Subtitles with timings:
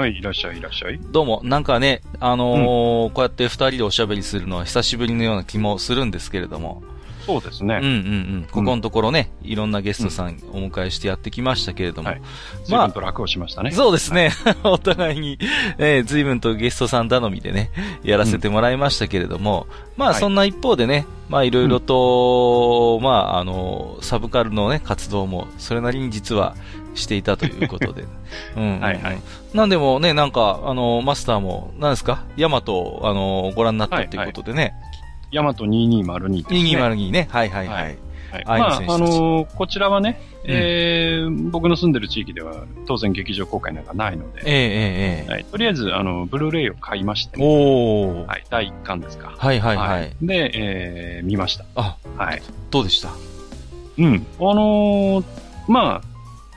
[0.00, 0.98] はい、いらっしゃい、いらっしゃい。
[0.98, 6.82] どうも、なんかね、あのーこうやって二人でおしゃべりするのは久しぶりのような気もするんですけれども。
[7.26, 7.80] そうですね。
[7.82, 7.96] うんうんう
[8.38, 8.46] ん。
[8.50, 12.08] ここのところね、いろんなゲストさんお迎えしてやってきましたけれども。
[12.08, 12.22] はい
[12.64, 13.72] 随分と楽をしましたね。
[13.72, 14.30] そうですね。
[14.64, 15.38] お互いに、
[15.76, 17.70] えー、随分とゲストさん頼みでね、
[18.02, 19.66] やらせてもらいましたけれども、
[19.98, 26.54] まあはいそんな一方でね、まあいろいろと、まああの、サブカルのね、活動もそれなりに実は
[26.94, 28.02] していたということで。
[28.56, 29.18] うんうんうんはいはい
[29.54, 32.22] なんでもね、なんか、あの、マスターも、何ですか？
[32.36, 34.74] ヤマト、あの、ご覧になったっていうことでね。
[35.32, 36.60] ヤマト2202ですね。
[36.78, 37.28] 2202ね。
[37.30, 37.72] はいはいは。
[37.74, 37.96] はいはい。
[38.46, 48.26] 愛まあ、あのーこちらはね、えー僕の住んでる地域では当然劇場公開なんかないので、ええええええはい、とりあえず、あの、ブルーレイを買いまして、ね、おー。
[48.28, 49.32] はい、第1巻ですか。
[49.36, 50.12] はいはいはい。
[50.22, 51.64] で、えー見ました。
[51.74, 52.42] あ、はい。
[52.70, 53.08] どうでした？
[53.98, 54.24] うん。
[54.38, 55.24] あのー
[55.66, 56.09] まあ、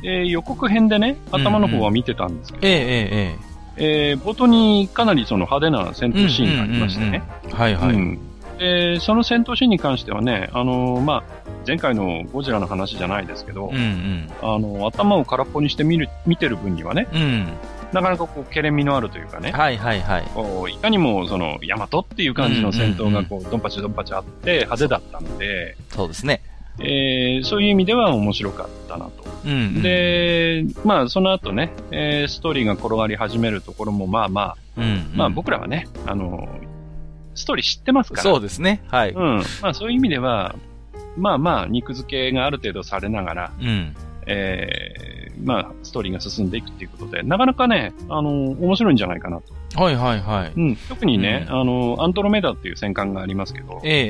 [0.03, 3.37] えー予告編でね、頭の方は見てたんですけど、ええええ
[3.77, 7.23] ええー冒頭にかなりその派手な戦闘シーンがありましてね。
[7.49, 7.53] え。
[7.53, 7.95] はいはい。
[7.95, 8.19] うん
[8.59, 11.23] で、その戦闘シーンに関してはね、あのーまあ、
[11.67, 14.29] 前回のゴジラの話じゃないですけど、うんうん。
[14.41, 17.47] あの、頭を空っぽにして見る、見てる分にはね、うん。
[17.93, 20.23] なかなかこう、けれみのあるというかね、はいはいはい。
[20.33, 26.41] こういかにもその、ヤマトっていう感じの戦闘がこう、ドンパチドンパチあって派手だったので、そうですね。
[26.79, 29.23] えーそういう意味では面白かったなと。
[29.45, 35.11] うん、うん。、で、まあ、その後ね、えーストーリーが転がり始めるところも、まあまあ、うん、うん。
[35.15, 36.47] まあ僕らはね、あの、
[37.35, 38.23] ストーリー知ってますから。
[38.23, 38.83] そうですね。
[38.87, 39.11] はい。
[39.11, 39.43] うん。
[39.61, 40.55] まあそういう意味では、
[41.17, 43.95] まあまあ、肉付けがある程度されながら、うん。
[44.25, 45.13] えー
[45.43, 49.81] まあ、ストーリーが進んでいくっていうことで、なかなかね、あの、面白いんじゃないかなと。
[49.81, 50.53] はいはいはい。
[50.55, 50.75] うん。
[50.87, 54.09] 特にね、うんあの、アントロメダっていう戦艦がありますけど、ええええ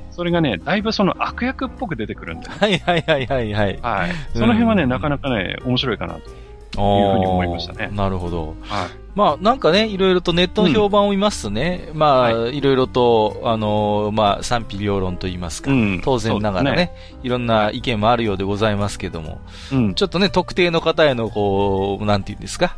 [0.00, 2.64] えそれがね、だいぶその悪役っぽく出てくるんで、ね、え。
[2.64, 3.78] はいはいはいはいはい。
[3.80, 4.10] はい。
[4.32, 6.30] その辺はね、うんなかなかね、面白いかなと。
[6.76, 8.56] いうふうに思いましたねなるほど。
[8.62, 8.88] はい。
[9.14, 19.40] まあ、なんかね、いろいろとネットの評判を見ますとね、まあ、、はいろいろと、あのーまあ、賛否両論と言いますか、うん当然ながらねそういろんな意見もあるようでございますけども、
[19.72, 19.94] うん。
[19.94, 22.76] ちょっとね、特定の方への、こう、なんて言うんですか、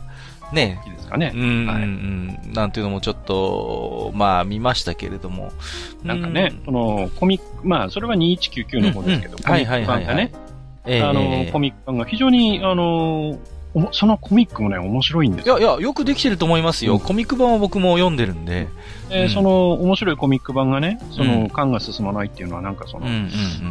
[0.52, 1.32] ね、いいですかね。
[1.34, 1.38] う。
[1.38, 1.82] ん、うん、はい。
[1.82, 5.52] うん、なんていうのもちょっと、まあ、見ましたけれども、
[6.02, 9.42] なんかね、その、コミック、まあ、それは2199の方ですけど、うんうん。
[9.44, 10.32] コミック版がね、
[10.84, 11.02] ええ。
[11.02, 13.38] あの、ええコミック版が非常に、あの、
[13.92, 15.58] そのコミックもね、面白いんですよ。
[15.58, 16.94] いやいや、よくできてると思いますよ。
[16.94, 18.68] うんコミック版は僕も読んでるんで。
[19.04, 23.06] うんでその、面白いコミック版がね、そうの、ん缶が進まないっていうのは、なんかその。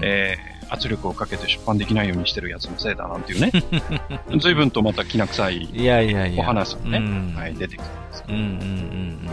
[0.01, 3.51] えー圧力をかけて出版できないようにしてるやつのせいだなんていうね、
[4.39, 6.43] 随分とまたきな臭いいやいやいや。
[6.43, 9.29] お話がね、うんはい、出てきたんですけうんうんうんうん。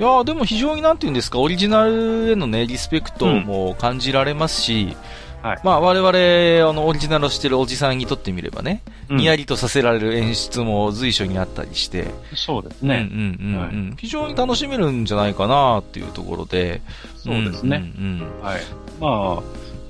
[0.00, 4.96] いやーでも非常になんて言うんですか、オリジナルへのね、リスペクトも感じられますし、
[5.42, 13.08] はいまあ我々、あの、オリジナルをしてるおじさんにとってみればね、ど、にやりとさせられる演出も随所にあったりして、そうですうんうんね。
[13.10, 16.80] うんうん、はい非常に楽しめるんじゃないかなっていうところで、
[17.16, 17.92] そうですね。
[17.98, 18.60] うんうんはい。
[19.00, 19.08] ま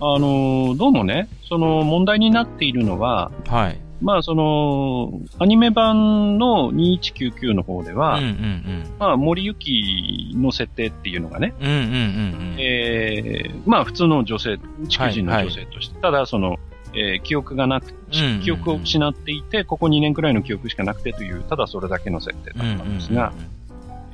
[0.00, 3.52] あ、あのーどうもね、その問題になっているのは、うん。
[3.52, 3.78] はい。
[4.00, 8.84] まあ、その、アニメ版の2199の方では、うんうんうん。
[8.98, 12.56] まあ、森行の設定っていうのがね、うんうんうんうん。
[12.58, 14.58] えーまあ、普通の女性、
[14.88, 16.58] 地球人の女性として、ただ、その、
[16.94, 23.32] えー記憶がなく、うんうんうん記憶を失っていて、ここ2年くらいの記憶しかなくてという、ただそれだけの設定だったんですが、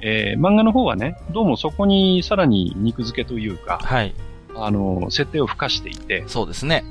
[0.00, 4.14] えー漫画の方はね、どうもそこにさらに肉付けというか、はい。
[4.56, 6.84] あの、設定を付加していて、そうですね。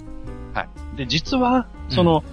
[0.53, 0.97] はい。
[0.97, 2.23] で、実は、その、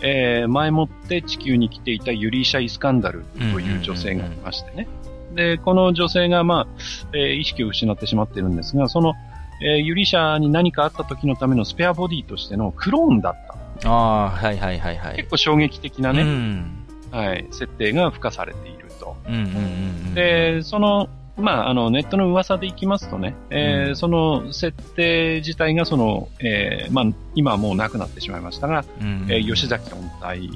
[0.00, 4.88] えー前もって地球に来ていたユリーシャ・イスカンダルという女性がいましてね。
[5.34, 6.66] で、この女性が、まあ、
[7.12, 9.14] えー意識を失ってしまっているんですが、その、
[9.62, 13.46] えーユリーシャに何かあった時のためのスペアボディとしてのクローンだっ
[13.82, 13.88] た。
[13.88, 15.16] ああ、はいはいはいはい。
[15.16, 16.84] 結構衝撃的なうね、ん。
[17.10, 19.16] はい、設定が付加されていると。
[19.26, 19.48] うんうんうんう
[20.10, 20.14] ん。
[20.14, 21.08] で、その、
[21.38, 23.96] まあ、あの、ネットの噂でいきますとね、えーうん。
[23.96, 27.04] その設定自体がその、えーまあ、
[27.34, 29.22] 今はもうなくなってしまいましたが、うん。
[29.22, 30.50] うん、えー吉崎本体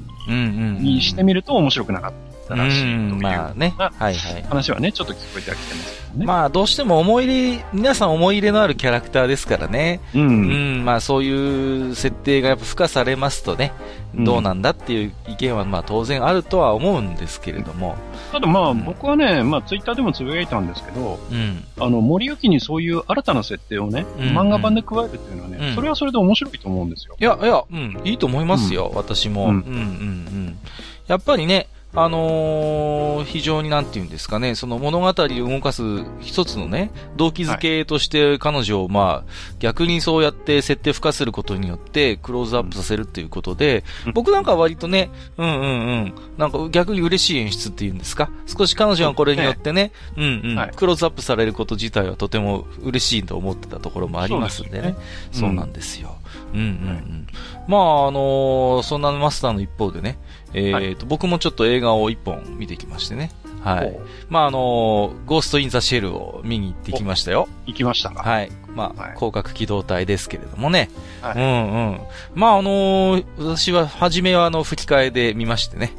[0.80, 2.12] にしてみると面白くなかっ
[2.56, 3.74] らしいという、まあね。
[3.78, 4.42] ははいはい。
[4.42, 6.26] 話はね、ちょっと聞こえてはきてますけどね。
[6.26, 10.00] まあ、どうしても思い入れ、皆さん思い入れのあるキャラクターですからね。
[10.14, 10.18] う。
[10.18, 13.72] うんん、まあそういう設定がやっぱ付加されますとね、
[14.14, 17.96] うんどうなんだっていう意見はまあ当然あるとは思うんですけれども、
[18.30, 21.64] ただまあ、うん僕はね、まあツイッターでもつぶやいたんですけど、うん。
[21.78, 27.16] あの、森行にそういう新たな設定をね、うん漫画版で加えるっていうのはね、うんそれはそれで面白いと思うんですよ。
[27.18, 29.46] いや、いや、うん、いいと思いますよ、私も。
[29.46, 30.58] う、うんんうん、うん。
[31.06, 35.82] やっぱりね、あのー非常になんて言うんですかね、その物語を動かす
[36.20, 45.66] 一つのね、動機づけとして彼女をまあ、逆にそうやって設定付加することによってクローズアップさせるっていうことで、うん僕なんかは割とね、うんうんう
[46.06, 54.96] ん、なんか逆に嬉しい演出っていうんですか、少し彼女がこれによってね、うんうん、はいクローズアップされること自体はとても嬉しいと思ってたところもありますんでね。
[55.30, 56.16] すそうなんですよ。
[56.54, 57.26] うんうんうん。
[57.68, 60.18] まあ、あのーそんなマスターの一方でね、
[60.54, 63.30] えっ、と、僕もちょっと映画を一本見てきましてね。
[63.62, 63.96] はい。
[64.28, 67.48] まあ、あのーゴースト・イン・ザ・シェルを見に行ってきましたよ。
[67.66, 68.22] 行きましたか。
[68.22, 68.50] はい。
[68.74, 70.90] まあ、はい広角機動隊ですけれどもね。
[71.20, 72.00] はいうんうん。
[72.34, 75.92] まあ、あのー私は、初めはあの、吹き替えで見ましてね。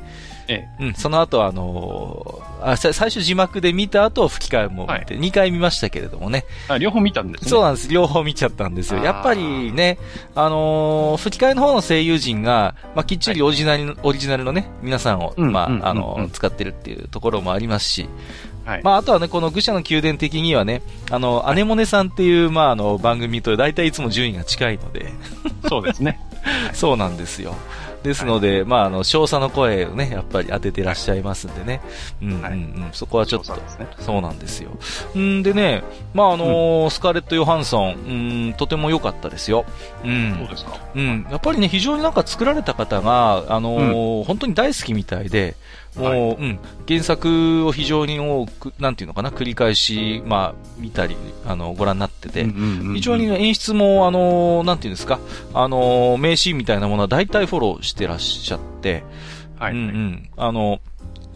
[0.47, 6.45] えうん、その後はあのーあ、さ最初字幕で見た後吹き替えも見て、2回見ましたけれどもね。
[6.67, 7.49] あ、両方見たんですね。
[7.49, 7.89] そうなんです。
[7.89, 9.03] 両方見ちゃったんですよ。
[9.03, 9.97] やっぱりね、
[10.35, 18.09] あのー吹き替えの方の声優陣が、まあ、きっちりオリジナルの、オリジナルのね、皆さんを、うんまあ、うんあのーうん使ってるっていうところもありますし、
[18.65, 18.83] はい。
[18.83, 20.81] まあ、あとはね、この愚者の宮殿的にはね、
[21.11, 25.11] あの、アネモネさんっていう、まあ、あの、番組と大体いつも順位が近いので、
[25.67, 26.19] そうですね。
[26.73, 27.55] そうなんですよ。
[28.03, 31.81] ですので、まあ、あの、少佐の声をね、やっぱり当ててらっしゃいますんでね。
[32.21, 32.41] うんうんうん。
[32.41, 32.53] はい
[32.91, 33.61] そこはちょっとね。
[33.99, 34.71] そうなんですよ。
[35.17, 35.83] んでね、
[36.13, 39.65] まあ、あのースカーレット・ヨハンソン、うん、とても良かったですよ。
[40.03, 40.07] う。
[40.07, 40.09] そ
[40.43, 40.77] うんですか。
[40.93, 41.27] うん。
[41.31, 45.55] やっぱりね、非常になんか作られた方が、あのー本当に大好きみたいで、
[45.95, 52.45] もう、はいうん、原作を非常に多く、なんていうのかな、繰り返し、まあ、見たり、あの、ご覧になってて、
[52.93, 55.19] 非常にね演出も、あのーなんていうんですか、
[55.53, 59.03] あのー名シーンみたいなものは大体フォローしてらっしゃって、
[59.57, 59.73] はい。
[59.73, 60.29] うんうん。
[60.35, 60.81] あの、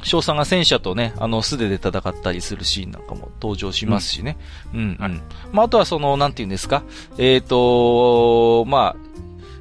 [0.03, 4.37] 翔さんが戦車とね、あの、素手で戦ったりするシーンなんかも登場しますしね。
[4.73, 5.21] うん、うん、はい
[5.51, 6.83] まあ、あとはその、なんていうんですか。
[7.17, 9.07] えっ、と、まあ、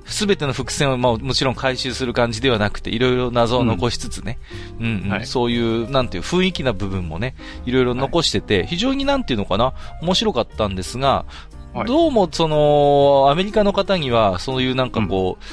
[0.07, 4.39] すべての伏線を、まあ、もちろん回収する感じではなくて、いろいろ謎を残しつつね、
[4.81, 5.27] うん、うんはい。
[5.27, 11.25] そういう、なんていう、雰囲気な部分もね、いろいろ残してて、非常になんていうのかな、面白かったんですが、
[11.75, 11.87] はい。
[11.87, 15.45] どうも、その、アメリカの方には、そういうなんかこう、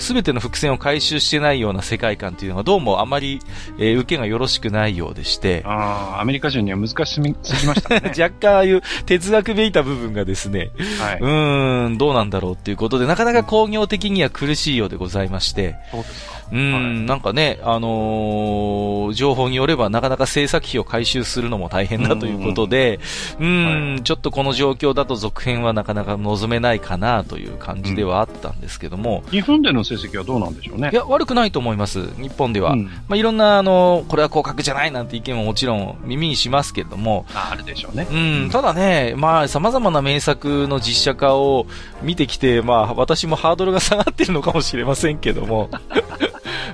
[0.00, 3.40] すべ、ての伏線を回収してないような世界観っていうのがどうもあまり、
[3.78, 8.12] えー受けがよろしくないようでして、ああ、アメリカ人には難しすぎましたね。
[8.18, 16.39] 若干ああいう哲学めいた部分がですね、はいうーん、どうなんだろうっていうことで、なかなか工業的には苦しいようでございまして、そうですか。
[16.52, 23.00] うーん、はいなんかね、あのー情報によればなかなか制作費を回収するのも大変だということで、
[23.40, 30.90] うーん、ちょっとこの状況だと続編はなかなか望めないかなという感じではあったんですけども、日本での成績はどうなんでしょうね？
[30.92, 32.74] いや、悪くないと思います、日本では。
[32.74, 32.84] うん。
[32.84, 38.06] まあ、いろんな、あの、これは広角じゃないなんて意見ももちろん耳にしますけれども、ああるでしょうね。
[38.10, 38.14] う
[38.46, 41.66] ん、ただね、まあ、様々な名作の実写化を
[42.02, 45.68] 見てきて、まあ、私もハードルが下がってるのかもしれませんけども、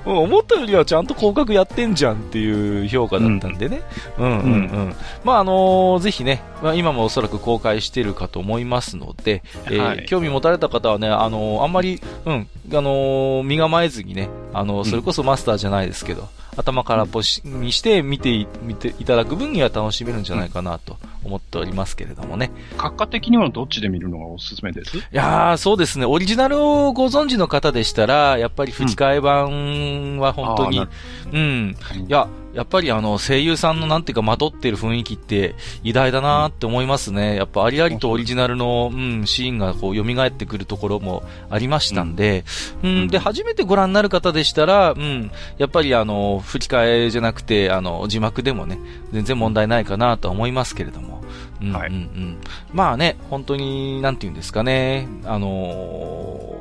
[0.05, 3.83] 思ったよりはちゃんと広角やってんじゃんっていう評価だったんでね。
[4.19, 4.95] うん、うん、
[5.25, 10.07] まあ、あのぜひね、まあ、今もおそらく公開してるかと思いますので、えーはい。
[10.07, 18.47] 興味持たれた方はね、あのあんまり、うん、あの身構えずにね、あのそれこそマスターじゃないですけど、頭からっぽしにして見て
[18.79, 22.51] ていただく分には楽しめるんじゃないかなと思っておりますけれどもね。
[22.79, 26.07] 閣下的にはどっちで見るのがおすすめですいやー、そうですね。
[26.07, 30.91] オリジナルをご存知の方でしたら、やっぱり吹き替え版は本当に、あーな
[31.33, 31.77] うん。
[32.07, 35.55] いや、やっぱりあの、声優さんのなんていうか、まとってる雰囲気って
[35.85, 37.37] 偉大だなーって思いますね。
[37.37, 42.45] やっぱありありとオリジナルの、うん、シーンがこう、蘇ってくるところもありましたんで、
[42.83, 48.79] うん、で、初めてご覧になる方でしたら、うん、やっぱりあの、吹き替えじゃなくて、あの、字幕でもね、
[49.13, 51.16] 全然問題ないかなとは思いますけれども。
[51.61, 52.39] うん、はいうん、うん。
[52.73, 56.57] まあね、本当に、なんていうんですかね、あのー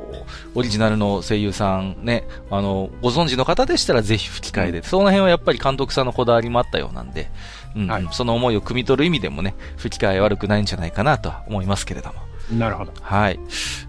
[0.54, 7.30] オリジナルの声優さんね、あの、ご存知の方でしたらぜひ吹き替えで、その辺はやっぱり監督さんのこだわりもあったようなんで、
[7.74, 12.14] うんうんはいその思いを汲み取る意味でもね、吹き替え悪くないんじゃないかなとは思いますけれども。
[12.58, 12.92] なるほど。
[13.02, 13.38] はい。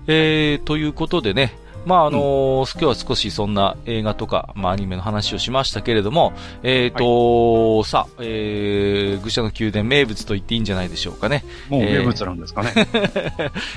[0.07, 1.53] えー、ということでね、
[1.87, 11.45] まあ、あのー今日は少しそんな映画とか、まあ、アニメの話をしましたけれども、えっ、とさあ、えー、愚者の宮殿名物と言っていいんじゃないでしょうかね。
[11.69, 12.73] もうえー名物なんですかね。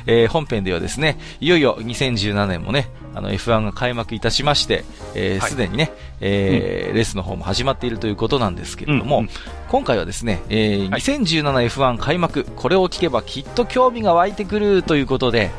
[0.07, 5.51] えー 本編ではですね、いよいよ2017年もね、あの F1 が開幕いたしまして、えーはい。
[5.51, 9.31] すでにね、えーレースの方も始まっているということなんですけれども、うんうん。
[9.69, 11.01] 今回はですね、えーはい。
[11.01, 15.51] 2017F1 開幕、これを聞けばきっと興味が湧いてくるということで、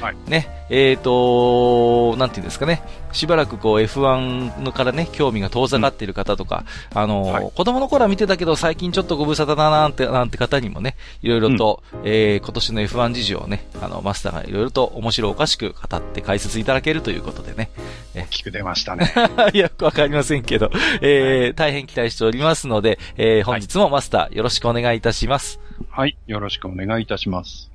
[0.00, 6.64] はいね、えっ、となんていうんですかね、しばらくこう F1 のからね、興味が遠ざかっている方とか、
[6.94, 17.70] あのーはい子供の頃は見てたけど最近ちょっとご無沙汰だななんて、なんて方にもね、いろいろと、えー今年の F1 事情をね、あの、マスターがいろいろと面白おかしく語って解説いただけるということでね。
[18.14, 19.12] 大きく出ましたね。
[19.54, 25.60] よくわかりませんけど、えー大変期待しておりますので、えー本日もマスターよろしくお願いいたします。
[25.90, 26.16] はい。
[26.26, 27.67] よろしくお願いいたします。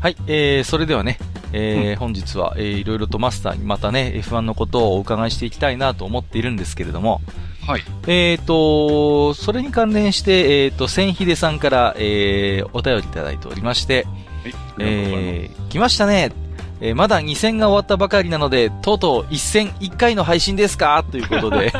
[0.00, 1.18] はい、えー、それではね、
[1.52, 7.20] えー本日は、えーいろいろとマスターにまたね、F1 のことをお伺いしていきたいなと思っているんですけれども、
[7.66, 7.82] はい。
[8.06, 14.06] えーと、それに関連して、えーと、千秀さんから、えーお便りいただいておりまして、
[14.42, 14.54] はい。
[14.78, 16.32] えー、来ましたね。
[16.80, 21.04] えーまだ2戦が終わったばかりなので、とうとう1戦1回の配信ですか？
[21.10, 21.72] ということで、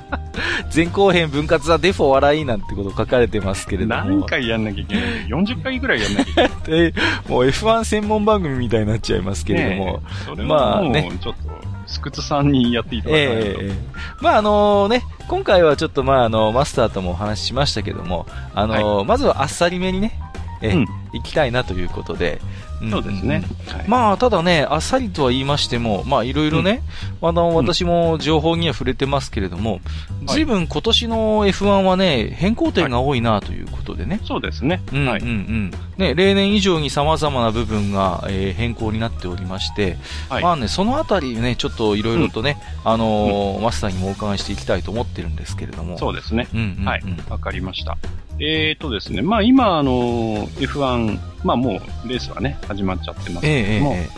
[0.74, 4.02] 前後編分割はデフォ笑いなんてこと書かれてますけれども。
[4.04, 6.50] 何回やんなきゃいけない ?40 回ぐらいやんなきゃいけない。
[6.68, 10.02] えーもう F1 専門番組みたいになっちゃいますけれども。
[10.24, 11.40] それまはもう、あねちょっと、
[11.86, 13.32] スクツさんにやっていただいと。
[13.32, 13.72] ええ
[14.20, 20.18] まああのね、今回はちょっとまああの、マスターともお話ししましたけども、あのまずはあっさりめにね、
[20.62, 22.40] えーうん行きたいなということで。
[22.86, 23.42] んそうですね。
[23.68, 26.82] はいまあ、ただね、あっさりとは言いましても、まあ、いろいろね、
[27.22, 29.80] あの、私も情報には触れてますけれども、
[30.26, 34.20] 随分今年の F1 はね、変更点が多いなということでね。
[34.24, 34.82] そうですね。
[34.92, 35.22] うん、うん、うはい。
[35.22, 35.70] ん。
[35.98, 39.96] ね、例年以上に様々な部分が、えー変更になっておりまして、
[40.28, 45.96] はいまあね、そのあたりね、ちょっといろいろとね、あのーマスターにもお伺いしていきたいと思ってるんですけれども。
[45.98, 46.48] そうですね。
[46.52, 46.84] うん、うん、うん。
[46.84, 47.02] はい。
[47.28, 47.96] わかりました。
[48.40, 54.08] えーとですね、まあ今、あの、F1、まあもうレースはね、始まっちゃってますけども、え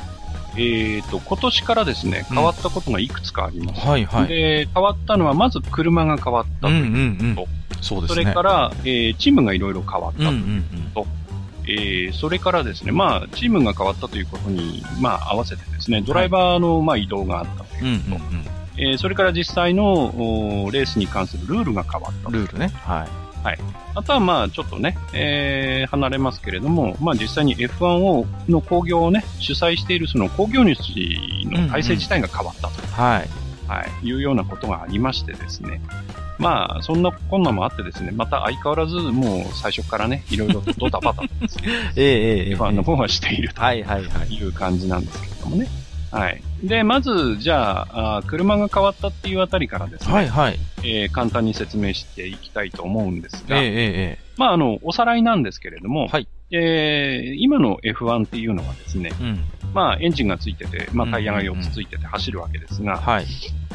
[0.57, 3.87] ええーと、今年からですね、うん変わったことがいくつかあります。
[3.87, 4.29] はい、はい。
[4.29, 6.89] で、変わったのは、まず車が変わったうん、うと。
[6.89, 7.37] ん、うん。
[7.81, 8.23] そうですね。
[8.23, 10.65] それから、えーチームがいろいろ変わったうん、うん
[10.95, 11.03] と。
[11.03, 11.09] うん。
[11.71, 18.23] えーそれからですね、まあ、チームが変わったということに、まあ、合わせてですね、ドライバーの、まあ、移動があったとうん、うん、いうこと。
[18.79, 22.33] えーそれから実際のおレースに関するルールが変わったうん。
[22.35, 22.69] ルールね。
[22.85, 23.07] は
[23.53, 23.59] い。
[23.95, 30.81] あとはまあちょっとね、えー離れますけれども、まあ実際に F1 をの工業をね、主催しているその工業主
[31.51, 33.29] の体制自体が変わったと、はい。
[33.69, 35.81] はい、いうようなことがありましてですね。
[36.39, 41.65] まあ、そんなこんなもあってですね、また相変わらずもう最初からね、いろいろとドタバタとですね、
[41.97, 44.35] ええええええ F1 の方はしているとはい、はい、はい。
[44.35, 45.69] いう感じなんですけれどもね。
[46.11, 46.43] はい。
[46.63, 50.59] で、まず、じゃあ、あー車が変わったっていうあたりからですね、はい、はい。
[50.85, 53.73] えー簡単に説明していきたいと思うんですが、ええええ
[54.19, 59.45] えまあ、あの、おさらいなんですけれども、はいえー今の F1 っていうのはですね、えうん。
[59.75, 63.27] まあ、エンジンがついてて、まあ、うんタイヤが4つついてて走るわけですが、はい。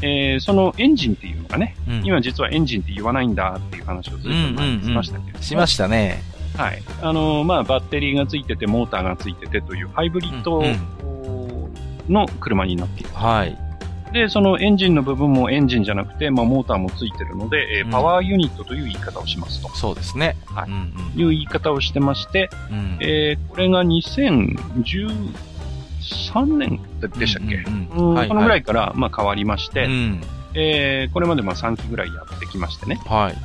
[0.02, 6.22] えーそのエンジンっていうのがね、うん今実はエンジンって言わないんだっていう話をずっと前にしましたけれども、しましたね。
[6.56, 6.82] はい。
[7.02, 10.76] あの、まあ、バッテリーがついてて、モーターがついててというハイブリッドうん
[12.10, 13.10] の車になっている。
[13.14, 13.58] はい。
[14.14, 19.68] で、そのエンジンの部分もエンジンじゃなくて、まあ、モーターもついてるので、えーうんパワーユニットという言い方をしますと。
[19.76, 20.38] そうですね。
[20.46, 22.78] はいうんいう言い方をしてまして、うん。
[22.78, 26.80] うんえーこれが2013年
[27.18, 30.22] でしたっけ、うんうんはいこのぐらいから、まあ、変わりまして、うん。
[30.54, 33.00] えーこれまでまあ3期ぐらいやってきましてね。
[33.06, 33.36] はい。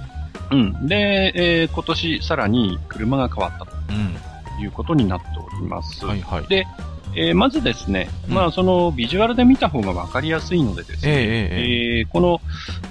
[0.54, 0.86] うん。
[0.86, 4.14] で、えー今年さらに車が変わったうん。
[4.58, 6.04] ということになっております。
[6.06, 6.46] はい、はい。
[6.46, 6.66] で
[7.14, 12.40] えーまずですね、うんまあそのビジュアルで見た方がわかりやすいのでですね、えええーこの、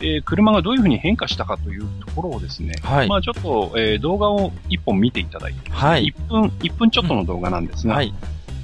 [0.01, 6.05] えー車がどういうふうに変化したかというところをですね、はいまあちょっと、えー動画を一本見ていただいて、はい。
[6.05, 8.13] 1分、1分ちょっとの動画なんですが、はい。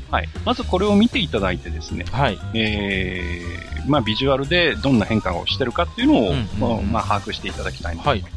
[0.10, 0.30] はい。
[0.46, 2.38] まずこれを見ていただいてですね、はい。
[2.54, 8.37] えー、まあビジュアルでどんな変化をしてるかっていうのを、うんうんうんまあ把握していただきたいなと思います。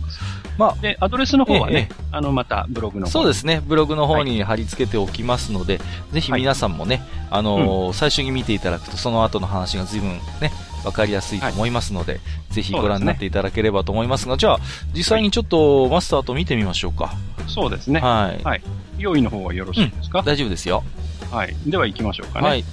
[0.58, 3.62] まあ、で、アドレスの方はね、えあの、またブログの方そうですね。
[3.66, 5.80] ブログの方に貼り付けておきますので、
[6.12, 10.52] ぜひ皆さんもね、あのー最初に見ていただくと、その後の話が随分ね、
[10.84, 14.58] わかりやすいと思いますので、ぜひご覧になっていただければと思いますが、じゃあ、
[14.94, 17.12] 実際にちょっとマスターと見てみましょうか。
[17.46, 18.00] そうですね。
[18.00, 18.42] はい。
[18.42, 18.62] はい
[18.98, 20.84] 用意の方はよろしいですか、大丈夫ですよ。
[21.30, 21.56] はい。
[21.66, 22.48] では行きましょうかね。
[22.48, 22.64] はい。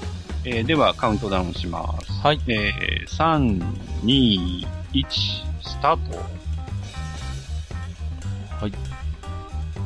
[0.43, 2.11] えーではカウントダウンします。
[2.21, 2.41] はい。
[2.47, 3.63] えー、3、
[4.03, 5.05] 2、1、
[5.61, 6.36] スタート。
[8.61, 8.71] はい。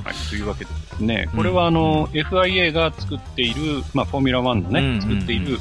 [0.04, 5.60] はい、というわけでですね、これはあの、FIA が作っている、まあ、フォーミュラ1のね、うんうんうん作っている、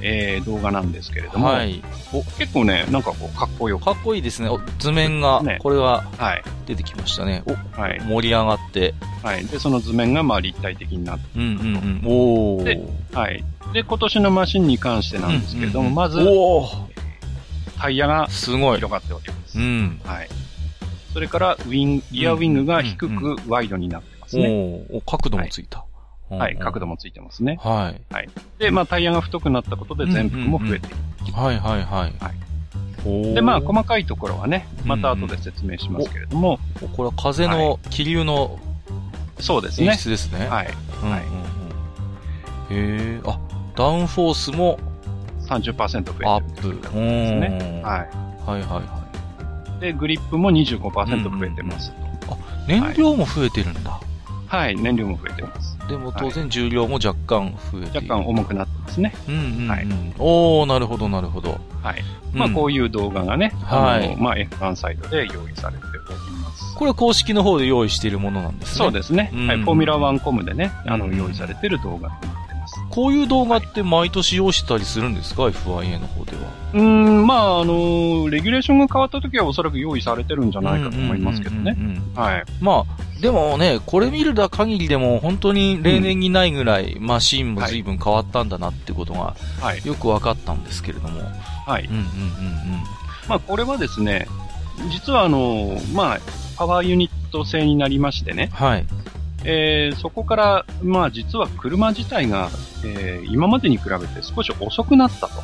[0.00, 1.82] えー動画なんですけれども、はい。
[2.12, 4.48] お結構ね、なんかこう、かっこよく、かっこいいですね。
[4.48, 7.42] お図面がね、これははい、出てきましたね。
[7.46, 8.94] お、はい、盛り上がって。
[9.22, 9.44] はい。
[9.46, 12.02] で、その図面がまあ立体的になって、うんうんうん。
[12.04, 12.64] おー。
[12.64, 12.80] で
[13.12, 13.42] はい。
[13.72, 16.94] で、今年のマシンに関してなんですけれども、うんうんうんまず、おー
[17.78, 18.76] タイヤがすごい。
[18.76, 19.58] 広がっております。
[19.58, 20.00] うん。
[20.04, 20.28] はい。
[21.14, 24.48] それから、ウィン、リアウィングが低くワイドになってますおね。
[24.48, 25.84] ーお、角度もついた。
[26.28, 26.80] はい、角度。
[26.80, 27.56] 度もついてますね。
[27.62, 28.28] はい。
[28.58, 30.96] で、まあ、タイヤが太くなったことで全幅も増えている。
[31.32, 32.12] はいはいはい。
[32.20, 32.34] はい
[33.34, 36.58] で、まあ、細かいところはね、また後で説明しますけれども、
[36.96, 38.58] これは風の気流の
[39.38, 39.94] 演そうですね。
[39.94, 40.46] 出ですね。
[40.46, 40.48] はい。
[40.48, 40.68] はい
[42.70, 42.76] うん。
[42.76, 43.38] へえ、あ、
[43.76, 44.78] ダウンフォースも
[45.42, 46.62] 30%増アッえてるプ。
[46.62, 47.82] ということですね。
[47.84, 48.08] ははい。
[48.46, 49.03] はいはいは
[49.80, 51.92] で、グリップも25%増えてます
[52.26, 52.34] と。
[52.72, 52.80] い。
[52.80, 54.00] 燃料も増えてるんだ。
[54.46, 55.76] はい、燃料も増えてます。
[55.88, 58.08] でも当然重量も若干増えている。
[58.08, 59.14] 若干重くなってますね。
[59.28, 59.68] うんうんうん。
[59.68, 59.86] はい
[60.18, 61.60] おー、なるほどなるほど。
[61.82, 62.02] はい。
[62.32, 66.74] まあ、うんこういう動画がね、はいあのまあ、F1 サイドで用意されております。
[66.76, 68.78] これ公式の方で用意しているものなんですね。
[68.78, 69.30] そうですね。
[69.32, 69.58] うんはい。
[69.58, 72.43] フォーミュラ1コムでね、あの、うん用意されている動画にな。
[72.94, 76.42] こういう動画って毎年用意したりするんですか ?FIA の方では。
[76.74, 81.84] うーん、まあ、あの、レギュレーションが変わった時はおそらく用意されてるんじゃないかと思いますけどねうん。
[81.84, 82.44] うんうんうんはい。
[82.60, 89.84] まあ、でもね、これ見るだ限りでも本当に例年にないぐらいマシンも随分変わったんだなってことがはい。
[89.84, 91.20] よく分かったんですけれども。
[91.66, 91.86] はい。
[91.86, 92.04] うんうんうん
[93.28, 94.28] まあ、これはですね、
[94.90, 96.20] 実はあの、まあ、
[96.56, 98.66] パワーユニット製になりましてね、うん。
[98.66, 98.86] はい。
[99.44, 102.50] えーそこから、まあ実は車自体が、
[102.84, 105.40] えー今までに比べて少し遅くなったと。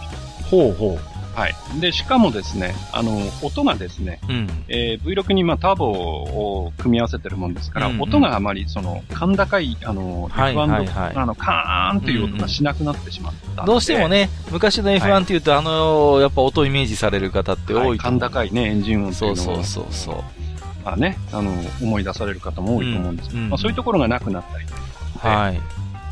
[0.50, 0.98] ほうほ
[1.34, 1.54] はい。
[1.80, 4.32] で、しかもですね、あの、音がですね、う。
[4.32, 4.48] うん。
[4.68, 18.20] えー V6 にまあターボを組み合わせてるもんですから、うんうん音があまりその、甲高い、あの、はい F1 の、はいはいあの、カーンという音がしなくなってしまったんで、どうしてもね、昔の F1 っていうと、あの、やっぱ音をイメージされる方って多はいい、と思う。
[18.20, 20.39] 甲高いね、エンジン音というのをそうそうそうそう。
[20.84, 24.74] まあね、あの、思い出される方も多いと思うんですけど、うんうんまあそういうところがなくなったりと
[25.18, 25.60] かはい。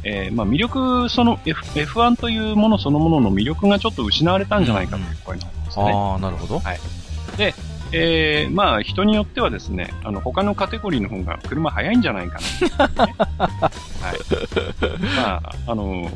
[0.05, 5.93] えーまあ魅力、その F F1 というものそのものの魅力がちょっと失われたんじゃないかという声なんですね。
[5.93, 6.63] ああ、なるほど。
[7.93, 12.39] えーまあ人によってはですね、あの他のカテゴリーの方が車速いんじゃないか
[12.97, 13.15] な、ね。
[13.19, 14.19] はい。
[15.17, 16.11] まあ、あの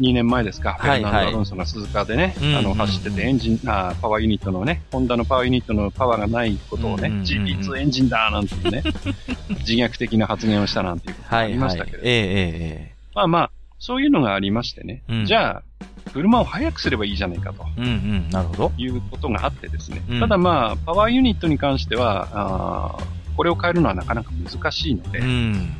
[0.00, 0.98] 2年前ですか、フェはい。
[0.98, 2.58] ルナンド・アロンソが鈴鹿でね、うんうんうん。
[2.58, 7.24] あの、走っててエンジン、あパワーユニットのね、ホンダのパワーユニットのパワーがないことをね、うんうんうんうん。
[7.24, 8.82] GP2 エンジンだなんていうね、
[9.60, 11.98] 自虐的な発言をしたなんていうことがあはいはいりましたけれ。
[11.98, 15.24] ど、ええええまあまあ、そういうのがありましてね、うん。
[15.26, 15.62] じゃあ、
[16.12, 17.64] 車を速くすればいいじゃないかと。
[17.78, 18.72] ええうんうん、なるほど。
[18.76, 20.20] いうことがあってですね、うん。
[20.20, 23.04] ただまあ、パワーユニットに関しては、あー
[23.36, 25.74] これを変えるのはなかなか難しいので、うん。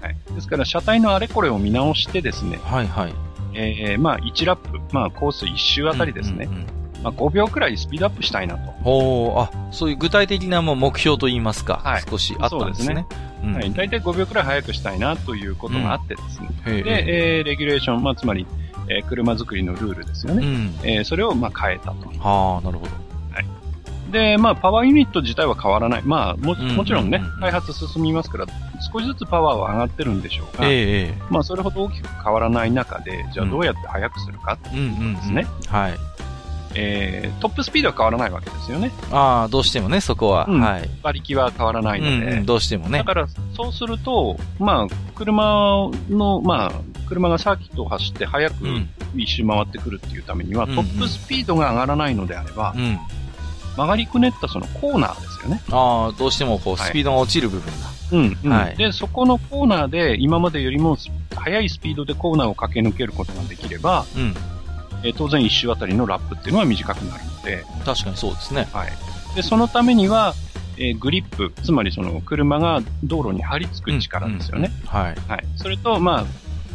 [0.00, 3.14] はい、ですから車体のあれこれを見直してですね、はいはい。
[3.54, 6.66] えーまあ1ラップ、まあコース1周あたりですね、うんうんうん
[7.02, 9.40] まあ5秒くらいスピードアップしたいなと。
[9.42, 13.06] あ、そういう具体的なもう目標といいますか、はい少しあったんですね。
[13.42, 18.46] うんはい、大体5秒くらい速くしたいなということがあってですね、へえで、えーレギュレーション、まあつまり、
[18.88, 20.46] えー車作りのルールですよね。
[20.46, 20.74] うん。
[20.84, 22.08] えーそれをまあ変えたと。
[22.20, 23.12] はあ、なるほど。
[24.12, 26.02] で、まあ、パワーユニット自体は変わらない。
[26.04, 28.46] まあ、も、うんもちろんねうんうんうん、開発進みますから、
[28.92, 35.14] 少しずつパワーは上がってるんでしょうが、えええまあ、それほど大きく変わらない中で、じゃあうんどうやって速くするか、えうんうんうん。
[35.16, 35.46] ですね。
[35.68, 35.98] はい。
[36.74, 38.90] えー、トップスピードは変わらないわけですよね。
[39.10, 40.46] ああ、どうしてもね、そこは。
[40.48, 40.88] うんはい。
[41.02, 42.16] 馬力は変わらないので。
[42.16, 43.04] うんうん、どうしてもねだ。
[43.04, 46.72] から、そうすると、まあ、車の、まあ、
[47.08, 48.88] 車がサーキットを走って速くうん。
[49.14, 52.98] 一周回ってくるっていうためには、うんうんトップスピードが上がらないのであれば、うん。
[53.76, 55.62] 曲がりくねったそのコーナーですよね。
[55.70, 57.86] ああ、どうしてもこう、はいスピードが落ちる部分だ。
[58.12, 64.34] うん、うんはいで、そこのコーナーで、今までよりもス速いスピードでコーナーを駆け抜けることができれば、うん。
[65.04, 68.68] えー当然一周あたりのラップっていうのは短くなるので、確かにそうですね。
[68.72, 68.92] はい。
[69.34, 70.34] で、そのためには、
[70.76, 74.70] えーグリップ、つまりその車が道路に張り付く力ですよね。
[74.72, 74.82] うん。
[74.82, 75.16] うんはい。
[75.28, 75.44] はい。
[75.56, 76.24] それと、まあ、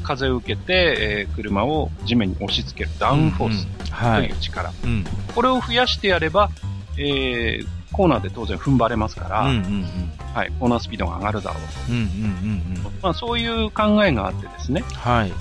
[0.03, 4.39] 風を受けて、えー車を地面に押し付けるダウンフォースうんはいという。
[4.41, 4.71] 力。
[4.83, 5.05] うん。
[5.33, 6.49] これを増やしてやれば、
[6.97, 9.85] えーコーナーで当然踏ん張れますから、うんうんうん。
[10.33, 11.91] はい、コーナースピードが上がるだろうと。
[11.91, 12.93] うんうんうんうん。
[13.01, 14.83] まあ、そういう考えがあってですね。
[14.93, 15.33] はい。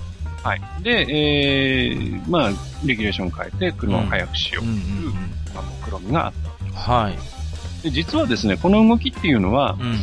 [0.43, 0.61] はい。
[0.83, 2.51] で、えー、まあ、
[2.85, 5.13] レギュレーションを変えて車を速くしようという。
[5.55, 6.33] まあ、目論みがあっ
[6.73, 6.93] た。
[6.93, 7.17] はい。
[7.83, 9.97] で、実はですね、この動きっていうのは、うん。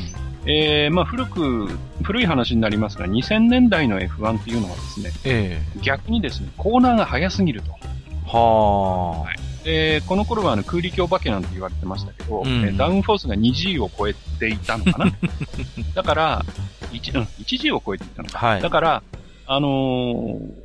[0.45, 1.69] えー、まあ、古く、
[2.03, 7.71] 古い話になりますが、2000年代の F1 っていうのはですね、え逆にですね、コーナーが速すぎると。
[7.81, 7.87] え
[8.25, 9.52] はあ。
[9.63, 15.11] で、この頃はあの空力お化けなんて言われてましたけど、うんえーダウンフォースが 2G を超えていたのかな
[15.95, 16.45] だから、
[16.91, 18.39] 1、うん、1G を超えていたのか。
[18.39, 19.03] はいだから、
[19.45, 20.63] あのー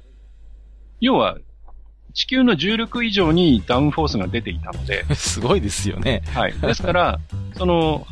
[1.01, 1.39] 要は、
[2.15, 6.23] 地球の重力以上にダウンフォースが出ていたので、 すごいですよね。
[6.35, 6.53] はい。
[6.53, 7.21] ですから、
[7.57, 8.07] その、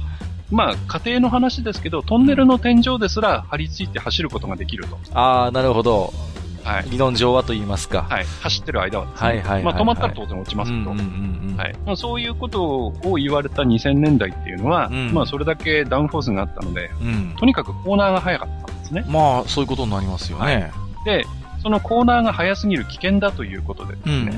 [0.50, 4.96] まあ、家庭の話ですけど、トンネルの天井ですら張り付いて走ることができると。
[5.12, 6.12] ああ、なるほど。
[6.66, 6.90] はい。
[6.90, 8.06] 理論上はと言いますか。
[8.10, 8.24] はい。
[8.42, 9.28] 走ってる間はですね。
[9.28, 10.90] はいはいはいはいまあ、止まったら当然落ちますけど。
[10.90, 11.08] うんうんう
[11.46, 11.56] んうん。
[11.56, 11.74] はい。
[11.86, 17.34] まあ、そういうことを言われた2000年代っていうのは、うんまあ、それだけダウンフォースがあったので、うん。
[17.38, 19.04] とにかくコーナーが速かったんですね。
[19.08, 20.72] まあ、そういうことになりますよね。
[21.04, 21.24] で、
[21.62, 24.32] そのコーナーが速すぎる危険だということでですね。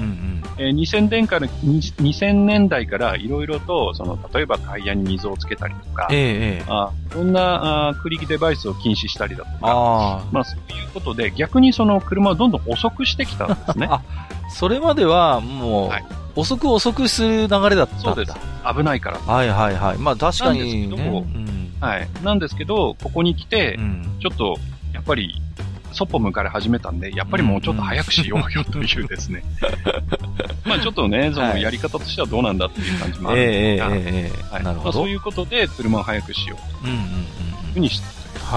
[0.59, 6.65] えー2000年から、2000年代からいろいろと、その、例えばタイヤに水をつけたりとか、ええええ。
[6.69, 13.87] あいろんなあークリックデバイスを禁止したりだとか、あまあそういうことで逆にその車をどんどん遅くしてきたんですね。
[13.91, 14.03] あ。
[14.51, 16.05] それまでは、もう、はい
[16.39, 17.99] 遅く遅くする流れだったんだ。
[17.99, 18.39] そうです。
[18.73, 19.19] 危ないから。
[19.19, 19.99] はいはいはい。
[19.99, 20.87] まあ確かに、ね。
[20.87, 21.73] なんですけどうん。
[21.81, 22.09] はい。
[22.23, 24.17] なんですけど、ここに来てう、ん。
[24.21, 24.57] ちょっと、
[24.93, 25.35] やっぱり、
[25.99, 29.43] そっぽ向かれ始めたんで、やっぱりもうちょっと早くしようよというですね。
[30.65, 34.85] まあちょっとね、そのやり方としてはどうなんだっていう感じもあるんですが、えええはいなるほど。
[34.85, 37.11] まあそういうことで車を早くしよううんうんとい
[37.71, 38.07] うふうにした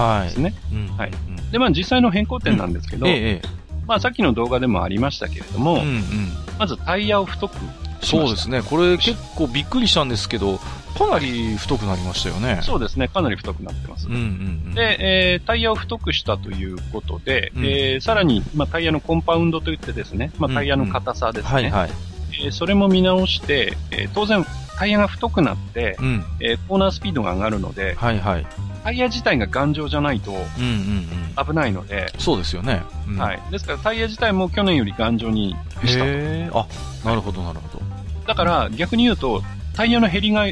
[0.00, 0.04] ん。
[0.04, 0.22] はい。
[0.22, 0.54] んですね。
[0.72, 3.48] うんはいうんで、まあ実際の変更点なんですけど、ええええ。
[3.88, 6.32] まあさっきの動画でもありましたけれども、うんうん。
[6.60, 7.56] まずタイヤを太く。
[8.02, 8.62] そうですね。
[8.62, 10.60] これ結構びっくりしたんですけど、
[10.98, 12.60] かなり太くなりましたよね。
[12.62, 13.08] そうですね。
[13.08, 14.06] かなり太くなってます。
[14.08, 14.24] うんうんう
[14.70, 14.74] ん。
[14.74, 21.50] で、えータイヤを太くしたということで、うんえーさらに、まあ、タイヤのコンパウンドといってですね、まあ、タイヤの硬さですね。
[21.50, 21.90] はいはい。
[22.44, 24.44] えーそれも見直して、えー当然、
[24.78, 26.24] タイヤが太くなって、うん。
[26.40, 28.46] えーコーナースピードが上がるので、はいはい。
[28.84, 30.44] タイヤ自体が頑丈じゃないとうんうん
[31.38, 31.46] うん。
[31.46, 32.82] 危ないので、そうですよね。
[33.08, 33.40] うんはい。
[33.50, 36.58] ですからタイヤ自体も去年より頑丈にした。
[36.58, 36.66] あ、
[37.04, 37.82] なるほどなるほど。
[38.26, 39.42] だから逆に言うと、
[39.74, 40.46] タイヤの減りが、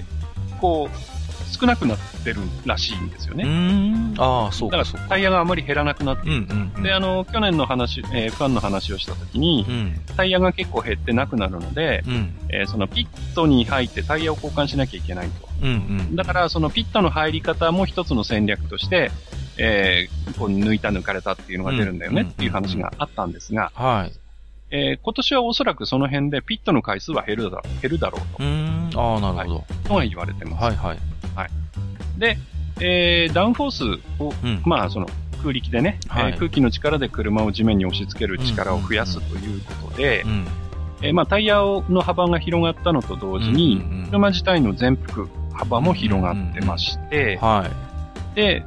[0.60, 1.20] こう、
[1.60, 4.14] 少なくなってるらしいんですようね。
[4.18, 4.92] ああ、そうだか。
[4.98, 6.82] らタイヤがあまり減らなくなってうんうんうん。
[6.82, 10.00] で、あの、去年の話、えー、ファンの話をしたときにう、ん。
[10.16, 12.34] タイヤが結構減ってなくなるので、うん。
[12.48, 15.48] えーそのピットに入ってタイヤを交換しなきゃいけないと。
[15.62, 15.72] うんう
[16.12, 16.16] ん。
[16.16, 19.10] だから、そのピットの入り方も一つの戦略として、
[19.58, 24.12] えーこう抜いた抜かれたっていうのが出るんだよねうんっていう話があったんですが、はい。
[24.70, 28.90] えー今年はおそらくその辺でピットの回数は減るだろう減るだろううーん。
[28.98, 29.64] ああ、なるほど。
[29.88, 30.64] とは言われてます。
[30.64, 30.98] はいはい。
[32.18, 32.36] で、
[32.80, 34.62] えーダウンフォースを、うん。
[34.64, 35.06] まあ、その
[35.42, 40.46] 空力でね、はいえー空気の力で車を地面に押し付ける力を増やすということで、うん。
[41.02, 47.70] えーまあ、タイヤをの幅が広がったのと同時に、うんうんうん車自体の全幅幅も広がってまして、は
[48.34, 48.34] い。
[48.34, 48.64] で、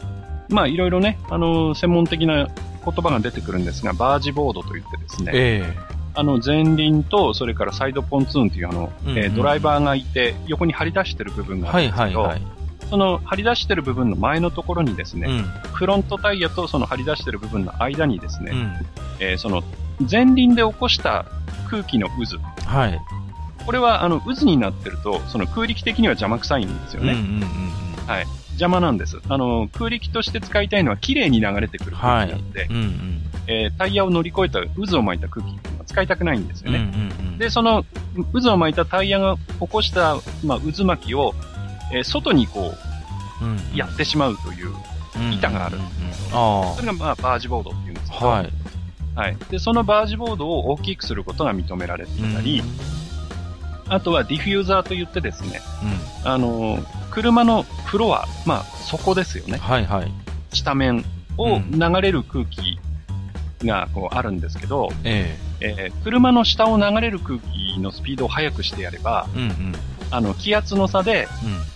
[0.50, 5.74] まあ、いろいろね、あのー専門的な言葉が出てくるんですが、バージボードといってですね、え
[6.16, 12.42] あの、前輪と、それからサイドポンツーンというあの、うんうんえードライバーがいて、横に張り出してる部分えがあるはいんですけど、はいはい。
[12.90, 15.44] その張り出してる部分の前のところにですね、うん。
[15.74, 18.74] フロントタイヤとその張り出してる部分の間にですね、うん。
[19.20, 19.64] えーその
[20.10, 21.26] 前輪で起こした
[21.70, 23.00] 空気の渦、はい。
[23.66, 27.14] これは、あの、渦になってると、その空力的には邪魔くさいんですよね。
[27.14, 27.74] うんうんうんうん。
[28.54, 29.20] 邪魔なんです。
[29.30, 33.22] あの、空力として使いたいのは綺麗に流れてくる空気なので、うんうん。
[33.48, 35.50] えータイヤを乗り越えた渦を巻いた空気
[35.94, 36.84] 使いたくないんですようんうね。
[36.84, 37.38] んうん。
[37.38, 37.86] で、その
[38.34, 41.34] 渦を巻いたタイヤが起こした、まあ、渦巻きを、
[41.92, 42.74] えー外にこ
[43.42, 44.74] うん、う、やってしまうという、
[45.34, 48.20] 板があるうんうんうんあそれがまあ、バージボードっていうんですけあ。
[48.22, 48.50] ど、はい。
[49.16, 49.38] はい。
[49.52, 52.64] で、そのバージボードを大きくすることが認められていたり、
[53.90, 55.62] あとはディフューザーといってですね、
[56.24, 56.32] うん。
[56.32, 59.58] あのー車のフロア、まあ、底ですよね。
[59.60, 60.12] はいはい。
[60.52, 61.06] 下面
[61.38, 62.80] をうん流れる空気
[63.64, 69.76] がこうあるんですけど、ええー車の下を流れる空気のスピードを速くしてやれば、えうんうん。
[70.12, 71.28] あの、気圧の差で、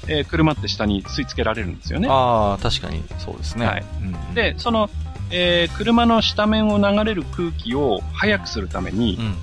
[0.05, 0.11] うん。
[0.13, 2.07] えー車って下に吸い付けられるんですよね。
[2.11, 3.65] ああ、確かに、そうですね。
[3.65, 4.89] はいうんうん、で、その、
[5.31, 9.35] えー車の下面を流れる空気を速くするために、うん。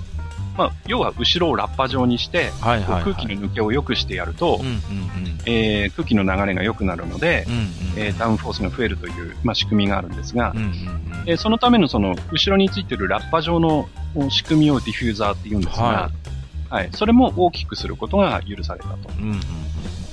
[0.57, 3.03] まあ、要は後ろをラッパ状にして、はいはい、はい。
[3.03, 4.81] 空気の抜けを良くしてやると、うんうんうん。
[5.45, 7.63] えー空気の流れが良くなるのでう、んうん。
[7.97, 10.71] えーダウンフォースが増えるという、まあ、仕組みがあるんですがうん、うんうん。
[11.25, 16.11] えーそのためのその、後ろについてるラッパ状の仕組みをディフューザーって言うんですが、は
[16.69, 16.89] はい。
[16.93, 18.97] それも大きくすることが許されたと。
[19.19, 19.39] うんうんうん。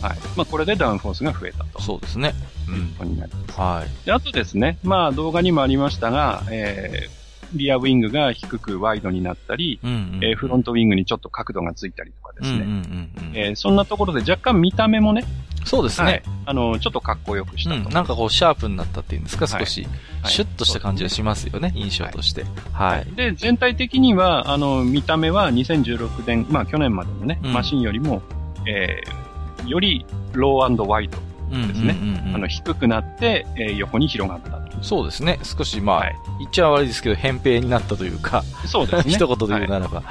[0.02, 0.18] はい。
[0.36, 1.80] まあ、これでダウンフォースが増えたと。
[1.80, 2.34] そうですね。
[2.68, 2.98] ういうんこ。
[3.00, 3.60] とになります。
[3.60, 4.06] はい。
[4.06, 7.21] で、あとですね、まあ動画にもありましたが、えー
[7.54, 12.58] リアウィングが低くワイドになったり、うんうんえーフロントウィングにちょっと角度がついたりとかですね。
[12.58, 15.24] うんうんうんうんえーそんなところで若干見た目もね、
[15.64, 16.22] そうですねはい。
[16.46, 17.76] あの、ちょっとかっこよくしたと。
[17.76, 22.44] うん、なんかこう、シャープになったっていうんですか、はい少し、はいシュッとした感じがしますよね、印象として。
[22.72, 23.06] はい。
[23.16, 28.22] で、全体的には、あの、見た目は2016年、まあ去年までのね、うんマシンよりも、
[28.66, 29.32] えー
[29.68, 31.96] よりローワイド、うんですね
[32.34, 34.82] あの、低くなって、えー横に広がったと。
[34.82, 35.38] そうですね。
[35.42, 39.14] 少し、まあ、はい言っちゃ悪いですけど、扁平になったというか、そうですね。
[39.14, 40.02] 一言で言うはいならば。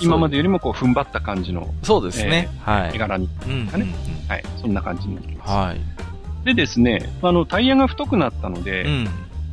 [0.00, 2.48] 今までよりもこう、踏ん張った感じのそうですね。
[2.60, 2.92] はい。
[2.94, 3.66] 絵柄に、うん
[4.28, 5.50] はい、そんな感じになってます。
[5.50, 5.80] はい。
[6.44, 9.08] でですね、あの、タイヤが太くなったので、うん。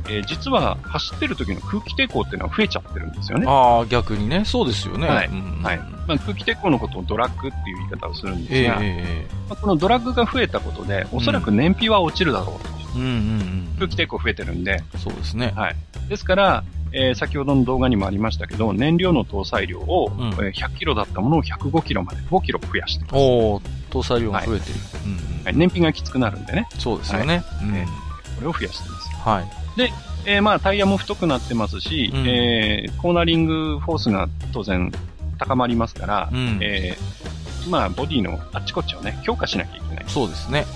[0.08, 3.46] えー実は走ってる時の空気抵抗っていうのは増えちゃってるんですよね。
[3.48, 4.44] ああ、逆にね。
[4.44, 5.06] そうですよね。
[5.08, 5.78] はいうんはい。
[6.06, 12.68] まあ、空気抵抗のことをドラッグっていう言い方をするんですええが、えまあこのドラッグが増えたことで、おそらく燃費は落ちるだろうと。
[12.96, 13.68] えうんうんうん。
[13.78, 15.52] 空気抵抗増えてるんで、そうですね。
[15.54, 15.76] はい。
[16.08, 23.14] ですから、えー先ほどの動画にもありましたけど、燃料の搭載量を、うんえー100キロだったものを105キロまで5キロ増やしてます。
[23.16, 23.18] お
[23.56, 24.74] お搭載量が増えてる。
[25.04, 27.42] うんうんはい、燃費がきつくなるんでね、そうですよね。
[27.62, 27.86] うんえ
[28.36, 29.08] これを増やしてます。
[29.28, 29.67] はい。
[30.26, 34.92] えーまあ、タイヤも太くなってますし、うんえーコーナリングフォースが当然
[35.38, 40.04] 高まりますから、うんえーまあ、ボディのあっちこっちをね、強化しなきゃいけない。
[40.08, 40.66] そうですね。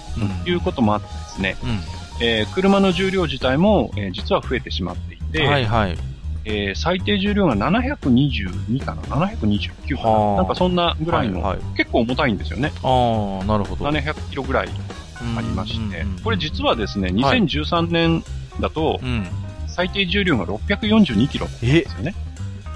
[0.45, 2.25] ということもあってですね、うん。
[2.25, 5.99] えー車の重量自体も、えー実は増えてしまっていて、はいはい。
[6.45, 12.73] えー最低重量が722かな ?729 かはあななんかそんなぐらいの、はいはい結構重たいんですよね。
[12.83, 13.85] ああ、なるほど。
[13.87, 14.69] 700キロぐらい
[15.37, 18.25] ありましてうんうんうん、これ実はですね、はい2013年
[18.61, 19.27] だとうん。
[19.69, 22.15] 最低重量が642キロなんえで、すよね。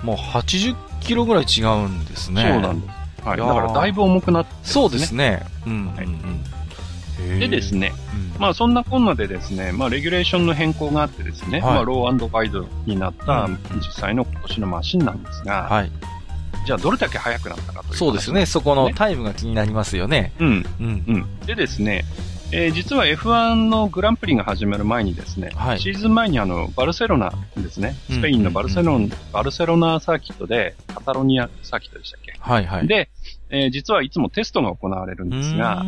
[0.03, 2.43] もう80キロぐらい違うんですね。
[2.51, 3.27] そうなんです。
[3.27, 3.39] はい。
[3.39, 5.43] だからだいぶ重くなって、そうですね。
[5.67, 5.87] うん。
[5.95, 6.09] はい
[7.39, 15.91] でですね、うんまあそんなこんなでですね、まあレギュレーションの変更があってですね、はいまあローワイドになったうん実際の今年のマシンなんですが、はい。
[16.67, 18.45] じゃあどれだけ速くなったかという話そうですね。
[18.45, 20.33] そこのねタイムが気になりますよね。
[20.39, 20.67] うん。
[20.81, 21.05] うん。
[21.07, 21.47] うん。
[21.47, 22.05] でですね、
[22.53, 32.87] えー実は F1 のグランプリが始まる前にですね、はいシーズン前にあの、バルセロナですね、スペインのバルセロナ、バルセロナサーキットで、カタロニアサーキットでしたっけ、はいはい。
[32.87, 33.09] で、
[33.51, 35.85] えー実はいつもテストが行われるんですうが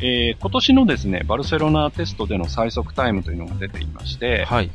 [0.00, 4.70] えー今年のですね、バルセロナテストでの最速タイムというのが出ていまして、はい。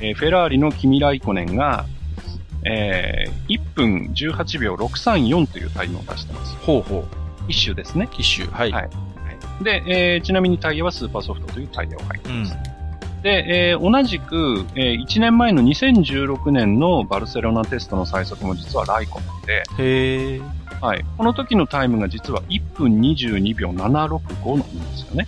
[0.00, 1.86] えーフェラーリのキミライコネンが、
[2.64, 6.54] えー1分18秒634というタイムを出してます。
[6.56, 7.04] ほうほう。
[7.48, 8.08] 一周ですね。
[8.18, 8.44] 一周。
[8.46, 8.72] はい。
[8.72, 8.90] はい
[9.62, 12.54] で、えーちなみにタイヤはスーパーソフトというタイヤを履いています。
[12.54, 13.22] うん。
[13.22, 20.40] で、えー同じく、え1年前の2016年のバルセロナテストの最速も実はライコネンで、へえ。
[20.80, 21.04] はい。
[21.16, 25.26] この時のタイムが実は1分22秒765なんですよね。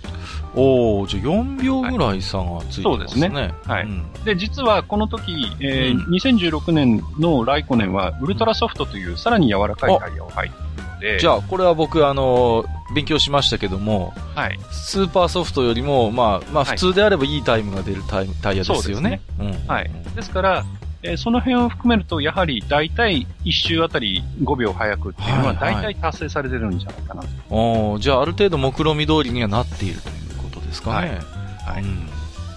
[0.55, 2.83] おー、じゃあ4秒ぐらい差がついてますね。
[2.83, 10.57] そうですねはいうんで、実はこの時、えーうん2016年のライコネンはウルトラソフトというさらに柔らかいタイヤを履いて
[10.99, 14.59] ので、じゃあ、これは僕、あの、勉強しましたけども、はい。
[14.71, 19.21] スーパーソフトよりも、まあ、まあ、はい普通であればいいタイムが出るタイムタイヤですよね。
[19.39, 19.67] うん。
[19.67, 19.91] はい。
[20.15, 20.65] ですから、
[21.03, 27.29] えーその辺を含めると、やはり大体1周あたり5秒早くっていうのははいはい大体達成されてるんじゃないかなと。
[27.51, 31.21] おーじゃあ、ある程度目論見通りにはなっているということですかね。
[31.65, 32.07] はいうん。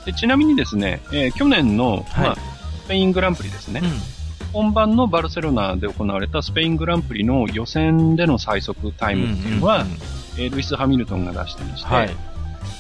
[0.06, 2.36] でちなみにですね、えー去年の、はいまあ、
[2.86, 3.90] スペイングランプリですね、うん
[4.54, 9.86] 本番のバルセロナで行われたスペイングランプリの予選での最速タイムっていうのは、
[10.38, 12.10] えールイス・ハミルトンが出してまして、はい。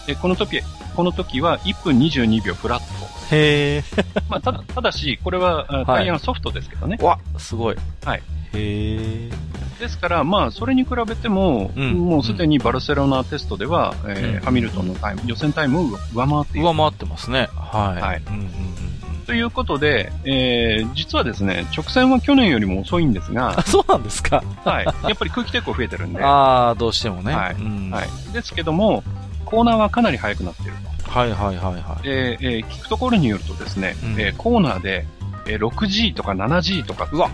[0.07, 0.61] でこの時、
[0.95, 3.35] この時は1分22秒フラット。
[3.35, 3.83] へ
[4.29, 6.97] まあ、ただ、 ただし、これは、あタイヤがソフトですけどね。
[6.99, 7.03] ー。
[7.03, 7.75] わ、すごい。
[8.03, 8.21] はい。
[8.53, 9.79] へー。
[9.79, 16.67] ですから、まあ、それに比べても、うんもうすでにバルセロナテストでは、えーうんハミルトンのタイム、予選タイムを上回っている。
[16.67, 17.47] 上回ってますね。
[17.55, 18.01] はい。
[18.01, 18.90] はいうんうんうん
[19.31, 24.43] ということで、えー実はですね、直線は去年よりも遅いんですがあ、、そうなんですか。
[24.65, 24.85] はい。
[24.85, 26.27] やっぱり空気抵抗増えてるんで、は
[26.67, 27.33] ああ、どうしてもね。
[27.33, 27.93] はいうん
[28.29, 28.33] い。
[28.33, 29.05] ですけども、
[29.45, 30.73] コーナーはかなり速くなっている
[31.05, 31.09] と。
[31.17, 32.03] はいはいはいはい。
[32.03, 35.05] で、えー聞くところによるとですね、うんえーコーナーで、
[35.47, 37.29] えー 6G とか 7G とかっていううわ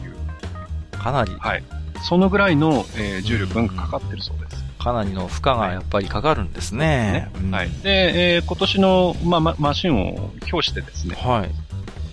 [0.99, 1.63] かなり、はい。
[2.03, 4.63] そのぐらいの、えー重力がかかってるそうです。
[4.77, 7.31] かなりの負荷がやっぱりかかるんですね。
[7.43, 7.69] うんはい。
[7.81, 11.49] で、えー今年の、まあ、まマシンを表してですね、はい。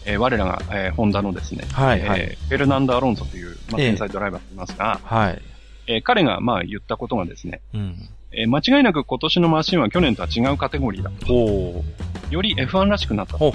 [0.06, 5.42] えー我らが、えーホンダのですね、はいはいえーフェルナンド・アロンソという、まあ、ええ天才ドライバーがいますが、はい。
[5.86, 7.96] えー彼が、まあ、言ったことがですね、うん。
[8.32, 11.26] えー間違いなく今年のマシンは去年とは違うカテゴリーだと。
[11.26, 11.84] ほ
[12.30, 13.38] より F1 らしくなったう。
[13.38, 13.54] と。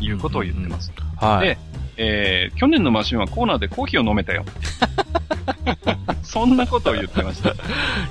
[0.00, 0.92] いうことを言ってます。
[1.16, 1.48] はい。
[1.48, 1.58] で、
[1.96, 4.44] えー去年のマシンはコーナーでコーヒーを飲めたよ。
[6.22, 7.50] そんなことを言ってました。
[7.50, 7.52] い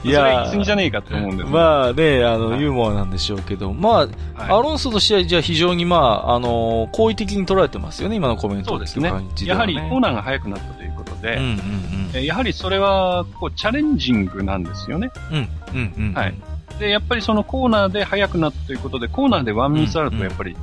[0.04, 9.12] いや、それや言い過ぎじゃねえかって思うんですまあね、あの、はいユーモアなんでしょうけど、まあ、はいアロンソと試合じゃ非常にまあ、あの、好意的に捉えてますよね、今のコメントそうですね。
[9.44, 15.10] やはりコーナーが速くなったということで、やはりそれは、こう、チャレンジングなんですよね。
[15.32, 15.38] うん。
[15.38, 16.14] うん、うん、うん。
[16.14, 16.34] はい。
[16.80, 20.56] で、やっぱりそのコーナーで速くなったということで、コーナーでワンミスあると、やっぱり、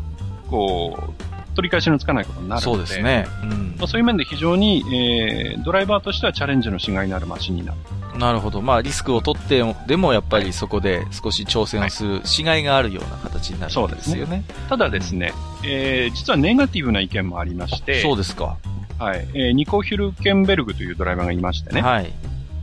[0.50, 1.23] こう、
[1.54, 2.76] 取り返しのつかないことになるので。
[2.76, 3.02] そうです。
[3.02, 3.26] ね。
[3.42, 8.18] うんまあ、そういう面で非常に、えー、ドライバーとしてはチャレンジのしがいのあるマシンになる。
[8.18, 8.62] なるほど。
[8.62, 14.44] まあ、リスクを取ってでも、やっぱりそこで少し挑戦をする、しがいがあるような形になるわけですよね。
[14.68, 15.32] ただですね、
[15.64, 18.56] えー、実はネガティブな意見もありまして、そうですか。
[18.98, 22.12] はい、えー、ニコ・ヒルケンベルグというドライバーがいましてね、はい。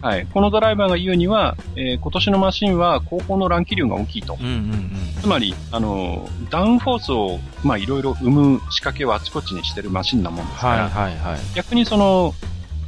[0.02, 4.38] はい、このドライバーが言うには、えー、今年のマシンは後方の乱気流が大きいと。
[4.40, 4.92] うんうんうん。
[5.22, 11.40] つまり、あの、ダウンフォースを、まあ、いろいろ生む仕掛けをあちこちにしてるマシンなもんですから、はいはいはい。
[11.54, 12.34] 逆にその、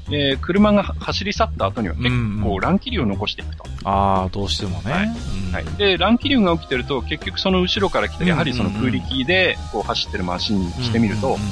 [0.08, 3.63] えー、車が走り去った後には結うんうん構乱気流を残していくと。
[3.84, 4.91] ああ、どうしてもね。
[4.91, 5.65] はいうんはい。
[5.78, 11.43] で、乱気流が起きてると、結局その後ろから来て、やはりそのうんうんうん空力でこう走ってるマシンにしてみるとうんうん、うん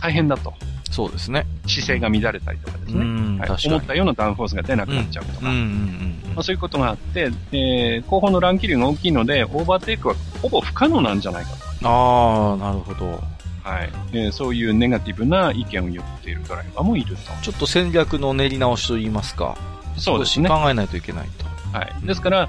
[0.00, 0.54] 大変だと。
[0.90, 1.46] そうですね。
[1.66, 3.00] 姿勢が乱れたりとかですね。
[3.00, 3.68] うん、はい。
[3.68, 11.88] 思ったようなダウンフォースが出なくなっちゃうとか、そういうことがあって、えー後方の乱気流が大きいので、オーバーテイクはほぼ不可能なんじゃないかと。
[11.88, 13.22] ああ、なるほど。
[13.62, 13.90] はい。
[14.12, 19.56] えーそういうネガティブな意見を言っているドライバーもいるちょっと戦略の練り直しと言いますか。
[19.96, 20.00] と。
[20.00, 20.48] そうですね。
[20.48, 21.76] 考えないといけないと。
[21.76, 22.06] はい。
[22.06, 22.48] ですから、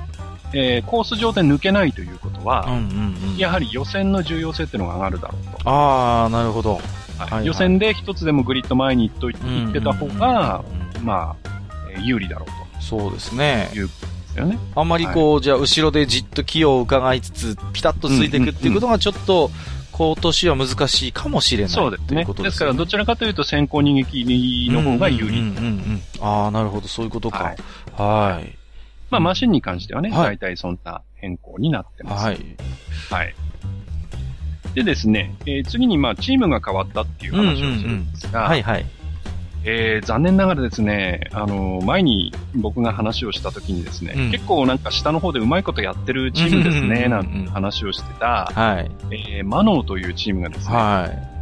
[0.53, 3.37] えーコース上で抜けないということは、うんうんうん。
[3.37, 5.69] やはり予選の重要性っていうのが上がるだろうと。
[5.69, 6.79] ああ、なるほど。
[7.17, 11.49] はいはい予選で一つでもグリッド前に行っとい行ってた方が、うんうんまあ、
[11.91, 13.77] えー有利だろうそうですねと。
[13.77, 14.57] いうことですよね。
[14.75, 19.51] あんまりこう、じゃあ後ろでじっと気を伺いつつ、ピタッとついていくっていうことがちょっと、
[19.91, 22.77] 今年は難しいかもしれないそうですねでから、ですすよね。
[22.77, 25.41] どちらかというと先行逃げ切りの方が有利。
[26.21, 27.43] ああ、なるほど、そういうことか。
[27.43, 27.57] はい
[27.97, 28.57] はい。
[29.09, 32.25] まあ、マシンに関してはね、はい大体そんな変更になってます。
[32.25, 32.39] はい。
[33.09, 33.35] はい。
[34.77, 38.85] でですね、えー次にまあ、チームが変わったっていう話をするんですが、はいはい。
[39.65, 48.91] えー残念ながらですね、あの前に僕が話をした時にですね、うん結構なんか下の方でうまいことやってるチームですね、うんうんうんうんなんて話をしてた、はい。
[49.09, 51.36] えーマノーというチームがですね、はい。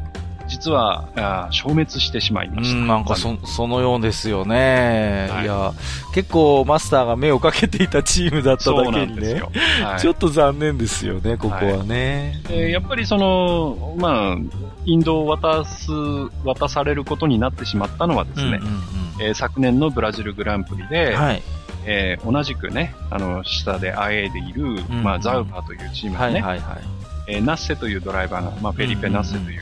[0.48, 1.08] 実は
[1.52, 2.78] 消滅してしまいました。
[2.78, 5.28] うん、なんかそ、そのようですよね。
[5.32, 5.74] はいいや、
[6.14, 9.52] 結構マスターが目をかけていたチームだっただけにねなんですよ。。
[9.84, 12.42] はいちょっと残念ですよね、ここはね。
[12.50, 14.38] えーやっぱりその、まあ、
[14.86, 15.92] インドを渡す、
[16.44, 18.82] 渡されることになってしまったのはですね、うんうん
[19.20, 21.42] えー昨年のブラジルグランプリうで、んはい。
[21.86, 26.82] えー同じくね、あの、下で IA でいる、んまあ、ザウバーというチームがね、はいはいはい。
[27.28, 29.62] えーナッセというドライバーが、まあ、フェリペ・ナッセという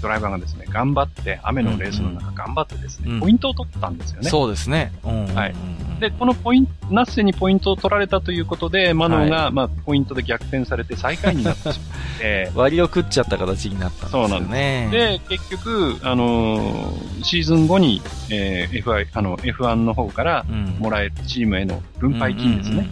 [0.00, 4.30] ドライバーがですね、頑張って、雨のレースの中頑張ってですね、うんポイントを取ったんですよね。
[4.30, 4.92] そうですね。
[5.04, 5.54] うんはい
[5.98, 14.28] で、このポイント、ナッセにポイントを取られたということで、マノーが、まあ、ポイントで逆転されて最下位になってしまって、 割を食っちゃった形になったんですよね。
[14.28, 22.88] そうなんで、結局、あのーシーズン後に、えー F1、あの、F1 の方からうん、もらえるチームへの分配金ですね。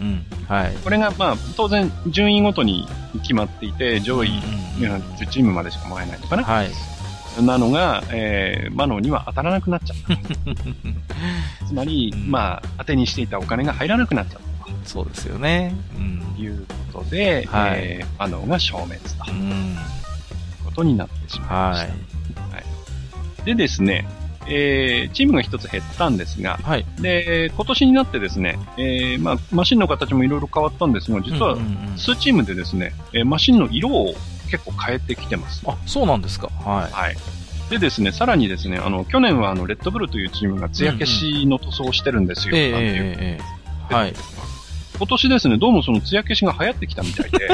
[0.47, 0.73] はい。
[0.83, 2.87] これが、まあ、当然、順位ごとに
[3.21, 6.43] 決まっていて、上位、うんうんうん10チームまでしかもらえないのかな。
[6.43, 6.67] はい。
[7.41, 11.65] なのが、えー、マノーには当たらなくなっちゃった。
[11.67, 15.75] つまり、うんまあ、当てにしていたお金が入らなくなっちゃったそうですよね。
[15.97, 19.33] うんということで、はいえー、マノーが消滅とう。
[19.33, 19.75] ん。
[20.65, 21.97] ことになってしまいましはた。
[23.45, 24.07] でですね、
[24.47, 26.63] えー、チームが一つ減ったんですが、い。
[26.63, 26.85] はい。
[26.99, 34.15] で、今年になってですね、えー、まあ、マシンの形もいろいろ変わったんですが、実はうんうんうん数チームでですね、えーマシンの色を
[34.47, 35.61] 結構変えてきてます。
[35.65, 36.47] あ、そうなんですか。
[36.63, 36.91] はい。
[36.91, 37.15] はい。
[37.69, 42.55] でですね、さらにですね、あの、去年はあの、レッドブルというチームが艶消しの塗装をしてるんですよ。
[42.55, 43.41] ええなんていうえええ
[43.91, 44.13] えはい。
[44.97, 47.49] 今年ですね、どうもその艶消しが流行ってきたみたいで、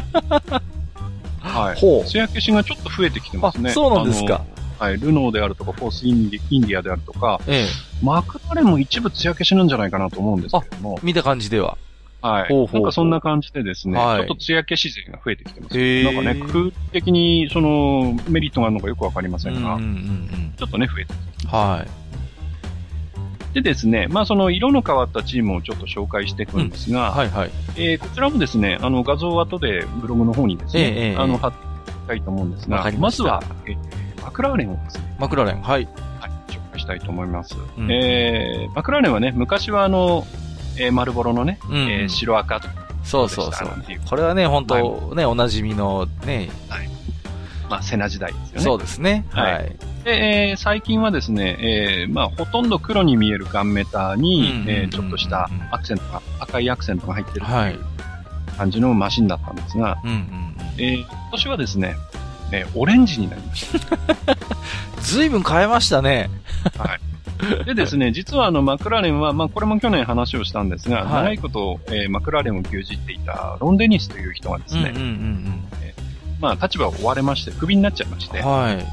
[1.41, 1.75] はい。
[1.75, 2.05] ほう。
[2.05, 3.71] 艶消しがちょっと増えてきてますね。
[3.71, 4.45] あそうなんですか。
[4.79, 4.97] はい。
[4.97, 11.77] ルノーであるとか、フォースインディインディアであるとか、ええマクラーレンも一部艶消しなんじゃないかなと思うんですけれども、見た感じでは。
[12.23, 12.67] はい。
[12.73, 16.03] なんかそんな感じでですね、はいちょっと艶消し勢が増えてきてます。
[16.03, 21.49] なんかね、空力的にそのメリットがあるのかよくわかりませんが、うんんうんうんちょっとね、増えてうん。
[21.49, 23.53] はい。
[23.53, 27.51] でですね、まあその色の変わったチームをちょっと紹介していくんですが、はいはい。
[27.75, 31.57] えーこちらもですね、あの画像を後でブログの方にですね、ええええあの貼って
[31.91, 35.61] いきたいと思うんですが、ましたずは、えーマクラーレンをですね、マクラーレン。
[35.61, 35.85] はい。
[36.21, 37.55] はい、紹介したいと思います。
[37.77, 40.25] うんえーマクラーレンはね、昔はあの、
[40.77, 43.69] えー、丸ボロのね、うんうんえー白赤とか、そうそうそう。
[44.09, 46.49] これはね、本当ね、おなじみのね、
[47.69, 48.61] まあ、セナ時代ですよね。
[48.63, 49.25] そうですね。
[49.31, 49.75] はいはい。
[50.03, 57.79] で、えー最近はですね、えーまあ、ほとんど黒に見えるガンメタに、うんえーちょっとしたアクセントが、赤いアクセントが入ってるってはいいう
[58.57, 60.55] 感じのマシンだったんですが、うんうんうん。
[60.77, 61.95] えー今年はですね、
[62.51, 63.67] えーオレンジになりまし
[65.01, 66.29] ずいぶん変えましたね。
[66.77, 66.99] た。
[67.65, 75.63] でですね、実はあの、マクラーレンは、まあ、これも去年話をしたんですが、はい長いこと、えーマクラーレンを牛耳っていたロン・デニスという人がですね、うんうんうん
[76.39, 78.31] まあ、立場を追われまして、クビになっちゃいましうん。
[78.33, 78.85] て、はい。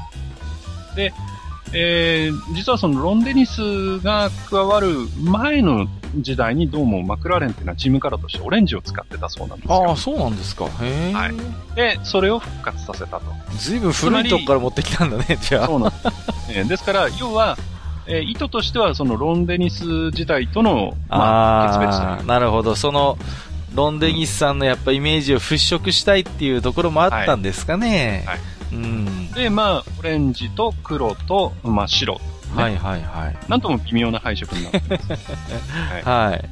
[1.73, 4.89] えー実はそのロン・デニスが加わる
[5.23, 5.87] 前の
[6.17, 9.89] 時代にどうもマクラーレンっていうのはチームカラーとしてオレンジを使ってたそうなんですよ。
[9.89, 10.65] ああ、そうなんですか。
[10.65, 11.13] へえ。
[11.13, 11.33] はい
[11.75, 13.21] で、それを復活させたと。
[13.57, 15.67] ずいぶん古いとこから持ってきたんだね、じゃあ。
[15.67, 16.03] そうなんです。
[16.49, 17.57] えーですから、要は、
[18.07, 22.75] えー意図としてはそのロン・デニス時代との、まあ、決別とああ、いうなるほど。
[22.75, 23.17] その、
[23.73, 28.23] ロンデニスさんのやっぱイメージを払拭したいっていうところもあったんですかね。
[28.27, 28.39] はい
[28.73, 29.31] うん。
[29.31, 32.15] で、まあ、オレンジと黒と、まあ、白。
[32.55, 33.35] ねはいはいはい。
[33.49, 35.11] なんとも微妙な配色になってます。
[36.07, 36.49] はい。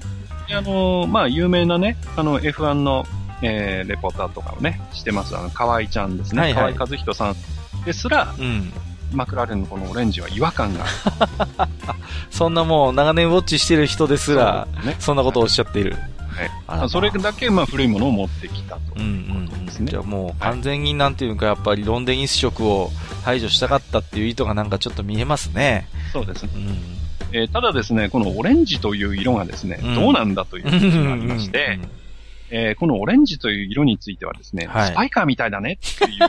[0.49, 3.05] であのーまあ、有名なね、あの、F1 の、
[3.41, 5.35] えーレポーターとかをね、してます。
[5.37, 6.41] あの、河合ちゃんですね。
[6.41, 7.35] はいはい河合和人さん
[7.85, 8.73] ですら、うん。
[9.11, 10.85] マクラーレンのこのオレンジは違和感が
[11.57, 11.71] ある。
[12.31, 14.95] そんなもう長年ウォッチしてる人ですら、そうね。
[14.99, 15.95] そんなことをおっしゃっている。
[15.95, 18.81] はいそれだけ、まあ、古いものを持ってきたと。
[18.95, 19.65] うんうんうん。
[19.65, 22.91] ですねじゃあもう完全になんていうかやっぱりロンデニス色を
[23.25, 25.87] 排除したかったっていう意図がなんかちょっと見えますね。
[26.13, 26.49] そうですね。
[26.55, 26.77] うん。
[27.31, 31.81] えーただですね、このオレンジという色がですね、うんどうなんだというう話がありまして、ん
[32.51, 34.87] えーこのオレンジという色についてはですね、はい。
[34.87, 36.19] スパイカーみたいだねっていう、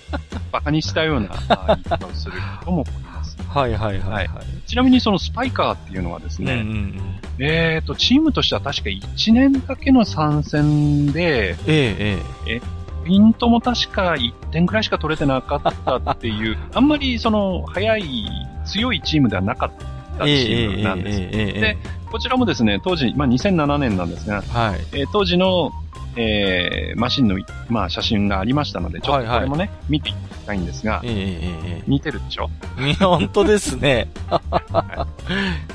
[0.52, 3.36] バカにしたようなあ言い方をする人もおります。
[3.48, 4.44] はいはいはいはい。
[4.66, 7.00] ちなみにそのスパイカーっていうのはですね、うんうん
[7.38, 12.60] えーと、チームとしては確か1年だけの参戦で、えええ
[13.04, 18.26] ポイントも確か1点くらいしか取れてなかったっていう、あんまりその、速い、
[18.64, 20.24] 強いチームではなかったえ。
[20.24, 21.18] チええームなんです。
[21.60, 21.76] で
[22.10, 24.80] こちらもですね、当時、まあ2007年なんですが、はい。
[24.92, 25.72] えー当時の、
[26.16, 27.36] えーマシンの、
[27.68, 31.38] まあ、写真がありましたので、ちょっとこれもね、見ていきたいんですが、えええ
[31.78, 32.48] え似てるでしょ？
[32.78, 32.94] ええ。
[32.94, 34.08] 本当ですね。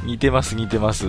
[0.06, 1.08] 似てます似てます。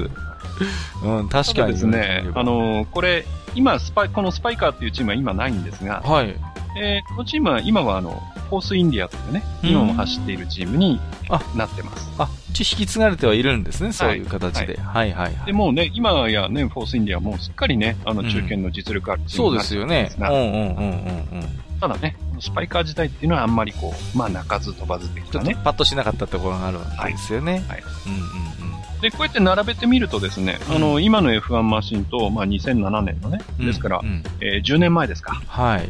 [1.04, 1.72] うん、確かに。
[1.74, 3.24] ですね、あ、のーこれ、
[3.54, 6.34] 今、スパイ、このスパイカーっていうチームは今ないんですが、はい。
[6.80, 8.20] えーこのチームは今はあの、
[8.50, 12.10] フォースインディアというね、うん今も走っているチームにあなってます。
[12.18, 14.76] あ、一応引き継がれてはいるんですね、そういう形で。
[14.78, 15.46] はいはいはい。
[15.46, 20.10] で、もうね、今やね、フォースインディアはもうすっかりね、あの、うん中堅の実力あるチーそうでムになってるんすよねで。
[20.10, 21.80] すが、うんうんうんうんうん。
[21.80, 25.54] ただね、スパイカー自体っていうのはあんまりこう、まあ鳴かず飛ばず的なね。
[25.54, 27.64] ちょっとパッとしなかったところがあるわけですよね。
[27.68, 28.59] はいうんうん
[29.00, 33.66] で、こうやって並べてみるとですね、うんあの、今の F1 マシンと、まあ2007年のね、うん。
[33.66, 35.40] ですからう、んえー10年前ですか。
[35.46, 35.88] はい。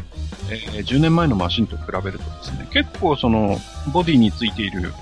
[0.50, 3.58] えー10年前のマシンと比べるとですね、結構その、
[3.92, 4.92] ボディについている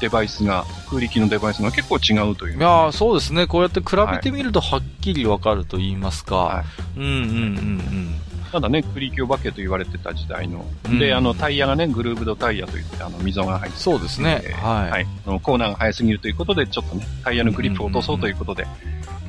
[0.00, 3.46] デバイスが、空力のデバイスが結構違うという、いやーそうですね。
[3.46, 6.36] こうやって比べてみるとはっきりわかると言いますか。
[6.36, 6.64] は
[6.96, 8.14] うんうんうん
[8.48, 15.06] ただね、空力お化けと言われてた時代の、うんで、あの、タイヤがね、グルーブドタイヤといって、あの、溝が入ってそうですねえーはいはい。
[15.42, 18.66] コーナーが速すぎるということで、ちょっとね、タイヤのグリップを落とそうということで、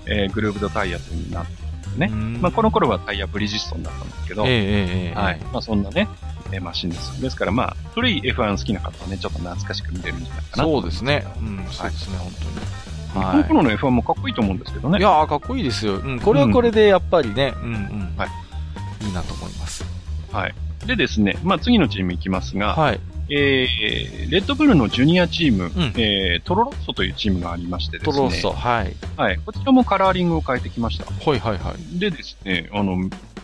[0.05, 1.51] えーグルーブドタイヤという風になって
[1.95, 1.99] うん。
[1.99, 2.09] ね。
[2.11, 4.61] うんまあ、この頃はタイヤブリヂストンだったんですけど、ええええ
[5.09, 5.39] ええはい。
[5.51, 6.07] まあ、そんなね、
[6.51, 7.21] えーマシンです。
[7.21, 11.25] ですから、まあ、古い F1 好きな方はね、ちょっと懐かしく見れるんじゃないかなとそうですね。
[11.39, 12.79] うん、そうですね、本当に。
[13.13, 14.99] この頃の F1 もかっこいいと思うんですけどね。
[14.99, 15.95] いやー、かっこいいですよ。
[15.95, 18.13] うん、これはこれでやっぱりね、うん、うん。
[18.17, 18.29] はい。
[19.01, 19.83] いいなと思います。
[20.31, 20.53] はい。
[20.85, 22.99] でですね、まあ、次のチームいきますが、はい。
[23.31, 28.15] えー、レッドブルのジュニアチーム、んえー、トロロッソというチームがありましてですね。
[28.15, 28.95] トロッソ、はい。
[29.17, 29.39] はい。
[29.45, 31.05] こちらもカラーリングを変えてきました。
[31.05, 31.99] はいはいはい。
[31.99, 32.97] でですね、あの、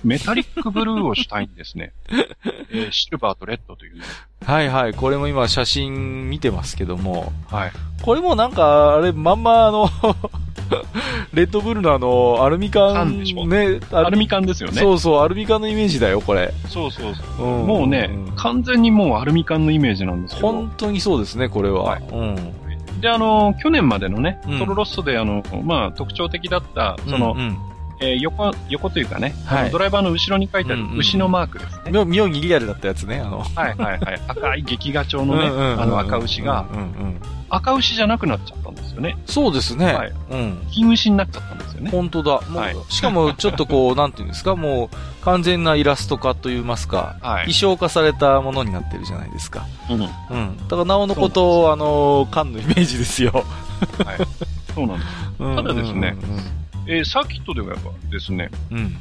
[0.06, 1.92] メタリックブルーをしたいんですね。
[2.72, 4.04] えーシルバーとレッドというね。
[4.46, 4.94] はいはい。
[4.94, 7.72] これも今写真見てますけども、はい。
[8.04, 9.90] これもなんか、あれ、まんまあの、
[11.34, 14.80] レッドブルのあの、アルミ缶、ね、アルミ缶ですよね。
[14.80, 16.54] そうそう、アルミ缶のイメージだよ、これ。
[16.68, 17.48] そうそうそう。
[17.62, 20.52] うんもうね、完全にもうアルミ缶のイメージなんですけど。
[20.52, 21.84] 本当にそうですね、これは。
[21.84, 23.02] はいうん。
[23.02, 27.58] で、あの、去年までのね、うんトロロッソであの、まあ、特徴的だった、その、うんうん
[28.02, 31.92] えー横、横というかね、はいドライバーの後ろに書いてあるうんうん牛のマークですね。
[31.92, 33.40] 妙妙にリアルだったやつね、あの。
[33.40, 34.22] はいはいはい。
[34.28, 39.16] 赤い劇画調のね、うんうんうんうんあの赤牛が、うんうんうん赤牛じゃなくなっちゃったんですよね。
[39.28, 39.94] そうですね。
[39.94, 40.68] はいうん。
[40.72, 41.92] 金牛になっちゃったんですよね。
[41.92, 42.42] 本当だ。
[42.50, 47.54] もうはいしかも、ちょっとこう、 なんていうんですか、もう、完全なイラスト化といいますか、はい衣。
[47.54, 49.68] 装化されたものになってるじゃないですか。
[49.90, 50.00] うん。
[50.00, 50.10] はい。
[50.32, 50.58] うん。
[50.58, 53.46] だから、なおのこと、あの、缶のイメージですよ。
[54.74, 55.10] そうなんです。
[55.40, 56.16] うんただですね
[56.88, 58.78] えーサーキットではやっぱですね、うん。
[58.78, 58.96] うん。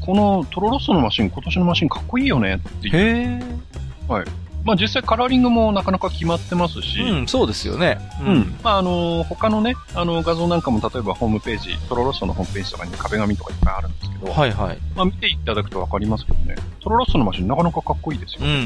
[0.00, 3.60] このトロロッソのマシン、今年のマシンかっこいいよねっていう、へえ。
[4.64, 7.98] まあ実際カラーリングもなかなか決まってますし、うん、そうですよね。
[8.24, 8.58] うん。
[8.62, 14.78] まあ、あの、他のね、あの、画像なんかも例えばホームページ、トロロッソのホームページとかに壁紙とかいっぱいあるんですけど、はいはい。
[14.94, 18.40] まあ見ていただくとわかりますけどね、トロロッソのマシンなかなかかっこいいですよ。
[18.42, 18.64] うんうんうんう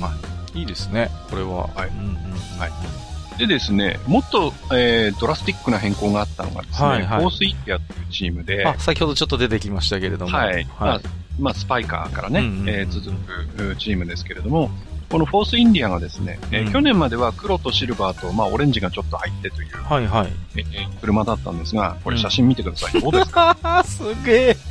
[0.00, 0.12] は
[0.54, 1.68] いいですね、これは。
[1.68, 3.11] はいうんうんうんはい
[3.46, 10.36] でですね、もっと、えー、ドラスティックな変更があったのがですね、はいはいスインディアっていうチームで、あ、先ほどちょっと出てきましたけれども。
[10.36, 10.64] はい。
[10.64, 11.02] まあはい。、
[11.38, 13.10] まあ、スパイカーからね、うんうんうんえー続
[13.56, 14.70] くチームですけれども、
[15.12, 20.28] このフォースインディアがですね、えーうん去年までは黒とシルバーと、まあ、オレンジがちょっと入ってという、はいはい。
[20.56, 23.00] えー車だったんですが、これ写真見てください。
[23.00, 24.56] どうですかすげえ。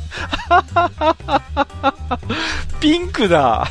[2.80, 3.68] ピンクだ。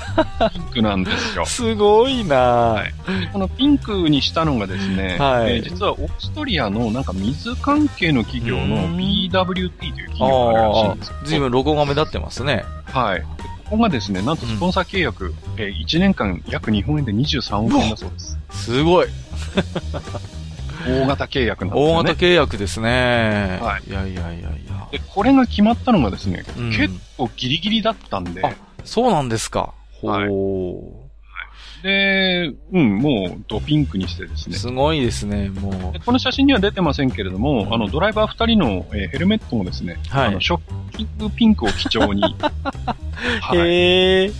[0.53, 1.45] ピンクなんですよ。
[1.45, 2.93] すごいな、はい
[3.33, 11.15] このピンクにしたのがですね、はいえー実はオーストリアのなんか水関係の企業のうん BWT という企業があるらしいんですよ。
[11.25, 12.63] ずいぶんロゴが目立ってますね。
[12.85, 13.23] はい。
[13.71, 18.37] でここがですね、なんとスポンサー契約、えー1年間約日本円で23億円だそうです。
[18.51, 19.07] すごい。
[20.85, 21.93] 大型契約なんですよね。
[21.93, 23.59] 大型契約ですね。
[23.61, 24.87] はいいやいやいやいや。
[24.91, 28.51] で、これが決まったのがですね、うん結構ギリギリだったんで、あ
[28.83, 29.73] そうなんですか。
[30.01, 31.00] ほはいー。
[31.83, 34.55] で、うん、もうドピンクにしてですね。
[34.55, 42.25] すごいですね、もでこの写真には出てませんけれども、あの、ドライバー二人の、えーヘルメットもですね、はいあの、ショッキングピンクを基調に、う。
[43.41, 44.31] はい、へえ。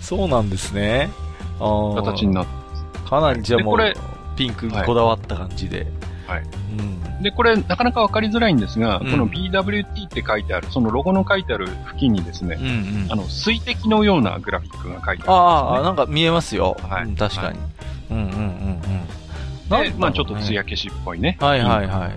[0.00, 1.10] そうなんですね。
[1.58, 2.58] 形になって
[3.08, 5.86] かなりじゃあもうでこれ、ピンクにこだわった感じで。
[6.26, 6.42] はい
[6.78, 7.07] うん。
[7.20, 13.16] で、これ、なかなかわかりづらいんですが、うんこの BWT って書いてある、そのロゴの書いてある付近にですねうん、うんあ。
[13.16, 15.22] の、水滴のようなグラフィックが書いてあるね。
[15.26, 16.76] ああ、なんか見えますよ。
[16.88, 17.58] はいうん確かに。
[18.10, 19.92] うんうんうんうん。
[19.92, 21.36] で、まあちょっとつ艶消しっぽいね。
[21.40, 22.12] はいはいはい。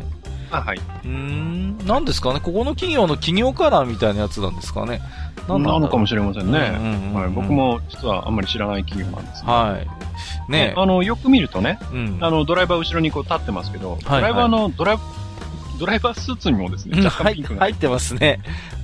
[0.52, 0.78] あはい。
[0.78, 5.02] うーん、なんですかねここの企業の企業カラーみたいなやつなんですかね
[5.58, 6.74] なのかもししれませんね。
[6.78, 9.88] うんうんうんはい、僕も実はあんまり知らない企業なんですがはい。
[10.52, 12.18] ねあの、よく見るとね、うん。
[12.22, 14.98] あの、ドライバー後ろにこう立ってますけど、はいドライバーのドライ、
[15.80, 18.40] ドライバースーツにもですね、うん若干ピンクが入ってますね。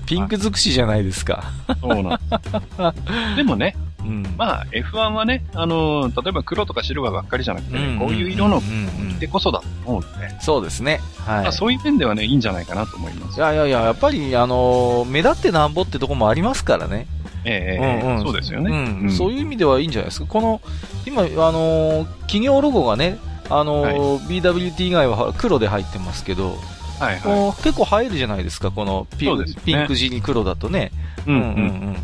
[0.05, 1.43] ピンク尽くしじゃないですか。
[1.81, 3.35] そうなんです。
[3.35, 3.75] でもね、
[4.07, 4.35] うん。
[4.37, 11.01] まあ、F1 はね、あの、例えば黒とかシルバーばっかりじゃなくてね、うんこういう色のうんうん着てこそだと思うので、そうですね。
[11.25, 11.43] はい。
[11.43, 13.37] まあ、そういう面ではね、いいんじゃないかなと思います。
[13.37, 17.07] いやいやいや、やっぱり、あのー目立ってなんぼってとこもありますからね。
[17.45, 18.71] ええええうんうんそうですよね。
[18.71, 19.11] うん。
[19.11, 20.25] そういう意味ではいいんじゃないですか。
[20.27, 20.61] この、
[21.05, 23.17] 今、あのー企業ロゴがね、
[23.49, 26.57] あのー BWT 以外は黒で入ってますけど、
[26.99, 27.63] はいはい。
[27.63, 30.91] 結構入るじゃないですか、このピねピンク地に黒だとね。
[31.25, 31.41] うんうん。
[31.41, 31.53] うんう
[31.91, 31.97] ん。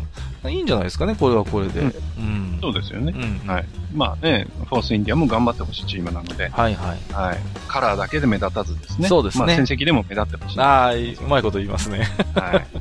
[0.50, 1.80] いいんじゃないですかね、これはこれで。
[1.80, 2.58] ううんん。
[2.60, 3.12] そうですよね。
[3.16, 3.48] うん。
[3.48, 3.64] はい。
[3.94, 7.12] まあね、フォースインディアも頑張ってほしいチームなので、はいはい。
[7.12, 7.38] はい。
[7.68, 9.08] カラーだけで目立たずですね。
[9.08, 10.58] そうですねまあ戦績でも目立ってほしい。
[10.58, 10.96] はああ、う
[11.28, 12.00] まいこと言いますね。
[12.00, 12.78] い。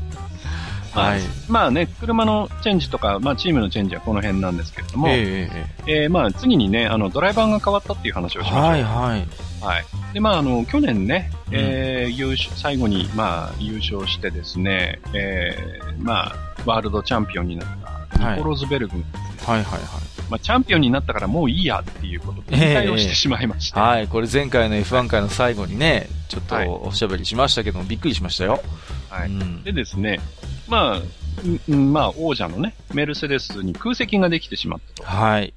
[0.93, 1.21] はい。
[1.49, 5.49] まあね、車のチェンジとか、まあチームのチェンジはこの辺なんですけれども、え
[5.87, 8.61] ええーまあ次にね、あの、ドライバーが変わったっていう話をしましょう。
[8.61, 9.27] はいはい。
[9.61, 9.85] はい。
[10.13, 16.35] で、まああの、去年ね、うんえー優勝、最後に、まあ優勝してですね、えーまあ、
[16.65, 19.03] ワールドチャンピオンになった、はいニコロズベルグ、
[19.45, 19.81] はいはい
[20.29, 23.81] まあチャンピオンになったからもういいやっていうことで、引退をしてしまいました。
[23.81, 23.97] はい。
[23.97, 24.07] はい。
[24.07, 28.61] これ前回の F1 回の最後にね、ちょっとはいおしゃべりしましたけども、びっくりしましたよ。
[29.09, 29.29] はい。
[29.29, 30.19] うんでですね、
[30.67, 31.01] まあ、う
[31.47, 35.09] んうんまあ、王者のね、メルセデスに空席ができてしまったと。
[35.09, 35.53] はい。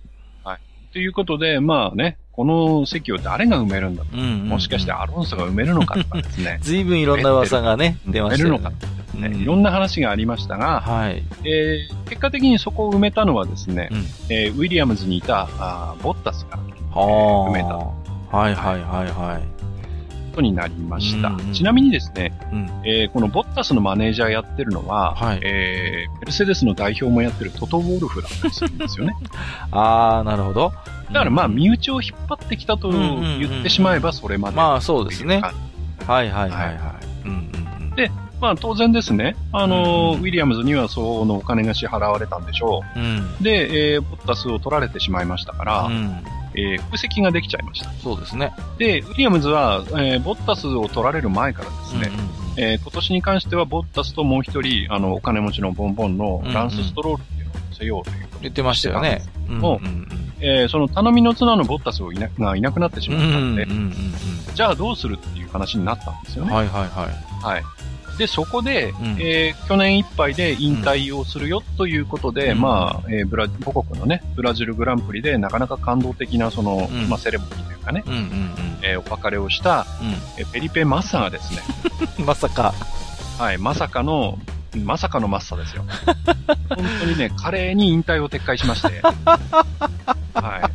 [0.97, 4.17] ということで、まあね、この席を誰が埋めるんだと。
[4.17, 6.59] うんうんうんもしかしてアロンソが埋めるのかとかですね。
[6.63, 9.29] ずいぶんいろんな噂がね、出ましたよ埋めるのかね。
[9.29, 11.23] ねいろんな話がありましたが、はい。
[11.45, 13.99] えー結果的にそこを埋めたのはですね、うん
[14.31, 16.57] えーウィリアムズにいたあーボッタスが
[16.99, 18.39] は埋めたあ。
[18.39, 19.56] はいはいはいはい。
[20.37, 21.28] ことになりました。
[21.28, 22.70] うんうんちなみにですね、うん。
[22.84, 29.14] えーこのボッタスのマネージャーやってるのは、はいえーメルセデスの代表もやってるトト・ウォルフだったりするんですよね。
[29.72, 30.72] あー、なるほど。
[31.12, 34.57] だからまあ、うん身内を引っ張ってきたと言ってしまえばそれまで。
[34.57, 35.41] まあそうですね。
[35.43, 36.78] あはいはいはいはい。
[37.24, 37.95] うんうんうん。
[37.97, 38.11] で
[38.41, 43.18] まあ当然ですね、あのーうんウィリアムズにはそのお金が支払われたんでしょうん。
[43.41, 43.43] う。
[43.43, 46.20] で、えーボッタスを取られてしまいましたから、うん。
[46.57, 47.91] えー空席ができちゃいました。
[48.03, 48.53] そうですね。
[48.79, 52.29] で、ウィリアムズは、えーボッタスを取られる前からですね、うんうんうん
[52.59, 59.23] えー今年に関してはボッタスともう一人、あの、お金持ちのボンボンのランスストロールっていうのを乗せようということで言ってましたよね。
[59.49, 60.09] うんもうん
[60.41, 63.19] えーその頼みの綱のボッタスをいながいなくなってしうん。
[63.19, 63.95] まったんで、うんうんうん
[64.55, 66.51] じゃあどうするっていう話になったんですよね。
[66.51, 67.55] うんはいはいはい。
[67.55, 67.63] はい。
[68.19, 78.29] で、そこで、んえー去年いっぱいで引退をするよということで、うんまあ、えーブラ、母国のね、ブラジルグランプリでなかなか感動的な、その、うんまあ、セレモニーというかね、うんうんうん。
[78.83, 79.87] えーお別れをした、
[80.39, 81.62] えーペリペマッサがですね、
[82.19, 82.25] うん。
[82.27, 82.75] まさか。
[83.39, 84.39] はい、まさかの、
[84.85, 85.85] まさかのマッサですよ。
[86.68, 89.01] 本当にね、華麗に引退を撤回しまして、
[90.35, 90.70] は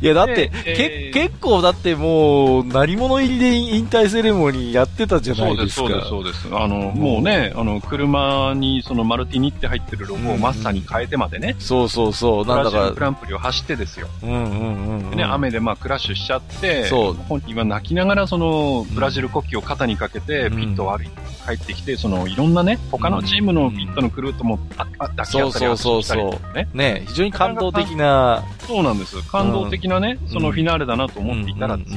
[0.00, 5.38] いや、だって、えーけ結構だってもう、何者入りで引退セレモニーやってたじゃい。
[5.38, 5.88] ないですか。
[5.88, 6.48] そうです、そうです。
[6.52, 12.46] あの、もうね、あの、車にそのマルティニって入ってるロゴをマッサに変えてまでね、そうそうそう。
[12.46, 14.08] なんだブラジルグか、ランプリを走ってですよ。
[14.22, 15.10] うんうんうんうん。
[15.10, 21.12] でね、雨でまあクラッシュしちゃって、そう本人は泣きながらそのブラジル国旗を肩にかけて、うんピットを歩いて
[21.46, 26.68] 帰ってきて、そのいろんなね、他のチームのピットのクルーともあき合ったりそうそうそうね。
[26.72, 29.16] ね、非常に感動的な、そうなんです。
[29.30, 31.96] 感動的なね、そのフィナーレだなと思っていたらです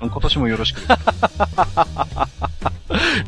[0.00, 0.80] 今年もよろしく。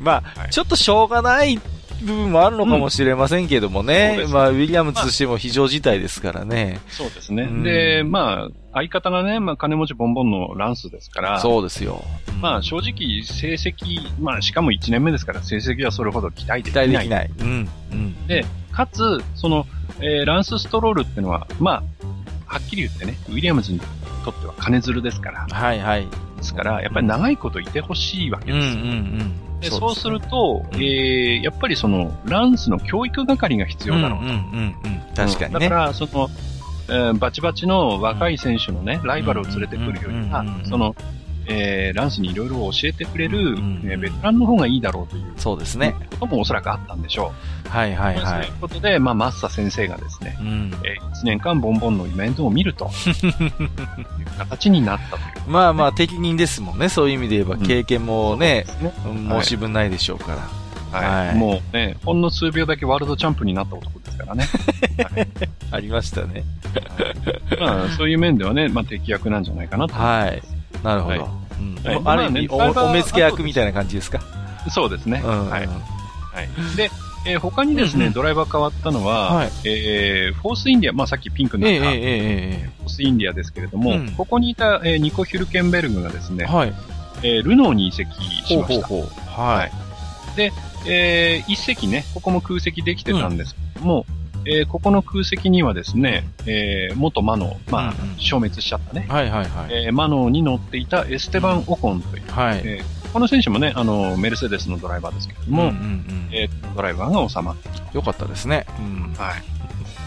[0.00, 0.50] まあ、はい。
[0.50, 1.60] ちょっとしょうがない
[2.02, 4.16] 部分もあるのかもしれませんけどもそうね。
[4.18, 6.80] ですまあ、ウィリアムズとしても非常事態ですからね。
[6.88, 7.44] そうですね。
[7.44, 12.02] うんで、まあ、相方がね、まあ、金持ちボンボンのランスですから、そうですよ。
[12.28, 16.88] うんまあ、正直、成績、まあ、しかも1年目ですから、成績はそれほど期待で期きない。
[16.88, 17.30] 待できない。
[17.38, 17.68] うん。
[17.92, 18.26] うん。
[18.26, 19.66] で、かつ、その、
[20.00, 21.82] えーランス・ストロールってのは、まあ、
[22.46, 23.80] はっきり言ってね、ウィリアムズに
[24.24, 26.06] とっては金づるですから、はいはい。
[26.36, 28.82] ですから、やっぱり長いこといてほしいわけうんうですよ。
[28.84, 29.32] んうん。
[29.62, 34.24] でそうすると、うんえーやっぱりその、ランスの教育係が必要だろうと。
[34.26, 35.00] うんうんうんうん。
[35.14, 35.60] 確かにね。
[35.60, 36.28] だから、その、
[36.88, 40.94] えーバチバチの若い選手のね、ライバルを連れてくるよりはその、
[41.46, 45.94] えーランスにいろいろ教えてくれる、うんうんえーベテランの方がいいだろうというそうですね。
[46.20, 47.32] こともおそらくあったんでしょ
[47.68, 48.12] はいはう。
[48.12, 48.60] いはいそういう。
[48.60, 50.74] ことで、まあ、マッサ先生がですね、うん。
[50.84, 55.22] え1年間ボンボンのイベントを見るという形になったという。
[55.50, 56.88] まあまあ、適任ですもんね。
[56.88, 60.98] そういう意味で言えば、うん経験もね、そうですねうん申し分ないでしょうから。
[60.98, 61.26] はい。
[61.28, 64.46] はいもうね、ほんの数秒だけワールドチャンプになった男ですからね。
[65.72, 66.44] ありましたね。
[67.58, 69.94] まあ、そういう面ではね、まあ、適役なんじゃないかなと。
[69.94, 70.42] はい。
[70.82, 71.28] なるほはいど。
[71.60, 74.20] うんはいある意味、まあねおお目付け役みたいな感じですか？
[74.70, 75.20] そうですね。
[75.24, 75.50] うん。
[75.50, 75.66] はい。
[75.66, 75.76] は
[76.42, 76.76] い。
[76.76, 76.90] で、
[77.26, 82.00] えー他にですね、うんうんドライバー変わったのは、はいえーフォースインディア、まあさっきピンクになった、ええええ
[82.64, 86.74] えフォースインディアですけれども、うんここにいた、えーニコ・ヒュルケンベルグがですね、えはい。
[87.22, 88.86] えールノーに移籍しました。
[88.86, 89.08] ほうほうほ
[89.38, 89.40] う。
[89.40, 89.72] はい。
[90.86, 94.06] えー一席ね、ここも空席できてたんですけども、
[94.46, 99.84] えーここの空席にはですね、えー元マノー、まあ、うんうん消滅しちゃったね、はいはいはい。
[99.86, 102.62] えーマノーに乗っていたエステバン・オコンという、はい。
[102.64, 108.64] えーこの選手もね、あの、メルセデスのドライバーですけれども、うんうんうんえードライバーが収まってよかったですね。
[108.78, 109.14] うん。
[109.18, 109.42] はい。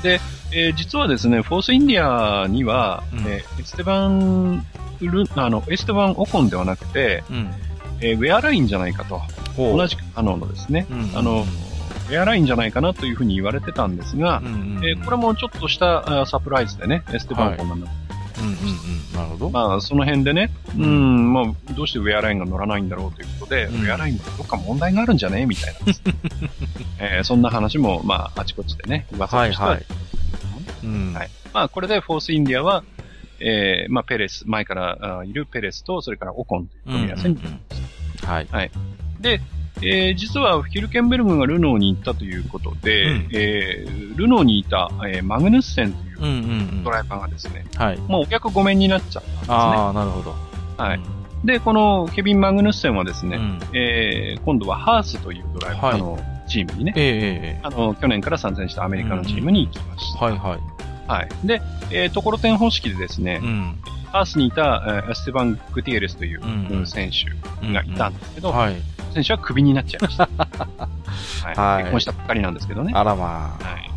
[0.01, 0.19] で、
[0.51, 4.65] えー実はですね、フォースインディアには、うんえーエステバン
[5.01, 7.51] ル、あの、エステバン・オコンではなくて、うん。
[8.01, 9.21] えーウェアラインじゃないかと。
[9.55, 11.45] 同じくマノーのですね、うんあの、
[12.10, 17.88] ウェアラインじゃないかなというふうに言われてたんですがうん、うんうんえーこれもちょっとしたサプライズでね、エステバン・オコンなんだ
[18.38, 19.16] うんうんうん。
[19.16, 19.49] なるほど。
[19.49, 25.80] まあ、その辺でね、ううんん、まあ、どうしてウェアラインが乗らないんだろうということで、うんウェアラインってどっか問題があるんじゃねみたいな
[26.99, 29.86] えーそんな話も、まあ、あちこちでね、噂としてははいはい。
[30.84, 31.14] うん。
[31.14, 32.84] はいまあ、これでフォースインディアは、
[33.39, 37.36] えー、まあ、ペレス、前からあいるペレスと、それからオコンといううんうん組み合わせに。
[37.36, 37.60] うん
[38.26, 38.72] はい。
[39.22, 39.39] で、
[39.82, 46.36] えー、実はヒルケンベルグがルノーに行ったということで、うんえー、ルノーにいた、えー、マグヌッセンといううんうんう
[46.80, 46.84] ん。
[46.84, 47.97] ドライバーがですね、はい。
[47.99, 49.55] もうお客ごめんになっちゃったんですね。
[49.55, 50.36] ああ、なるほど。
[50.78, 50.99] はい。
[51.43, 53.59] で、このケビン・マグヌッセンはですね、うん。
[53.73, 57.11] えー、今度はハースというドライバー、はいあの、チームにね、えええ
[57.57, 60.26] えあの、去年から参戦したアメリカのチームに行きました。
[60.26, 60.59] はいはい。
[61.07, 61.47] はい。
[61.47, 61.61] で、
[61.91, 63.76] えー、ところてん方式でですね、うん。
[64.11, 67.26] ハースにいた、えーエステバン・グティエレスといううんうん選手
[67.73, 68.76] がいたんですけど、はい。
[69.16, 70.28] 選手はクビになっちゃいました。
[70.38, 72.91] はいはい結婚したばっかりなんですけどね。
[72.93, 73.63] あらまあ。
[73.63, 73.91] はい。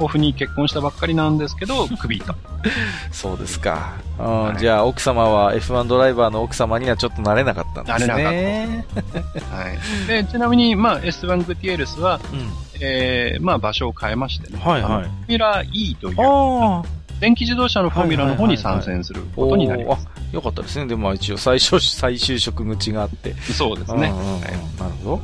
[0.00, 2.34] オフに結婚したばっかりなんですけど、クビと。
[3.12, 3.92] そうですか。
[4.18, 8.06] うはいん、じゃあ、奥様は F1 ドライバーの奥様にはちょっとなれなかったんですね。
[8.08, 9.72] なれは
[10.04, 10.06] い。
[10.06, 12.50] で、ちなみに、まあ、エステバン・グティエレスは、うん。
[12.80, 14.58] えー、まあ、場所を変えましてね。
[14.62, 17.00] はいはいフォーミュラ E という。
[17.20, 20.06] 電気自動車のフォーミュラの方に参戦することになります。
[20.06, 20.86] おーあよかったですね。
[20.86, 23.34] でもまあ一応最初、再就職口があって。
[23.34, 24.14] そうですねなる
[25.04, 25.20] ほど。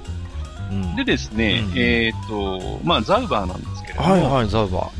[0.70, 4.90] うんでですね、うんえっ、と、まあ、ザウバーなんですけれども、はいはい、ザウバ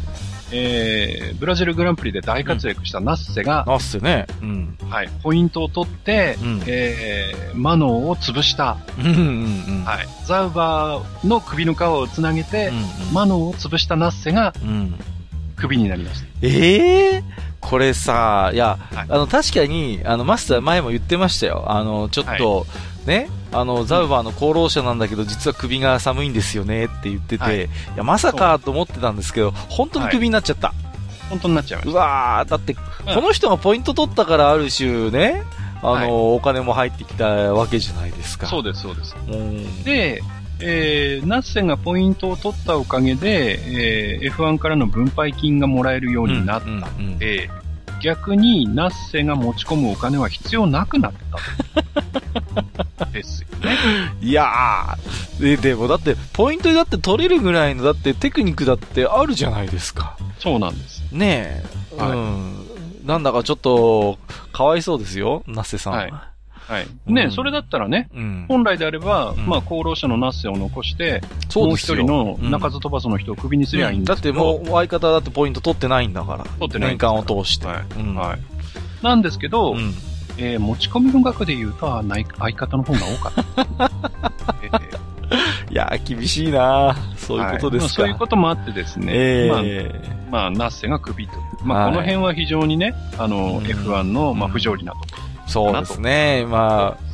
[0.53, 4.27] えー、ブラジルグランプリで大活躍したナッセがー。、なっせね。
[4.41, 4.79] うん。
[4.89, 8.77] はい、ポイントを取って、うんえー、マノーを潰した。
[8.77, 14.95] はい、ザウバーの首の皮をつなげて、うんうんマノーを潰したナッセがうん。
[15.57, 16.27] 首になりました。
[16.43, 17.25] ええ
[17.65, 21.65] これさ、いや、はいあの、確かに、あの、マスター前も言ってましたよ。
[21.67, 22.67] あの、ちょっと、
[23.07, 30.73] ね、あの、ザウバーの功労者なんだけど、実は首が寒いんですよねって言ってて、はいい、や、まさかと思ってたんですけど、本当に首になっちゃった。
[31.31, 31.99] 本当になっちゃいまうした。
[31.99, 32.77] わー、だって、う
[33.11, 35.43] んこの人がポイント取ったからある種ね、
[35.83, 38.47] あの、はいお金も入ってきたわけじゃないですか。
[38.47, 39.15] そうです、そうです。
[39.29, 39.85] うん。
[39.85, 40.23] で、
[40.67, 47.51] えー、ナッセがポイントを取ったおかげで、えー、F1 からの分配金がもらえるようになったうんうんうんで、
[48.01, 51.13] 逆にナッセが持ち込むお金は必要なくなっ
[52.97, 53.11] たと。
[53.13, 53.77] ですよね。
[54.21, 60.17] いやー、で、でもだって、ポイントでだって取れるぐらいの、だってテクニックだってあるじゃないですか。
[60.39, 61.05] そうなんです。
[61.13, 61.63] ね
[61.99, 62.03] え。
[62.03, 62.67] はいうん。
[63.05, 64.19] なんだかちょっと、
[64.53, 65.93] かわいそうですよ、ナッセさん。
[65.95, 66.13] はい
[66.67, 66.87] はい。
[67.07, 68.47] ね、うんそれだったらね、うん。
[68.49, 71.21] 本来であれば、うんまあ、厚労省のナッセを残して、
[71.55, 76.45] もう一人のうん中津飛ばすの人をクビにすりゃいいんだってもう相方だってポイント取ってないんだから。
[76.45, 77.67] 取ってない年間を通して。
[77.67, 78.15] はいうん。
[78.15, 78.39] はい。
[79.05, 79.93] なんですけど、うん。
[80.37, 83.91] えー持ち込みの額で言うと、あない相方の方が多かった。
[84.63, 85.15] えー
[85.71, 87.81] いやー、厳しいなそういうことですか。
[87.81, 90.01] はいまあそういうこともあってですね、えまあ、え
[90.31, 91.33] まあ、ナッセがクビと。
[91.65, 95.07] まあ、はいこの辺は非常にね、あの、うん F1 の、まあ、不条理なとこ
[95.47, 96.47] そうですね。
[96.47, 97.05] まあ、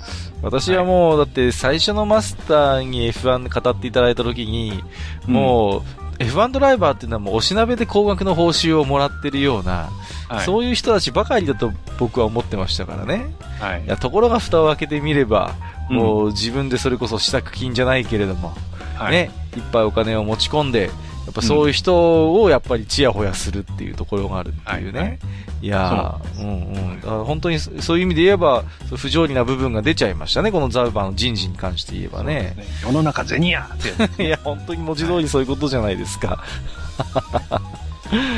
[0.43, 4.83] 私はもう、だって最初のマスターに F1 で語っていただいたときに、
[5.26, 5.83] もう、
[6.22, 9.91] F1 ドライバーっていうのはもうおしなべで高額の報酬をもらってるような、
[10.28, 10.45] はい。
[10.45, 13.35] そういう人たちばかりだと僕は思ってましたからね。
[13.59, 13.87] はいい。
[13.87, 18.55] や、ところが蓋を開けてみれば、うんもう自分でそれこそ支度金じゃないけれども、
[18.95, 19.12] はい。
[19.12, 20.91] ね、いっぱいお金を持ち込んで、や
[21.31, 24.99] っぱそういう人をやっぱりチヤホヤするっていうところがあるっていうね。
[24.99, 25.18] はいはい
[25.62, 27.01] いやー、うんうん。
[27.01, 28.64] だから本当にそそういう意味で言えば、
[28.97, 32.57] 不条理な部分が出ちゃいましたね、このザウバーの人事に関して言えばね。
[32.83, 34.24] 世の中銭やって。
[34.24, 36.43] いや、本当に文字通りそういうことじゃないですか。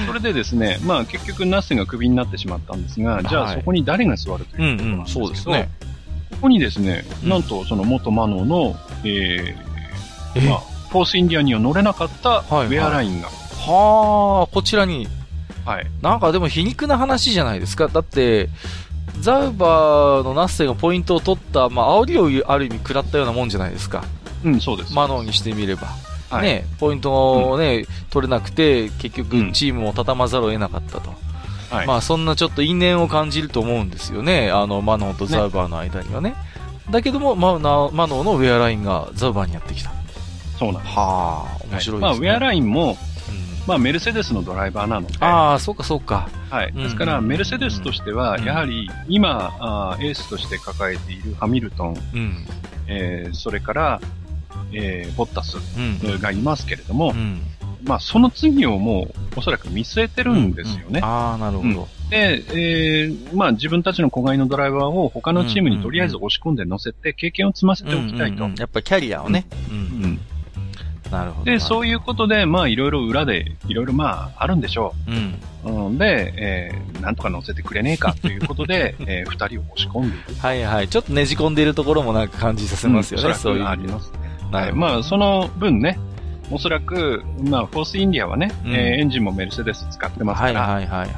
[0.06, 5.70] それでですね、まあ結局ナッセがクビになってしまったんですが、じゃはいあそこに誰が座るとういうことなんんうん、ですけど、そうですね。
[6.32, 9.56] ここにですね、うんなんとその元マノの、え
[10.34, 10.40] え？
[10.40, 10.62] ー、まあ、
[10.92, 15.08] フォースインディアには乗れなかったウはいェアラインが、はあ、こちらに。
[15.64, 15.86] はい。
[16.02, 17.88] なんかでも皮肉な話じゃないですか。
[17.88, 18.50] だって、
[19.20, 24.04] ザウバーのナッセがポイントを取った、まあ、煽りをある意味食らったようなもんじゃないですか。
[24.44, 24.92] うん、そうです。
[24.92, 25.88] マノンにしてみれば。
[26.28, 31.14] はい、ね、ポイントをね、取れなくて、結う局んチームも畳まざるを得なかったと。
[31.70, 31.86] はい。
[31.86, 34.50] まあそんなちょっと因縁を感じると思うんですよね。
[34.50, 36.34] あの、マノンとザウバーの間にはね。
[36.90, 40.01] だけども、マナマノンのウェアラインがザウバーにやってきた。
[40.62, 40.94] そうなんです。
[40.96, 42.28] はあ、面白いまあ、ですね。
[42.28, 42.96] ウェアラインも、うん
[43.66, 46.28] まあ、メルセデスのドライバーなので、ああ、そうかそうか。
[46.50, 46.72] はい。
[46.74, 52.46] うんですから、メルセデスとしては、うんやはり、今、あーエースとして抱えているハミルトン、うん。
[52.88, 54.00] えーそれから、
[54.72, 55.80] えーボッタスう
[56.16, 56.20] ん。
[56.20, 57.40] がいますけれども、うん。
[57.84, 61.00] まあ、その次をもう、おそらく見据えてるんですよね。
[61.02, 61.88] ああ、なるほど。
[62.10, 68.44] で、えーまあ、自分たちの子飼いのドライバーを他のチームにとりあえず押し込んで乗せて、経験を積ませておきたいと。
[68.58, 69.46] やっぱりキャリアをね。
[69.70, 70.20] うん。
[71.12, 71.50] うんなるほど。
[71.50, 75.38] で、そういいうことで、まあ、いろいろ裏で、いろいろまあ、あるんでしょうん。
[75.64, 75.86] う。
[75.86, 80.40] うん、で、えーなんとか乗せてくれねえか ということで、えー二人を押し込んでいる。
[80.40, 80.88] はいはい。
[80.88, 84.18] ちょっとねじ込んでいるところもなんか感じさせますよね、うんそういうありますね。
[84.50, 84.72] はい。
[84.72, 85.98] まあ、その分ね、
[86.50, 91.08] おそらく、まあ、フォースインディアはね、うんえーエンジンもメルセデス使ってますはいから、はいはいはい。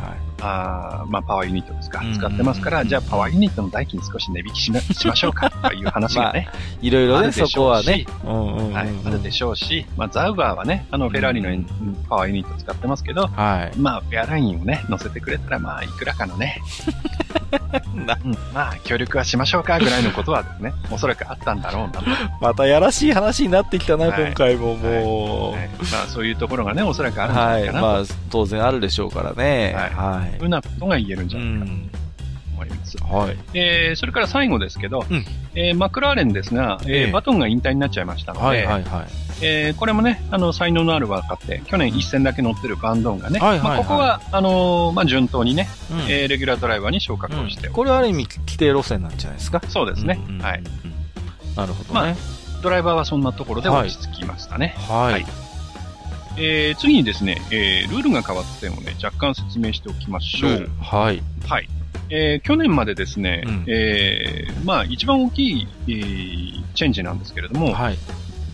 [0.45, 2.01] あーまあ、パワーユニットですか。
[2.05, 6.49] うん、使ってますから、じゃあ、パワーユニットの代金少し値引きしなしましょうか、 という話がね、
[6.83, 8.07] いろいろね、そうこはね。
[8.25, 11.49] はい、あるでしょうし、まあ、ザウバーはね、あの、フェラーリの
[12.09, 13.79] パワーユニット使ってますけど、はい。
[13.79, 16.61] まあ、フェアラインをね、乗せてくれたら、まあ、いくらかのね、
[17.19, 17.24] な
[18.25, 22.03] うん、まあ、協力はしましょうか、ぐらいのことはですね、 おそらくあったんだろうなと。
[22.41, 25.53] またやらしい話になってきたな、はい今回ももう。
[25.53, 27.63] はいまあ、そういうところがね、おそらくあるんじゃはい。
[27.63, 27.87] ないかなと。
[27.87, 29.75] まあ、当然あるでしょうからね。
[29.97, 31.39] ははいふうなことが言えるんじい。
[31.39, 32.04] うゃないかん。
[32.55, 32.97] と思います。
[32.99, 33.37] はい。
[33.55, 35.25] えー、それから最後ですけど、うん
[35.55, 39.07] えーマクラーレンですが、えーええバトンが引退になっちゃいましたので、はいはいはい。
[39.43, 49.61] えーこれもね、あの、才能のある若手、去年一戦だけ乗ってるバンドンがね、はいはいはいまあ、ここは、あのーまあ、順当にね、うんえーレギュラードライバーに昇格をして、これはある意味規定路線なんじゃないですか？
[49.69, 50.63] そうですね、うんうんうんはい。
[51.57, 52.17] なるほどね。
[52.63, 54.75] ドライバーはそんなところで落ち着きましたね。
[54.89, 55.13] はい。
[55.13, 55.27] はい
[56.37, 60.69] えー次にですね、えールールが変わった点をね、若干説明しておきましょう。
[60.81, 61.23] はい。
[61.47, 61.69] はい。
[62.17, 67.99] えー去年までですね、うんえーまあ一番大きい、えーチェンジなんですけれども、はい。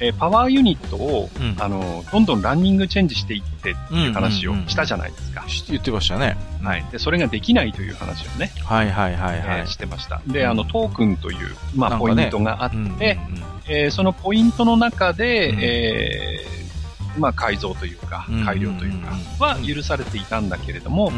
[0.01, 5.47] えーパワーユニットを、うんあの、どんどんランニングチェンジしていってっていう話をしたじゃないですか。
[5.47, 6.37] し言ってましたね。
[6.63, 6.85] はい。
[6.91, 9.67] で、それができないという話をね、はいはいはいはいえー。
[9.67, 10.23] してました。
[10.27, 11.39] で、あの、トークンという、
[11.75, 13.01] まあ、ねポイントがあって、うんうんうん
[13.69, 16.70] えーそのポイントの中で、うんえー
[17.19, 21.11] まあ、改造というかうん、改良というかうん、は許されていたんだけれども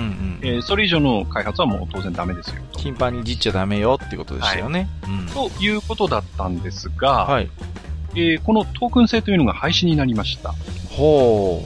[0.43, 2.62] えーそれ以上の開発はもう当然ダメですよ。
[2.76, 4.88] 頻繁にいじっちゃダメよってことでしたよね。
[5.05, 7.51] うんということだったんですが、はい。
[8.14, 10.53] えーこのトークン制というのが廃止になりました。
[10.90, 11.62] ほ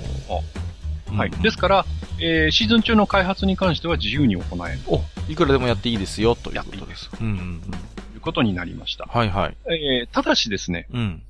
[1.11, 1.17] う。
[1.17, 1.29] はい。
[1.29, 1.87] うんですから、
[2.21, 5.01] えーシーズン中の開発に関しては自由に行えるお、
[5.31, 6.63] いくらでもやっていいですよ、という。
[6.65, 7.11] ことです。
[7.21, 7.61] うんうんうん。
[7.61, 7.81] とい
[8.17, 9.05] うことになりました。
[9.07, 9.57] はいはい。
[9.67, 11.23] えーただしですね、うん。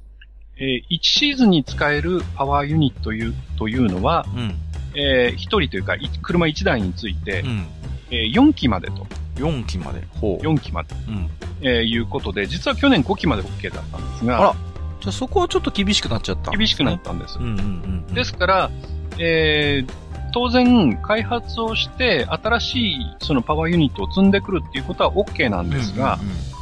[0.59, 4.55] え1シーズンに使えるパワーユニットというというのは、うん。
[4.99, 7.67] えー、1人というか、い車1台について、うん。
[8.11, 10.03] えー4期までと、4期まで。
[10.21, 10.45] ほう。
[10.45, 11.31] 4期まで、うん。
[11.61, 14.55] えーいうことで、実は去年5期まで OK だったんですが、あら
[15.01, 17.39] じゃあそこはちょっと厳しくなっちゃった、厳しくなったんです。
[17.39, 18.15] うんうんうんうん。
[18.15, 18.71] ですから、
[19.19, 19.93] えー
[20.33, 26.19] 当然、開発をして、新しいそのパワーユニットを積んでくるっていうことは OK なんですが、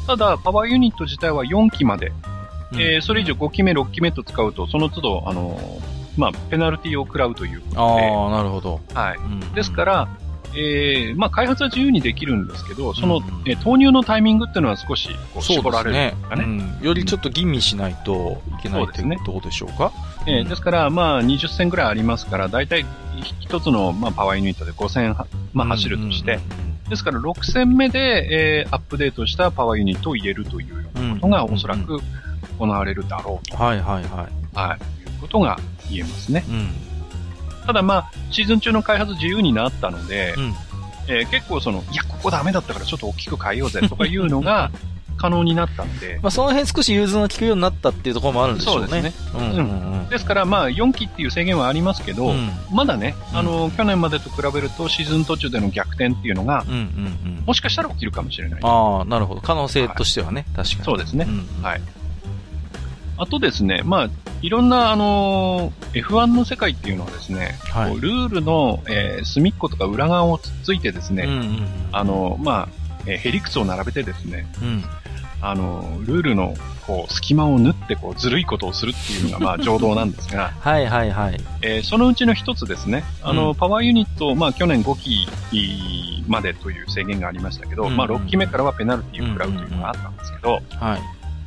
[0.07, 2.13] ただ、パワーユニット自体は4期まで、
[2.75, 2.81] うん。
[2.81, 8.81] うんうん、えーそれ以上5期目、6期目と使うと、その都度、あのーまあ、ペナルティを食らうということで、ああ、なるほど。
[8.95, 9.17] はい。
[9.17, 10.09] うんですか、ら、
[10.57, 13.43] えーまあ、開発は自由にできるんですけど、その、うんうん。
[13.47, 16.45] えー投入のタイミングっていうのは少しこうそう絞られるですねかね。
[16.45, 16.87] うん。
[16.87, 19.91] よりちょっと吟味しないといけないうですねことでしょうか？
[20.29, 22.87] えーですから、まあ、20戦ぐらいありますから、大体
[23.41, 26.39] 一つの、まあ、パワーユニットで5戦は、まあ、走るとして、
[26.89, 31.99] ですから6戦目で、えーアップデートしたパワーユニットを入れるというようなことがおそらく
[32.59, 34.55] 行われるだろうはいはいはい。
[34.55, 35.59] と、はい、いうことが
[35.91, 36.45] 言えますね。
[36.49, 36.69] うん。
[37.67, 40.55] ただまあ、シーズン中の開発自由になったので、うん。
[41.09, 44.71] えー結構その、いや、ここダメだったからちょっと大きく変えようぜとかいうのが
[45.17, 48.89] 可能になったんで、まあその辺少し融通の利くようになったっていうところもあるんでしょうね。
[48.89, 49.31] そうですね。
[49.35, 50.09] うんうんうん。
[50.09, 56.81] ですからまあ、4期っていう制限はありますけど、うんまだね、うんあの、去年までと比べるとシーズン途中での逆転っていうのが、うんうんう
[57.43, 57.43] ん。
[57.47, 58.61] もしかしたら起きるかもしれない。
[58.63, 59.41] ああ、なるほど。
[59.41, 60.85] 可能性としてはね、確かに。
[60.85, 61.27] そうですね。
[61.29, 61.83] うんはい。
[63.17, 64.09] あとですね、まあ、
[64.43, 71.67] いろんな、あのー F1 の世界っていうのはですね、はいルールの、えー隅っことか裏側をつっついてですね、うんうんうん。
[71.93, 72.69] あの、まあ、
[73.07, 74.85] えーヘリクスを並べてですね、うん。
[75.41, 76.55] あの、ルールの、
[76.87, 81.41] こう、隙間を縫って、こう、ずるいことをするっていうのが、まあ、常道なんですが、 はいはいはい。
[81.63, 85.29] えーそのうちの一つですね、あの、うんパワーユニット、まあ、去年5期
[86.27, 91.01] までという制限がありましたけど、うんまあ、6期目からはペナルティを食らうというのがあったんですけど、はい。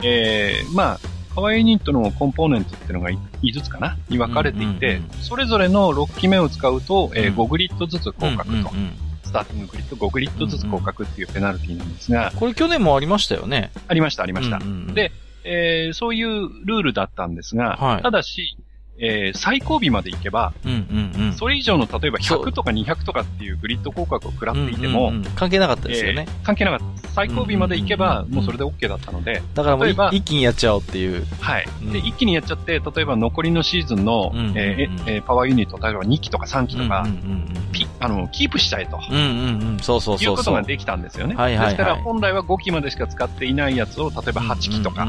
[0.03, 0.99] えーまあ、
[1.37, 3.95] パワーユニットのコンポーネントっていうのが5つかな？
[4.09, 8.91] に分かれていて、うんうんうんそれぞれの6期目を使うと、えーうん5グリッドずつ降格と、うんうんうん
[9.23, 13.71] スターティンググリッド5グリッドずつ降格っていうペナルティなんですが、これ去年もありましたよね。
[13.87, 14.55] ありました、ありました。
[14.57, 15.11] うんうんうんで、
[15.43, 18.57] えーそういうルールだったんですが、はいただし、
[18.99, 21.33] えー最後尾まで行けば、うんうんうん。
[21.33, 26.25] それ以上の例えばそう100とか200とかっていうグリッド降格を食らっていても、うんうんうん関係なかったですよね。
[26.27, 26.96] えー関係なかった。
[27.17, 31.25] 最後尾まで行けば、もうそれで OK だったので、だからもうい例えば一気にやっちゃおうっていう。
[31.41, 31.65] はい。
[31.81, 37.07] うんで、一気にやっちゃって、例えば残りのシーズンの、えーえーパワーユニット、例えば2期とか3期とか、
[37.71, 38.99] ピあの、キープしちゃえと。
[39.09, 39.15] うん。
[39.15, 39.79] うんうんうん。
[39.79, 40.43] そうそういそううそう。
[40.43, 41.33] ことができたんですよね。
[41.35, 45.07] はいはいはいですから本来は5期までしか使っていないやつを、例えば8期とか、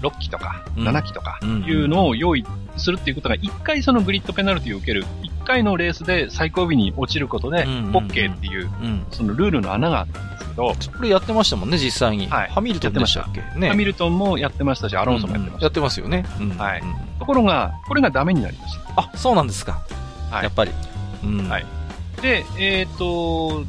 [0.00, 2.44] 6期とか、うん7期とか、うんいうのを用意
[2.76, 9.06] するっていうことが、1回そのグリッドペナルティを受ける、1回のレースで最後尾に落ちることで、OK っていう、うん。
[9.10, 12.26] そのルールの穴があったんですけど、これやってましたもんね、実際に。
[12.28, 13.42] はいハミルトンでしたっけ？
[13.58, 13.68] ね。
[13.68, 15.64] ハミルトンもやってましたし、アロンソもやってました。
[15.66, 16.24] やってますよね。
[16.40, 18.80] うんはいうんところが、これがダメになりました。
[18.96, 19.80] あ、そうなんですか。
[20.30, 20.70] はいやっぱり。
[21.24, 21.66] うんはい
[22.22, 23.64] で、えっ、と、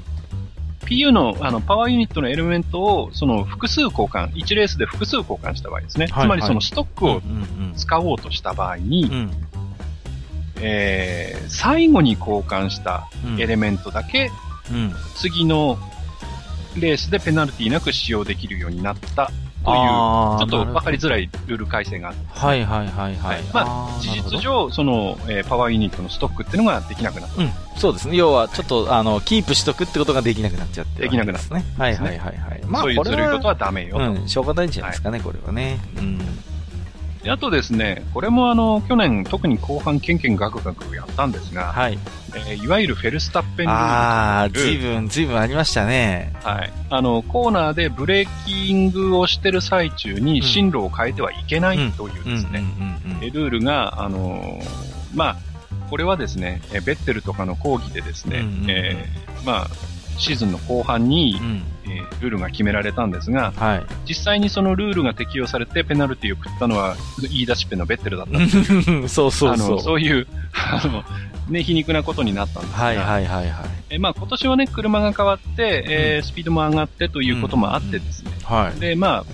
[0.91, 6.07] PU のあのパワーユニットのエレメントをその複数交換、1レースで複数交換した場合ですね。
[6.07, 7.21] はいつまりそのストックを
[7.77, 9.31] 使おうとした場合に、うん
[10.61, 14.31] えー最後に交換したうんエレメントだけ、
[14.69, 14.93] うん。
[15.15, 15.77] 次の
[16.77, 19.31] レースでペナルティなく使用できるようになった
[19.63, 19.77] という、
[20.39, 23.43] ちょっと分かりづらいルール改正があって、はいはいはいはい。
[23.53, 27.41] まあー事実上、その、えーパワーユニットのストックっていうのができなくなった。
[27.41, 28.15] うん、そうですね。
[28.15, 31.75] 要は、ちょっと、あの、キープしとくってことができなくなっちゃってるできなくなっわけですね。
[31.77, 32.61] はいはいはいはい。
[32.65, 34.11] まあ、そういうこれはずるいことはダメよと。
[34.11, 35.79] うん、しょうがないんじゃないですかね、これはね。
[35.97, 36.19] うん。
[37.23, 41.99] であとですね、これもあの、去年特に後半ケンケンガクガクやったんですが、はい。
[42.33, 46.33] えーいわゆるフェルスタッペンルールあー、というずいぶん、ずいぶんありましたね。
[46.43, 46.71] はい。
[46.89, 52.63] あの、コーナーでブレーキングをしてる最中うんに進路を変えてはいけないというですね、
[53.33, 54.65] ルールが、あのー
[55.13, 55.37] まあ、
[55.89, 59.67] これはですね、えベッテルとかの講義でですね、うんうんうんえーまあ、
[60.17, 61.63] シーズンの後半に、うん。
[61.85, 63.85] えールールが決められたんですが、はい。
[64.07, 68.63] 実際にそのルールが適用されてペナルティを食ったのは言い出しっぺのベッテルだったんです
[69.07, 69.51] そうそうそう。
[69.51, 71.03] あの、そういう、 あの、
[71.49, 73.69] ね、皮肉なことになったんですが、はいはいはいはい。
[73.89, 78.79] えまあ今年はね、車が変わって、えースピードも上がってということもあってですね、はい。
[78.79, 79.25] で、まあ、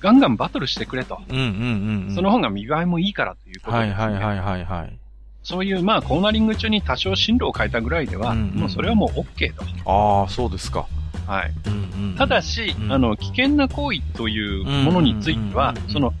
[0.00, 1.20] ガンガンバトルしてくれと。
[1.28, 2.14] うんうんうんうん。
[2.14, 4.98] その方が見栄えもいいからということで、はいはいはいはいはい。
[5.42, 9.62] そういう、まあ、コーナリング中に多少進路を変えたぐらいでは、うんうんうんもうそれはもう OK と。
[9.84, 10.86] ああ、そうですか。
[11.26, 11.52] はい。
[12.18, 16.14] ただし、うんあの、危険な行為というものについてはその、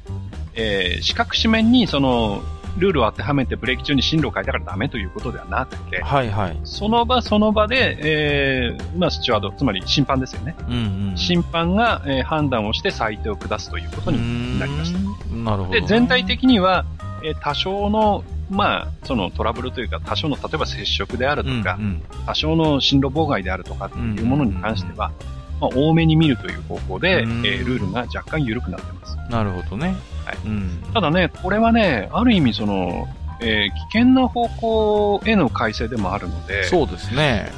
[0.54, 2.42] えー、四角紙面にその、
[2.78, 6.60] ルールを当てはめてブレーキ中に進路を変えたからダメということではなくて、はいはい。
[6.64, 10.54] その場その場で、えー、まあ、スチュワード、つまり審判ですよね。
[10.68, 10.74] うん
[11.10, 11.16] うん。
[11.16, 14.98] 審判が、えー判断をして裁定を下すということになりました。
[14.98, 15.04] た。
[15.34, 15.80] なるほど。
[15.80, 16.84] で、全体的には、
[17.24, 25.12] えー多少のまあ、そのトラブルというか、多少の、例えば接触であるとか、うん多少の進路妨害であるとかっていうものに関しては、
[25.60, 29.16] まあ、多めに見るという方向で、うんえールールが若干緩くなってます。
[29.18, 29.88] うんなるほどね。
[30.24, 30.82] はいうん。
[30.94, 33.08] ただね、これはね、ある意味その、
[33.40, 37.50] えー危険な方向への改正でもあるので、そうですね。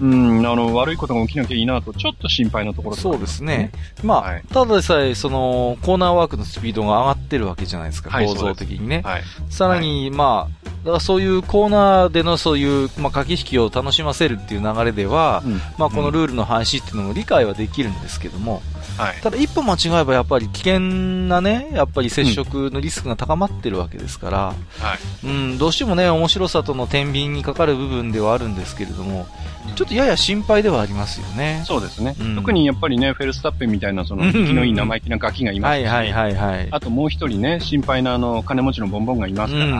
[0.00, 0.38] うん。
[0.38, 3.70] うん、あの、悪いことが起きなきゃいいなと、ちょっと心配なところそうですね。。
[4.02, 9.02] まあ、はいただでさえ、その、コーナーワークのスピードが上がってるわけじゃないですか、はい構造的にね。
[9.04, 9.22] はい。
[9.50, 18.62] さらに、まあ、だからそういうコーナーでのそういう、まあ、駆け引きを楽しませるっていう流れでは、うんまあ、このうんルールの廃止っていうのも理解はできるんですけども、
[18.96, 19.20] はい。
[19.22, 24.54] ただ一歩間違えばやっぱり危険なね、やっぱり接触のリスクが高まってるわけですから、は
[25.22, 25.26] い。
[25.26, 29.26] うん、どうしてもね、面白さとの天秤にかかる部分ではあるんですけれども、
[29.74, 31.62] ちょっとやや心配ではありますよね。
[31.64, 32.14] そうですね。
[32.20, 36.68] うん特にやっぱりね、フェルスタッペンみたいな、その、うん生きのいい生意気なガキがいますし、はいはいはいはい。
[36.70, 39.76] あともう一人ね、心配なあの、金持ちのボンボンがいますから、うんうん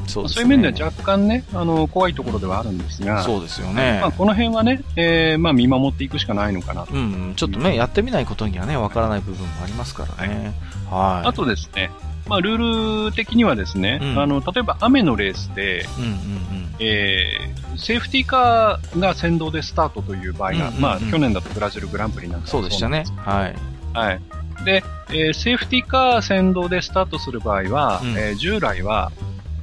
[0.00, 0.34] うん、そうですね。
[0.34, 3.98] そういう面では若干ね、あの、怖いところではあるんですが、そうですよね。
[4.00, 6.94] まあ、この辺はね、えー、まあ、見守っていくしかないのかなと。
[6.94, 10.54] うん、ちょっとね、やってみないことにはね、わからない部分もありますからね。
[10.90, 11.28] はい。
[11.28, 11.90] あとですね、
[12.28, 22.42] まあ、ルール的にはですね、うんあの、例えば雨のレースで、うんうんえー、セーフティーカーが先導でスタートという場合が、うんうんうんまあ、去年だとブラジルグランプリなんうん。
[22.44, 23.04] かそうでしたね。
[23.16, 23.54] はい。
[23.94, 24.20] はい。
[24.64, 29.10] で、えーセーフティーカー先導でスタートする場合は、うんえー従来は、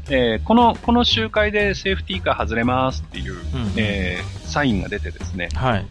[0.09, 3.41] えーこの、この周回でセーフティーカー外れますっていう、うん
[3.77, 5.49] えーサインが出てですね。
[5.53, 5.85] はい。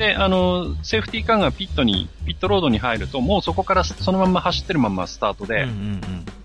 [0.00, 6.00] で、あの、セーフティーカーがピットに、ピットロードに入ると、もうそこからそのまんま走ってるまんまスタートで、うんうんうん。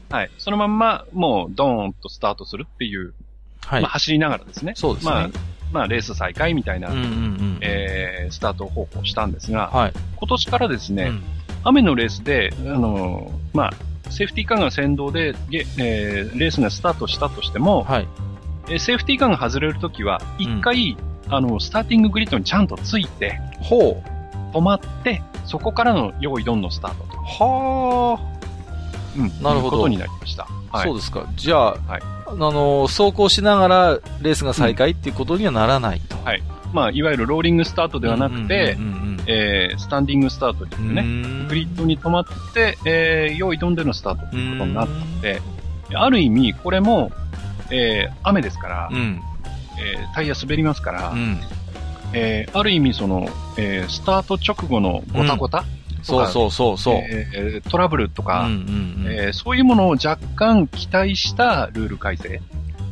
[0.10, 0.32] はい。
[0.38, 3.14] そのまんま、もうドーンとスタートするっていう、
[3.62, 3.92] はいまあ、。
[3.92, 4.74] 走りながらですね。
[4.76, 5.30] そうですねまあ、
[5.72, 7.58] まあ、レース再開みたいな、うんうんうん。
[7.62, 9.94] えースタート方法をしたんですが、はい。
[10.18, 11.24] 今年からですね、うん
[11.68, 13.72] 雨のレースで、あのーま
[14.06, 18.08] あ、セーフティーカーが先導で、ゲえーレースがスタートしたとしても、はい。
[18.68, 20.98] えーセーフティーカーが外れるときは、一回、
[21.30, 24.02] あの、スターティンググリッドにちゃんとついて、ほ
[24.54, 24.56] う。
[24.56, 27.18] 止まって、そこからの用意ドンのスタートと。
[27.18, 28.20] は
[29.18, 29.44] うん。
[29.44, 30.48] なるほどことになりました。
[30.72, 30.88] あ、はい。
[30.88, 31.28] そうですか。
[31.36, 36.16] じゃあ、はいあの、走行しながらレースが再開っていうことにはならないと。
[36.24, 36.42] はい
[36.74, 38.76] まあ、いわゆるローリングスタートではなくて
[39.78, 40.96] スタンディングスタートですうんうん。
[40.96, 41.04] ね。
[41.04, 45.42] ねグリッドに止まって、えー用意ドンでのスタートということになっうんて、
[45.94, 47.12] ある意味、これも、
[47.70, 49.22] えー雨ですから、うん。
[49.80, 51.40] えータイヤ滑りますから、うん。
[52.14, 55.64] えーある意味その、えースタート直後のゴタゴタ、
[56.02, 56.96] そうそうそうそう。
[56.96, 62.42] えートラブルとうんか、うんうんえーそういうものを若干期待したルール改正。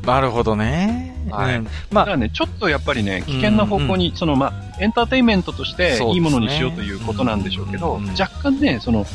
[0.05, 1.15] なるほどね。
[1.31, 4.53] はいうんまあ、だからね、ちょっとやっぱりね、危険な方向に、そのまあ、
[4.83, 9.05] エンターテインメントとしていいものにしようということなんでしょうけど、うんうんうん若干ね、その、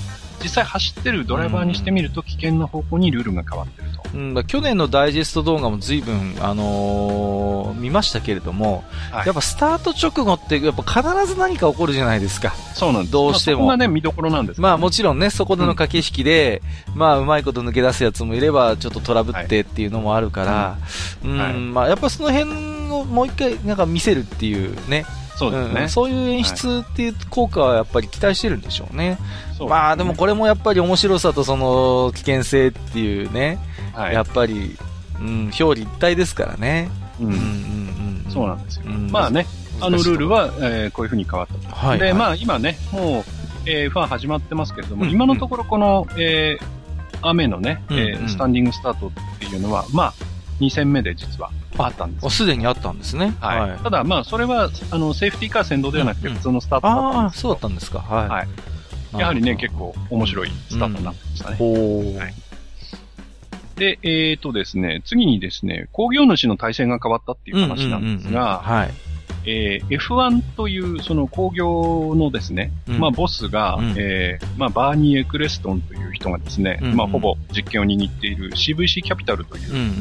[0.42, 4.02] 実際走ってるドライバーにしてみると危険な方向にルールが変わってると。
[4.14, 9.26] うん、だ去年のダイジェスト動画も随分、あのー見ましたけれども、はい。
[9.26, 12.54] やっぱスタート直後って、やっぱ必ず何か起こるじゃないですか。
[12.74, 13.12] そうなんです。
[13.12, 13.66] どうしても。
[13.66, 16.62] まあね、見どころなんですまあもちろんね、そこでの駆け引きで、
[16.94, 20.78] まあうまいこと抜け出すやつもいれば、ちょっとトラブってっていうのもあるから、
[21.24, 21.54] うん、はい。
[21.54, 22.50] まあやっぱその辺
[22.90, 25.04] をもう一回なんか見せるっていうね、
[25.36, 25.82] そうですね。
[25.82, 29.18] うん、そういう演出っていう効果はやっぱり期待してるんでしょうね。
[29.66, 33.58] まあでもこれもやっぱり面白さとその危険性っていうね、
[33.94, 34.76] はいやっぱり、
[35.20, 36.90] うん、表裏一体ですからね。
[37.20, 38.30] ううんうんんうん。
[38.30, 38.84] そうなんですよ。
[38.86, 39.46] うんまあね、
[39.80, 41.74] あのルールは、は、えーこういうふうに変わったと。
[41.74, 41.98] はい。
[41.98, 43.24] で、あ、まあ今ね、もう、
[43.66, 46.78] えーファン始まってますけれども、うん今のところこの、えー
[47.20, 50.14] 雨のね、えーうんうんスタンディングスタートっていうのは、まあ、
[50.60, 52.30] 2戦目で実はあったんですお。
[52.30, 53.34] すでにあったんですね。
[53.40, 53.82] はい。
[53.82, 57.98] ただ、まあ、それは、あの、セーフティーカー先導ではなくて、うんうん普通のスタートだったああ、んですけどそうだったんですか。
[57.98, 58.28] はい。
[58.28, 58.48] はい
[59.16, 61.56] やはりね、結構面白いスタートになってましたね。
[61.56, 62.18] ほう。
[62.18, 62.34] はい
[63.76, 68.90] で、えっ、とですね、次にですね、工業主の体制が変わったっていう話なんですが、はい。
[69.44, 79.92] えー F1 というその工業のですね、うんまあボスが、うんえーまあバーニー・エクレストンという人がですね、うんうんまあほぼ実権を握っている CVC キャピタルという、うんうん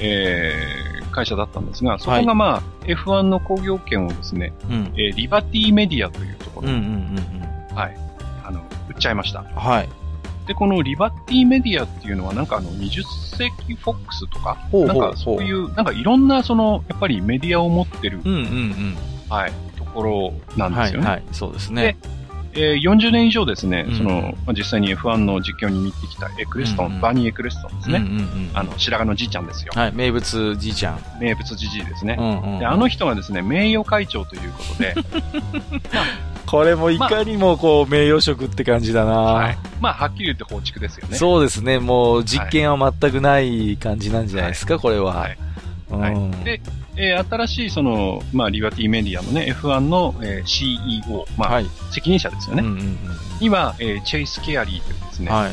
[0.00, 4.74] えー会社だったんですが、そこがまあ F1 の工業権をですね、うん。
[4.74, 4.92] うん。
[4.96, 7.76] えーリバティメディアというところに、うんうんうんうん。
[7.76, 7.96] はい、
[8.50, 9.42] あの、売っちゃいました。
[9.42, 9.88] はい。
[10.46, 13.02] で、このリバティメディアっていうのはなんかあの20
[13.36, 18.96] 世紀フォックスとか、なんほうほうかそういう、なんかいろんなその、やっぱりメディアを持ってる、うんうんうん。
[19.28, 21.06] はい、ところなんですよね。
[21.06, 21.24] はいはい。
[21.32, 21.96] そうですね。
[22.02, 22.20] えー
[22.52, 27.98] 40年以上ですね、うんその、まあ実際に F1 の実況に見てきたエクレストン、うんうんバーニーエクレストンですね。
[27.98, 28.50] うんうんうん。
[28.54, 29.72] あの、白髪のじいちゃんですよ。
[29.74, 31.00] はい、名物じいちゃん。
[31.20, 32.16] 名物じじいですね。
[32.18, 32.58] うんうん。
[32.58, 34.94] で、あの人がですね、名誉会長ということで、
[36.50, 39.58] これもいかにもこう、名誉色って感じだな、はい。
[39.80, 41.16] まあ、はっきり言って放逐ですよね。
[41.16, 41.78] そうですね。
[41.78, 45.14] もう実験は全くない感じなんじゃないですか、これは。
[45.14, 45.38] はい。
[45.90, 46.44] うんはい。
[46.44, 46.60] で、
[46.96, 51.66] えー新しいその、まあ、リバティメディアのね、F1 の、えー CEO、まあ、はい。
[51.90, 52.62] 責任者ですよね。
[52.62, 52.98] うんうんうん
[53.40, 55.50] には、えーチェイス・ケアリーというですね、はい。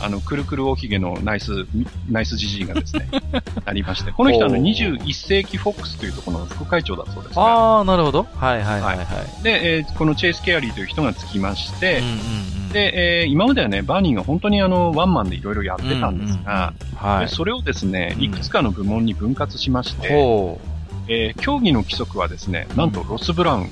[0.00, 1.66] あの、くるくるおひげのナイス、
[2.08, 3.08] ナイスじじいがですね、
[3.64, 8.26] なりまして、この人はあのおー21世紀フォックスというところの副会長だそうですが、ああ、なるほど。
[8.36, 9.42] はいはいはいはい。
[9.42, 17.26] で、えーこのチェイス・ケアリーという人がつきまして、うんうんうん、で、えー今まではね、バーニーが本当にあの、ワンマンでいろいろやってたんですが、うんうんうん、はい。
[17.26, 20.60] でそれをですね、うんいくつかの部門に分割しまして、ほ
[21.08, 23.64] えー競技の規則はですね、なんとロス・ブラウン。
[23.64, 23.68] う。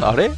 [0.02, 0.30] あれ？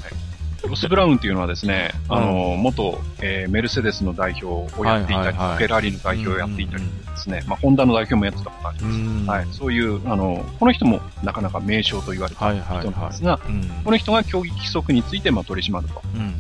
[0.69, 8.99] ロス・ブラウンっていうのはですね、うんあの、元、えーメルセデスの代表をやっていたり、はいはいはいフェラーリの代表をやっていたりですね、まあ、ホンダの代表もやってたことありうます。
[8.99, 9.27] ん。
[9.27, 13.43] はい、そういう、あの、この人もなかなか名将と言われたはいはい人なんですはが。
[13.85, 16.03] この人が競技規則についてまあ取り締まると。
[16.15, 16.35] うん。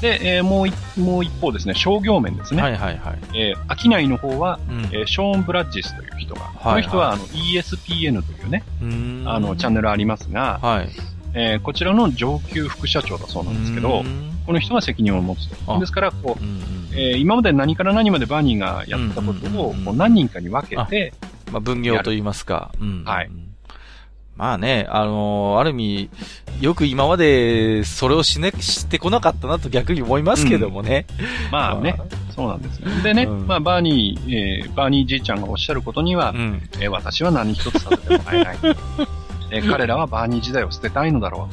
[0.00, 2.62] で、えーもうい、もう一方ですね、商業面ですね。
[2.62, 3.18] はいはいはい。
[3.38, 10.88] えー、商いの方は、うんえーショーン・ブラッチスという人が、はいこの人はあの ESPN というね、うんあの、チャンネルありますが、はい。
[11.38, 15.80] えーこちらの上級副社長だそうなんですけどう、んこの人が責任を持つあと。
[15.80, 16.62] ですから、こう、うんうん
[16.92, 21.12] えー今まで何から何までバーニーがやったことをうんうんうんうんこう何人かに分けて、
[21.52, 22.72] まあ、分業と言いますか。
[22.80, 23.04] うん。
[23.04, 23.30] はい。
[24.36, 26.10] まあね、あのーある意味、
[26.60, 31.06] よく今までそれをしね、してこなかったなと逆に思いますけどもね。
[31.50, 31.96] まあね、
[32.34, 32.88] そうなんですよ。
[33.02, 36.62] でね、うんまあバーニー、えーバーニーじいちゃんがおっしゃることにはう、ん。
[36.80, 38.56] えー私は何一つさせてもらえない。
[39.50, 41.48] えー 彼らはバーニー時代を捨てたいのだろ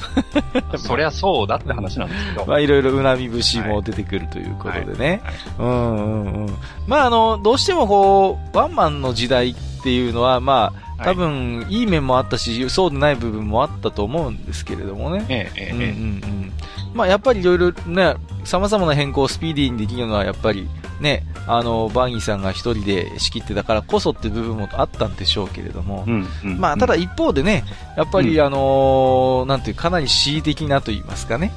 [0.73, 0.77] う。
[0.77, 2.45] そりゃそうだって話なんですけど。
[2.45, 5.21] まあいろいろうなみ節も出てくるということでね。
[5.59, 6.57] うんうんうん。
[6.87, 15.26] まああの、どうしてもこう、ワンマンの時代っていうのは、まあ、多分、いい面もあったし、そうでない部分もあったと思うんですけれどもね。
[15.30, 15.89] ええええうんうんうえ
[16.47, 16.54] ん。
[16.93, 20.68] まあやっぱりいろいろね、様々な変更をスピーディーにできるのはやっぱり
[20.99, 26.12] ね、あの、バーニーさんが一人で仕切ってたからこそっていう部分もあったんでしょうけれどもえ。
[26.12, 27.64] うんうんまあ、ただうん一方でね、
[27.97, 31.51] やっぱり、うあのーなんていう、かなり恣意的なと言いますかね。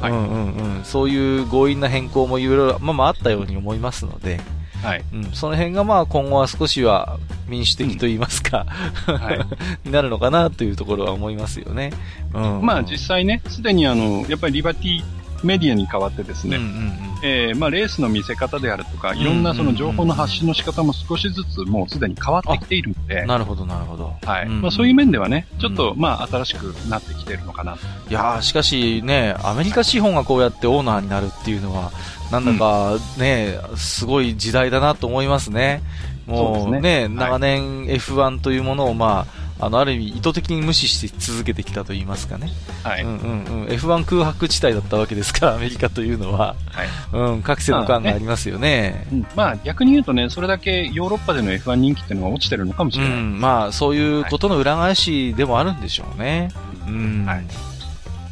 [0.00, 0.84] はいうんうんうん。
[0.84, 4.40] そういう強引な変更もいろいろ、まあまああったように思いますので、
[4.82, 5.04] はい。
[5.12, 7.18] うん、その辺がまあ今後は少しは
[7.48, 8.66] 民主的と言いますか、
[9.06, 9.40] はい。
[9.86, 11.92] になるのかなというところは思いますよね。
[12.34, 12.60] うん。
[12.62, 15.02] まあ実際ね、すでにあの、やっぱりリバティ
[15.44, 17.12] メディアに変わってですね、うんうんうん。
[17.24, 24.14] えーまあレースの見せ方であるとか、いろんなその情報の発信の仕方も少しずつもうすでに変わってきているので、なるほど、なるほど。
[24.24, 24.46] はい。
[24.46, 27.78] うんまあそういう面ではね、ちょっとまあ新しくなってきてるのかなと。
[28.10, 31.92] いやーしかしね、アメリカ資本がこうやってオーナーになるっていうのは、
[32.32, 35.82] なんだかね、すごい時代だなと思いますね。
[36.26, 39.26] もうね、ね長年 F1 というものをま
[39.60, 42.48] あ、あの、ある意味意図的に無視して続けてきたと言いますかね。
[42.84, 43.02] はい。
[43.02, 43.66] うんうんうん。
[43.66, 46.56] F1 空白地帯だったわけですから、 アメリカというのは。
[46.70, 46.88] はい。
[47.12, 49.06] うん、覚醒の感がありますよね。
[49.12, 53.12] うんまあ逆に言うとね、それだけヨーロッパでの F1 人気っていうのが落ちてるのかもしれない。
[53.12, 56.48] うん、まあ、そういうことの裏返しでもあるんでしょうね。
[56.88, 57.24] うん。
[57.26, 57.44] はい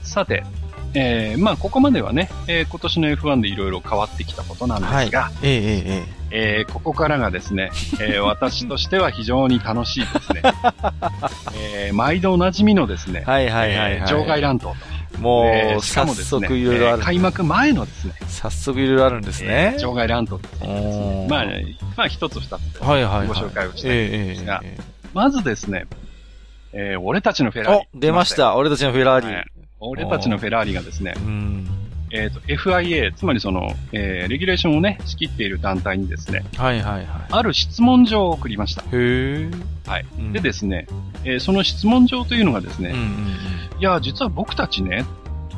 [0.02, 0.42] さて、
[0.94, 6.60] えーまあここまではね、えー今年の F1 でいろいろ変わってきたことなんですが、ええええええ。
[6.62, 7.70] えーここからがですね、
[8.00, 10.42] えー 私としては非常に楽しいですね。
[11.56, 14.76] えー毎度おなじみのですね、はいはいはい、場外乱闘と。
[15.18, 16.98] もう、えーしか早もですね、速いろいろある。
[16.98, 19.80] えー開幕前のですね、早速いろいろあるんですねえー。
[19.80, 21.46] 場外乱闘ですねまあ、
[21.96, 22.78] まあ一つ二つ。
[22.80, 24.62] ご紹介をしたいんですが、
[25.14, 25.86] まずですね、
[26.72, 27.86] えー俺たちのフェえラーリ。
[27.94, 28.34] お、出まし。
[28.34, 28.56] た。
[28.56, 29.34] 俺たちのフェラーリ。
[29.34, 29.44] はい
[29.80, 31.66] 俺たちのフェラーリがですねう、ん。
[32.12, 37.06] えっ、と、FIA、つまりその、えーレギュレーションをね、仕切っている団体にですね、はいはいはい。
[37.30, 38.82] ある質問状を送りました。
[38.82, 39.48] へえ。
[39.86, 40.06] はい。
[40.18, 40.86] うんでですね、
[41.24, 42.94] えーその質問状というのがですね、
[43.78, 45.04] いや、実は僕たちね、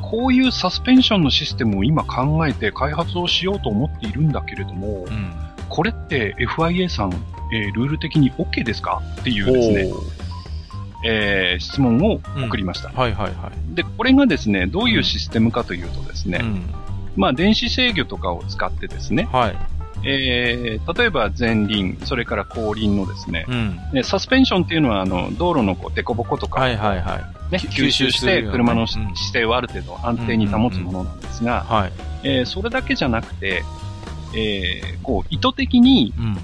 [0.01, 5.13] こういうサスペンションのシステムを今考えて開発をしようと思っているんだけれども、うん。
[5.13, 5.33] うん。
[5.69, 7.13] これって FIA さん、
[7.51, 9.01] えールール的に OK ですか？
[9.21, 9.91] っていうですね、
[11.03, 12.89] えー質問を送りました。
[12.89, 13.75] はいはいはい。
[13.75, 16.61] で、これがですね、どういうシステムかというとですね、うん。
[17.15, 19.55] まあ電子制御とかを使ってですね、はい。
[20.05, 23.79] えー例えば前輪、それから後輪のですね、うん。
[23.93, 27.51] でサスペンションっていうのはあの道路のこう凸凹とかをはいはいはい。
[27.53, 31.91] ね、吸吸収して車のうん姿勢をある程度安定に保つものなんですが、はい。
[32.23, 33.63] えーそれだけじゃなくて、
[34.35, 36.37] えーこう意図的にうん。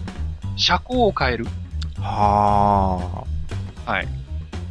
[0.57, 1.47] 車高を変える。
[2.01, 3.24] は
[3.86, 4.07] はい。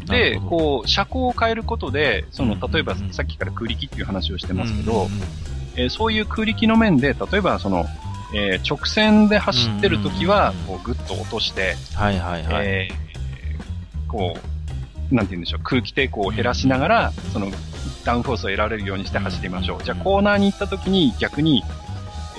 [0.08, 5.08] で、こう、車高を変えることで、その、うん例えばうんさっきから空力っていう話をしてますけど、
[5.76, 7.86] えーそういう空力の面で、例えばその、
[8.34, 12.66] えー直線で走ってる時はうん、こう、ぐっと落として、はいはいはい。
[12.66, 13.08] えー
[14.08, 14.34] こ
[15.10, 17.54] う、なんて言うんでしょう、空気抵抗を減らしながら、その、一
[18.04, 19.84] ダウンフォースを得られるようにして走りましょう。
[19.84, 21.62] じゃあコーナーに行った時に逆に、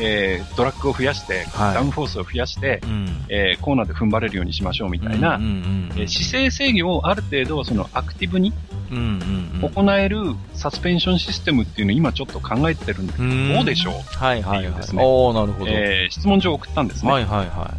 [0.01, 3.26] えー、ドラッグを増やして、はいダウンフォースを増やして、うん。
[3.30, 8.53] えーコーナーで踏ん張れるようにしましょうみたいな、うんうんうんえー姿勢制御をある程度そのアクティブに
[8.91, 10.17] うんうんうん行える
[10.53, 13.93] サスペンションシステムっていうのを今ちょっと考えてるんで、うんどうでしょう？
[14.17, 14.65] はいはいはい。
[14.67, 15.71] っていうですねおー、なるほど。
[15.71, 17.11] えー質問状を送ったんですね。
[17.11, 17.73] はいはいは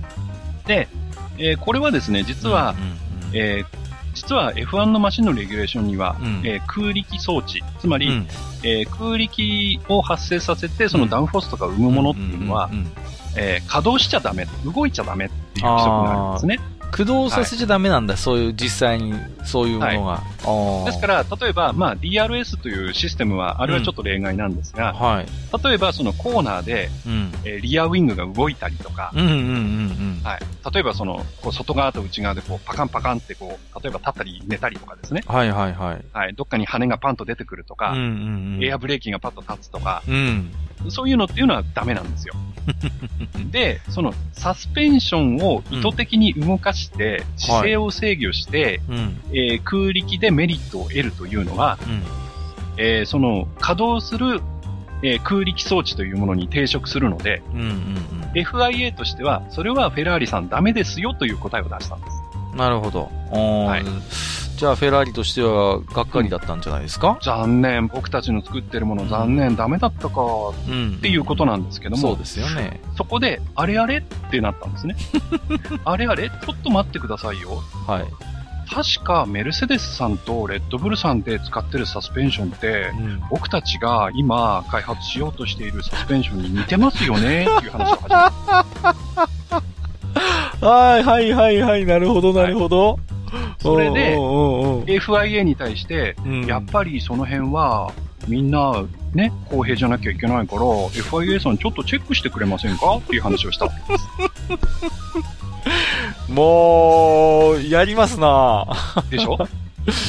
[0.67, 0.89] で、
[1.39, 2.25] えーこれはですね、い。
[2.25, 3.81] 実は、うんうんえー
[4.21, 6.43] 実は F1 のマシンのレギュレーションには、うん。
[6.45, 8.29] えー空力装置、つまり、うん。
[8.63, 12.69] えー空力を発生させて、そのダウンフォースとか生むものっていうのは、
[13.37, 16.61] えー稼働しちゃダメ、動いちゃダメっていう規則があるんですね。
[16.91, 19.15] 駆動させちゃダメなんだ、そういう、実際に、
[19.45, 20.15] そういうものが。
[20.15, 25.27] あーですから、例えば、まあ、DRS というシステムは、あれはちょっと例外なんですが、はい。
[25.65, 27.33] 例えばそのコーナーで、うん。
[27.45, 30.21] えーリアウィングが動いたりとか、うんうんうんうん。
[30.23, 30.41] はい。
[30.73, 35.23] 例えばその、こう外側と内側でこう、パカンパカンってこう、例えば立ったり寝たりとかですね。
[35.27, 36.05] はいはいはい。
[36.13, 36.35] はい。
[36.35, 38.05] どっかに羽がパンと出てくるとか、うんうん
[38.57, 38.65] うん。
[38.65, 40.53] エアブレーキがパッと立つとか、うん。
[40.89, 42.35] そういうのっていうのはダメなんですよ。
[43.51, 49.21] で、そのサスペンションを意図的に動かして、姿勢を制御して、うん。
[49.33, 52.03] えー空力でメリットを得るというのは、うん。
[52.77, 54.41] えーその稼働する、
[55.03, 57.71] えー空力装置というものに抵触するので、うんうん
[58.33, 62.20] FIA としては、それはフェラーリさんダメですよという答えを出したんです。
[62.53, 62.59] うん。
[62.59, 63.11] なるほど。
[63.33, 63.85] はい
[64.57, 67.19] じゃあ、フェラーリとしては、がっかりだったんじゃないですか？
[67.23, 70.21] 残念、僕たちの作ってるもの残念、ダメだったか
[70.69, 70.97] うん。
[70.99, 72.79] っていうことなんですけども、そうですよね。
[72.95, 74.97] そこで、あれあれってなったんですね。
[75.87, 77.63] あれあれちょっと待ってくださいよ。
[77.87, 78.05] はい。
[78.71, 83.23] 確かメルセデスさんとレッドブルさんで使ってるサスペンションって、うん。
[83.31, 88.67] 僕たちが今開発しようとしているサスペンションに似てますよねっていう話を始めた。
[90.61, 92.99] はいはいはいはい、なるほどなるほど。
[93.61, 96.47] それで FIA に対して、うん。
[96.47, 97.93] やっぱりその辺は、
[98.29, 98.85] みんな、
[99.15, 102.97] ね、公平じゃなきゃいけないから、FIA さんちょっとチェックしてくれませんか？
[102.97, 103.67] っていう話をした。
[103.67, 103.99] わけで
[106.27, 106.33] す。
[106.33, 108.67] もう、やりますな。
[109.11, 109.39] でしょ？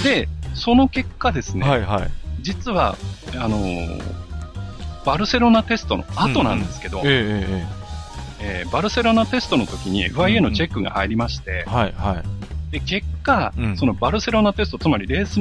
[0.04, 2.10] で、その結果ですね、はいはい。
[2.42, 2.96] 実は、
[3.38, 4.02] あのー
[5.04, 7.66] バルセロナテストの後なんですけど、えええ
[8.42, 12.72] えーバルセロナテストの時に FIA のチェックが入りましてえ、はいはい。
[12.72, 15.40] で、結果、うんそのバルセロナテスト、つまりレース、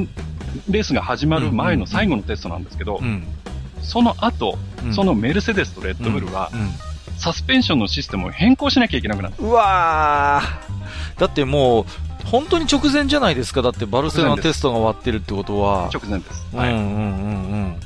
[0.68, 3.24] レースが始まる前の最後のテストなんですけど、うん。
[3.82, 6.70] その後、うんそのメルセデスとレッドブルは、うん
[7.18, 9.42] サスペンションのシステムを変更しなきゃいけなくなった。
[9.42, 11.84] うわーだってもう、
[12.24, 13.60] 本当に直前じゃないですか。
[13.60, 15.90] だってバルセロナテストが終わってるってことは。
[15.92, 16.56] 直前です。
[16.56, 16.72] はい。
[16.72, 17.76] うんうんうんうん。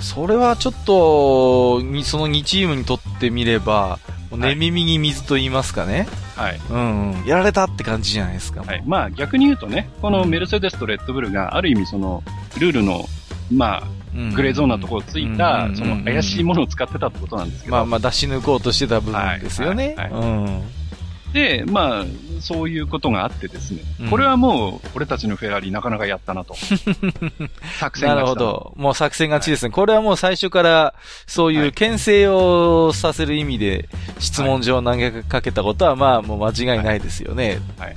[0.00, 3.98] それはちょっと、にその2チームにとってみれば、
[4.36, 6.06] 寝耳に水と言いますかね。
[6.36, 6.60] はい。
[6.70, 7.24] うんうん。
[7.26, 8.62] やられたって感じじゃないですか。
[8.62, 8.82] はい。
[8.86, 12.22] まあ逆に言うとね、このメルセデスとレッドブルがある意味その、
[12.58, 13.04] ルールの、
[13.52, 13.82] まあ、
[14.14, 19.94] うんグレーゾーンなところをついたう、んその怪しいものを使ってたってことなんですけど、まあまあ出し抜こうとしてた部分ですよね。
[19.96, 20.62] はいはいうん。
[21.32, 22.04] で、まあ、
[22.40, 26.54] そういうことがあってですね、うんこれはもう、俺たちのフェラーリなかなかやったなと。
[27.78, 28.74] 作戦なが来たるほど。
[28.76, 29.70] もう作戦勝ちですね。
[29.70, 30.94] これはもう最初から、
[31.26, 33.88] そういはいう牽制をさせる意味で、
[34.18, 37.60] 質問状を投げかけたことは、まあもう間違いないですよね。
[37.78, 37.94] はい。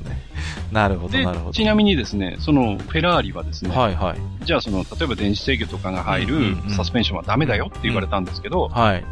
[0.71, 1.51] なるほど、でなるほ、ど。
[1.51, 4.45] ちなみにですね、そのフェラーリはですね、はいはい。
[4.45, 9.03] じゃあその、例えば電子制御とかが入るうんうんうんサスペンションはダメだよって言われたんですけど、はい。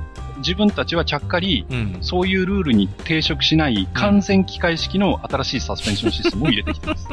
[0.42, 1.98] 自分たちはちゃっかり、うん。
[2.02, 7.08] そういうルールに抵触しない完全機械式の新しいサスペンションシステムを入れてきてます。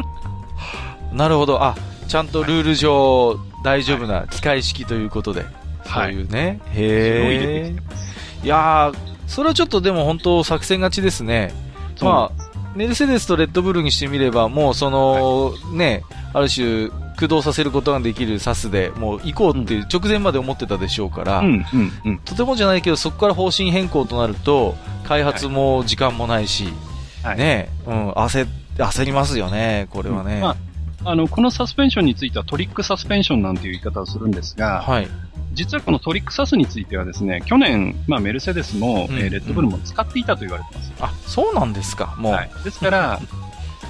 [1.13, 1.63] なるほど。
[1.63, 1.75] あ、
[2.09, 5.43] ちゃんとルール上、大丈夫な機械式ということで。
[5.85, 6.15] そうはい。
[6.15, 6.61] いうね。
[6.73, 7.77] それを入れてへえ。
[8.45, 11.53] いやー、それはちょっとでも本当作戦勝ちですね。
[11.97, 16.03] そうまあ、メルセデスとレッドブルにしてみれば、もうその、ね、
[16.33, 22.19] ある種、駆動させることができるサスで、もう行こうっていう直前まで思ってたでしょうから、うん、うん、うん。
[22.19, 26.73] とてもじゃないけど、そこから方針変更となると、開発も時間もないし、
[27.25, 28.47] はいね、うん、焦、
[28.77, 30.39] 焦りますよね、これはね。
[30.41, 30.57] ま
[31.05, 35.09] あ、あの、このサスペンションについてはトリックサスペンションなんていう言い方をするんですが、はい。
[35.55, 40.93] 実はこのトリックサスについてはですね、去年、まあメルセデスも、うんえーレッドブルも使っていたと言われてます。
[41.01, 42.33] あ、そうなんですか、もう。
[42.33, 42.51] はい。
[42.63, 43.21] ですから、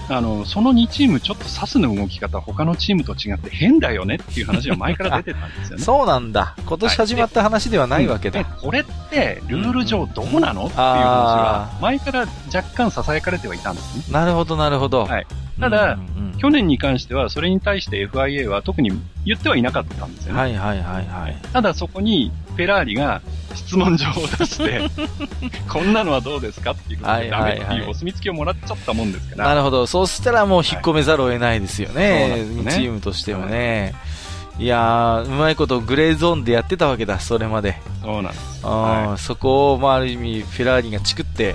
[0.09, 5.83] あの、その2チームちょっとサスの動き方他のチームと違って変だよねっていう話が前から出てたんですよね。
[5.85, 6.55] そうなんだ。
[6.67, 8.43] 今年始まった話ではないわけだ。
[8.43, 14.05] で、これってルール上どうなのっていう話あは、前から若干囁かれてはいたんですね。
[14.11, 15.05] なるほど、なるほど。
[15.05, 15.27] はい
[15.61, 18.91] ただうんうんうん去年に関しては、それに対して FIA は特に
[19.25, 20.41] 言ってはいなかったんですよね。
[20.41, 21.37] はいはいはいはい。
[21.53, 23.21] ただそこに、フェラーリが
[23.55, 24.81] 質問状を出して、
[25.69, 29.49] こんなのはどうですかっていうことでダメってはいはいはいいうお墨付きをもらっちゃったもんですから。
[29.49, 29.87] なるほど。
[29.87, 32.21] そうしたらもう引っ込めざるを得ないですよね。
[32.21, 33.95] そうなんですねチームとしてもね。
[34.59, 37.77] いいやー、うまいことグレーゾーンでやってたわけだ、それまで。
[38.03, 38.61] そうなんです。
[38.65, 41.55] あーはそこを、まあ、ある意味、フェラーリがチクって、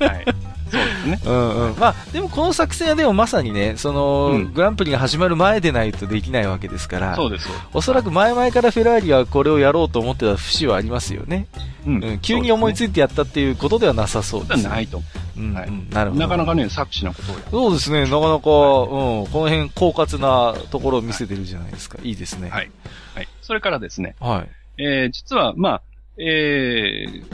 [0.00, 0.24] はい。
[0.70, 1.20] そうですね。
[1.24, 1.78] うんうん。
[1.78, 7.48] まあ、でもこの作戦はでもまさにね、その、うんグランプリが始まる前でないとできないわけですから、そうです。
[7.72, 11.46] おそらく前々からフェラーリはこれをやろうと思ってた節はありますよね。
[11.86, 15.02] ううん、急に思いついいてやったっていうことではなさそうです、ないと。
[15.36, 16.22] うん、はいうんなるほど。
[16.22, 17.50] なかなかね、作詞なことをやる。
[17.50, 21.98] そうですね、なかなか、うん、この辺、狡猾なところを見せてるじゃないですか。
[22.02, 22.50] いいですね。
[22.50, 22.70] はい。
[23.14, 23.28] はい。
[23.42, 24.44] それからですね、は
[24.78, 24.82] い。
[24.82, 25.82] えー、実は、まあ、
[26.18, 27.24] えー、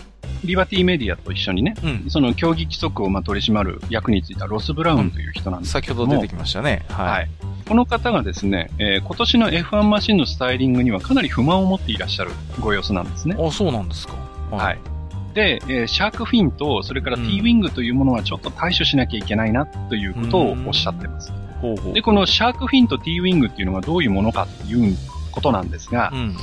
[0.44, 2.10] リバティメディアと一緒にね、うん。
[2.10, 6.84] その競技規則をまあ取り締まる役についたロス・ブラウンという人なんです先けども、ほど出てきましたね。
[6.88, 7.06] はい。
[7.10, 7.28] はい。
[7.68, 12.30] この方がですね、えー今年の F1 マシンのスタイリングにはかなり不満を持っていらっしゃる
[12.60, 13.36] ご様子なんですね。
[13.38, 14.14] あ、そうなんですか。
[14.50, 14.78] はい。
[15.34, 21.32] で、えーシャークフィンと、それからうん T ウィングというものはちょっと対処しなきゃいけないなということをおっしゃってます。
[21.92, 24.96] で、このシャークフィンと T ウィングっていうのがどういうものかっていう
[25.32, 26.36] ことなんですがう、ん。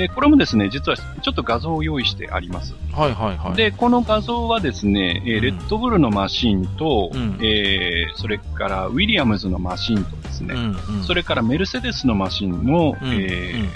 [0.00, 2.74] えーこれもですね、実はちょっと画像を用意してあります。
[2.92, 11.04] はいはいはい。、で、この画像はですね、えーうんレッドブルのマシンと、うんえーそれからウィリアムズのマシンとですね、うんうん。
[11.04, 13.68] それからメルセデスのマシンの、うんえー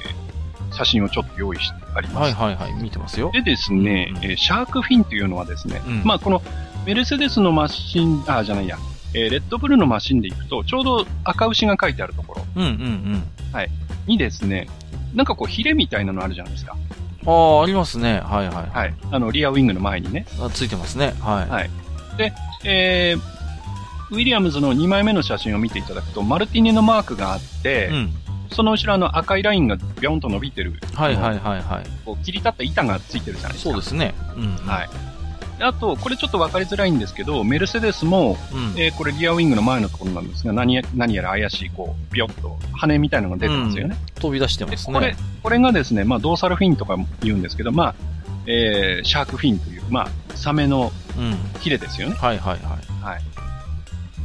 [0.76, 2.34] 写真をちょっと用意してあります。
[2.34, 3.30] はいはいはい、見てますよ。
[3.32, 6.42] でですね、うんえーシャークフィンというのはですね、うんまあこの
[6.84, 8.76] メルセデスのマシン、あ、じゃないや、
[9.14, 13.22] えーレッドブルのマシンで行くと、ちょうど赤牛が書いてあるところうんうんうん。
[14.06, 14.66] にですね、
[15.14, 16.76] なんかこうヒレみたいなのあるじゃないですか。
[17.26, 18.20] ああ、ありますね。
[18.20, 18.70] はいはい。
[18.70, 18.94] はい。
[19.10, 20.26] あの、リアウィングの前にね。
[20.40, 21.14] あついてますね。
[21.20, 21.48] はい。
[21.48, 21.70] はい
[22.66, 28.10] えー、ウィリアムズの2枚目の写真を見ていただくと、マルティネのマークがあって、うん。
[28.50, 31.84] その後ろあの赤いラインがビョンと伸びてる、はいはいはいはい。
[32.04, 33.70] こう切り立った板がついてるじゃないですか。
[33.70, 34.14] そうですね。
[34.36, 34.56] うん。
[34.56, 34.88] はい。
[35.58, 38.80] であと、これちょっと分かりづらいんですけど、メルセデスも、うん。
[38.80, 43.96] えーこれリアウィングの前のところなんですが、何や何やら怪しい、こう、ビヨッと羽みたいなのが出てますよね。
[44.20, 47.94] 飛び出してでますこれね。、これがですね、まあ、ドーサルフィンとか言うんですけど、まあ、
[48.46, 51.36] えーシャークフィンという、まあ、サメのうん。
[51.60, 52.16] ヒレですよね。
[52.16, 53.12] はいはいはい。
[53.12, 53.22] はい。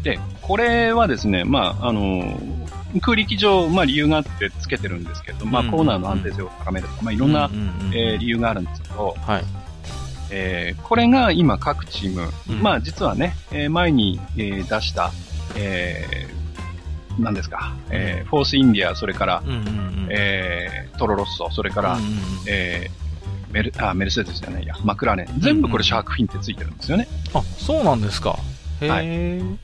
[0.04, 2.60] で、これはですね、まあ、あのー
[3.02, 9.44] 空力上、まあ、理由があってつけてるんですけど、まあ、うんコーナーの安定性を高めるとか、まあ、いろんな、うんうんうんえー理由があるんですけど、はい。
[10.32, 15.12] えーこれが今各チーム、うんまあ実はね、えー前に、えー出した、
[15.56, 20.08] えー、何ですか、えーフォースインディア、それから、うんうんうん。
[20.10, 22.16] えートロロッソ、それから、うんうんうん
[22.48, 23.10] えー
[23.52, 25.40] メル、あ、メルセデスじゃないや、マクラーレン。
[25.40, 27.08] 全部これシャークフィンってついてるんですよね。
[27.34, 28.38] あ、そうなんですか。
[28.82, 28.90] へえ。
[28.90, 29.60] はい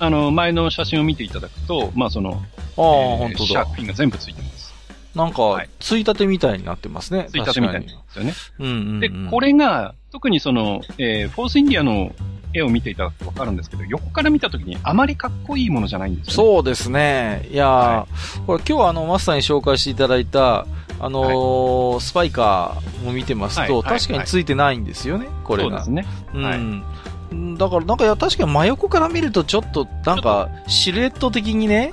[0.00, 3.74] あの、前の写真を見ていただくと、まあその、ああ、えー本当だシャーク。
[3.74, 4.74] フィンが全部ついてます。
[5.14, 7.26] なんかはい、ついたてみたいになってますね。
[7.30, 8.34] ついたてみたいなん確ですよね。
[8.58, 9.00] うんうん。
[9.00, 12.14] で、これが、特にその、えーフォースインディアの
[12.52, 16.34] 絵を見ていただくとわかるんですけど、横から見たときにあまりかっこいいものじゃないんですよ、ね。
[16.34, 17.48] そうですね。
[17.50, 18.06] いやー、は
[18.46, 20.66] これ今日あの、マスターに紹介していただいた、
[21.00, 25.82] あのースパイカーも見てますと、はいはい確かについてないんですよね、これが。
[25.84, 26.40] そうですね。
[26.44, 27.58] はいうん。
[27.58, 31.92] だから、なんか、いや、確かに真横から見ると、ちょっと、なんか、シルエット的にね、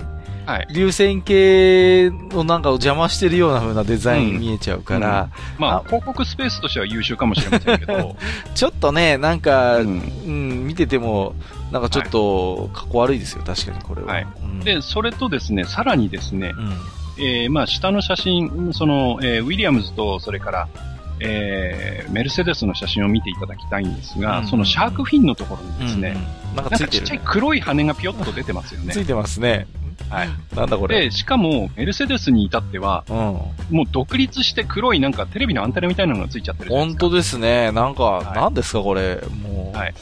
[0.51, 0.67] はい。
[0.73, 8.17] 流線形のなんかを邪魔してるような風なデザインに見えちゃうから、あまあ、広告スペースとしては優秀かもしれませんけど、
[8.53, 11.35] ちょっとね、なんか、ううんん、見てても、
[11.71, 14.13] なんかちょっと、かっこ悪いですよ、確かにこれは。
[14.13, 14.27] はい。
[14.43, 20.67] うん、で、それとですね、さらにですね、うん、えーまあ、下の写真、その、えーウィリアムズと、それから、
[21.21, 24.47] えーメルセデスの写真を見ていただきたいんですが、うん。
[24.47, 26.15] そのシャークフィンのところにですね、
[26.49, 28.93] うん、なんかなんかちっちゃい黒い羽がピヨッと出てますよね。
[28.93, 28.99] つ。
[28.99, 29.67] いてますね。
[30.09, 30.29] はい。
[30.55, 31.01] なんだこれ。
[31.01, 33.15] で、しかも、メルセデスに至っては、うん。
[33.15, 37.01] もう独立して黒いなんかテレビのアンテナみたいなのがついちゃってるじゃないですか。
[37.03, 37.71] 本当ですね。
[37.71, 39.21] なんか、はいなんですかこれ。
[39.43, 39.77] もう。
[39.77, 39.93] はい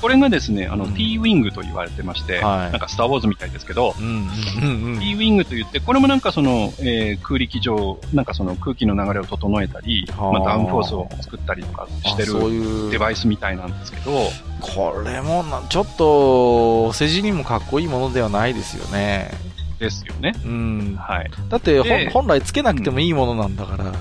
[0.00, 5.00] これがですね、あの、うん T ウィングと言われてまして、はいなんかスターウォーズみたいですけど、うん、うん、うんうん。
[5.00, 12.90] T ウィングと言って、これもなんかその、えー空力上、なんかその空気の流れを整えたり、はあまあ、ダウンフォースを作ったりとかしてあそうるいう。
[12.92, 14.12] デバイスみたいなんですけど、
[14.60, 19.47] これもな、ちょっと、お世辞にもかっこいいものではないですよね。
[19.78, 20.34] ですよね。
[20.44, 20.96] うん。
[20.98, 21.30] はい。
[21.48, 23.92] だって、本来つけなくてもいいものなんだから。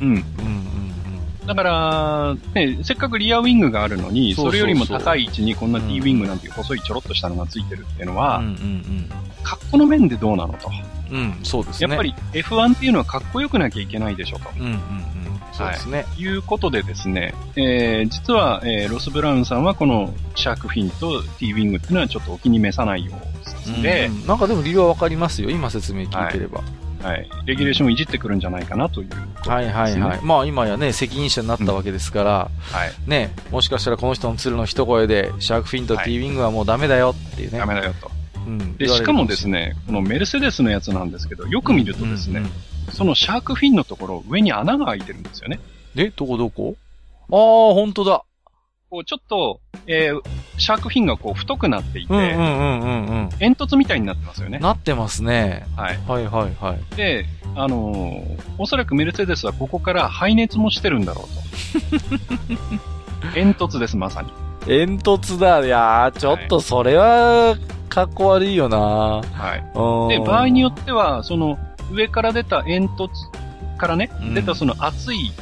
[0.00, 0.08] うん。
[0.08, 0.18] うん、う
[1.44, 8.44] ん、だから、ね、せっかくリアウィングがあるのに、それよりも高い位置にこんなうん T ウィングなんていう細いちょろっとしたのがついてるっていうのは、うん。
[8.46, 9.08] うん、うん、
[9.42, 10.70] 格好の面でどうなのと。
[11.10, 11.18] うん。
[11.18, 11.88] うん、そうですね。
[11.88, 14.50] やっぱり F1 っていうのはかっこよくなきゃいけないでしょと。
[14.58, 14.78] うん、うん、うん。
[15.52, 16.06] そうですね。
[16.16, 23.12] いうことでですね、えー、実は、えーロス・ブラウンさんはこのシャークフィンと T ウィングっていうのはちょっとお気に召さないよ
[23.78, 25.50] うで、うんなんかでも理由はわかりますよ。
[25.50, 26.62] 今説明聞いてれば。
[27.02, 30.20] はい、レギュレーションをいじってくるんじゃないかなということはいはいはい。
[30.22, 33.10] まあ今やね、責任者になったわけですから、はい。
[33.10, 37.58] ね、もしかしたらこの人の鶴の一声で、シャークフィンとはい T ウィングはもうダメだよっていうね。
[37.58, 38.10] ダメだよと。
[38.46, 39.48] うんで、しかもです。
[39.48, 42.52] ね、このメルセデスのやつなんですけど、よく見るとですね、うんうん
[42.90, 45.60] そのシャークフィンのところ、上に穴が開いてるんですよね。
[45.94, 46.76] で、どこどこ？
[47.30, 48.24] ああ、本当だ。
[48.90, 50.20] こう、ちょっと、えー、
[50.58, 53.28] シャークフィンがこう、太くなっていて、うんうんうんうんうん。
[53.38, 54.58] 煙突みたいになってますよね。
[54.58, 55.64] なってますね。
[55.76, 55.98] はい。
[56.06, 56.96] はいはいはい。
[56.96, 63.32] で、あのーおそらくメルセデスはここから排熱もしてるんだろうと。
[63.34, 64.30] 煙突です、まさに。
[64.66, 65.64] 煙突だ。
[65.64, 67.56] いやー、ちょっとそれは、
[67.88, 69.22] かっこ悪いよなは
[69.56, 69.72] い。
[69.74, 71.58] うんで、場合によっては、その、
[71.92, 73.08] 上から出た煙突
[73.78, 75.32] からね、うん出たその熱い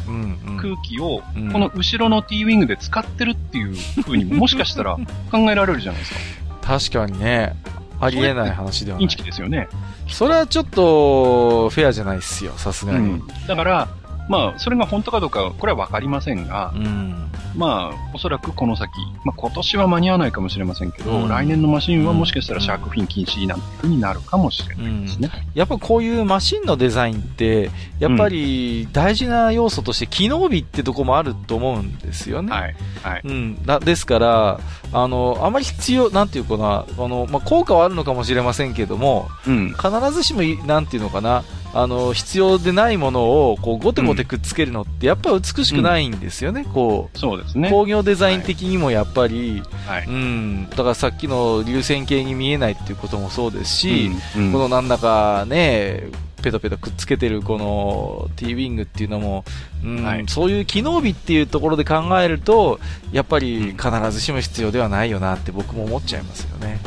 [0.60, 4.97] 空気を、うんこの後ろの T ウィングで使ってるっていう風にもしかしたら
[5.31, 6.20] 考えられるじゃないですか。
[6.62, 7.55] 確かにね、
[8.01, 9.16] ありえない話ではないインチ。
[9.16, 9.68] キですよね。
[10.09, 12.98] それはちょっと、フェアじゃないっすよ、さすがに。
[12.98, 13.22] うん。
[13.47, 13.89] だから、
[14.31, 17.31] まあ、それが本当かどうか、これはわかりませんがう、ん。
[17.57, 18.93] まあ、おそらくこの先、
[19.24, 25.31] まあ今年は間に合わないかもしれませんけど、うん来年のマシンはもしかしたらシャークフィン禁止なんていう風になるかもしれないですね。
[25.55, 32.52] やっぱこういうマシンのデザインって、やっぱり大事な要素として機能美ってとこもあると思うんですよね。
[32.52, 32.77] はい。
[33.02, 33.23] はい。
[33.24, 33.66] うん。
[33.66, 34.61] だですから、
[34.93, 39.74] あの、あまり必要、なんていうかな、あの、まあ、効果はあるのかもしれませんけども、うん。
[39.74, 47.70] 必ずしもい、なんていうのかな、あの、必要でないものを、こう、ごてごてくっつけるのって、やっぱ美しくないんですよね、こう、そうですね。
[47.70, 50.06] 工業デザイン的にもやっぱり、はい。
[50.06, 54.47] うん、だからさっきの流線形に見えないっていうこともそうですし、うん。
[54.47, 54.52] うん。
[54.52, 56.05] このなんだかね、
[56.42, 59.44] ペタペタくっつけてるこの T ウィングっていうのも、
[59.84, 60.24] うんはい。
[60.26, 62.80] そういう機能美っていうところで考えると、
[63.12, 63.76] やっぱりうん。
[63.76, 66.80] 必ずしも必要ではないよなって僕も思っちゃいますよね。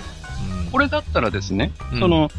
[0.65, 0.71] うん。
[0.71, 1.99] これだったらですね、うん。
[1.99, 2.29] その、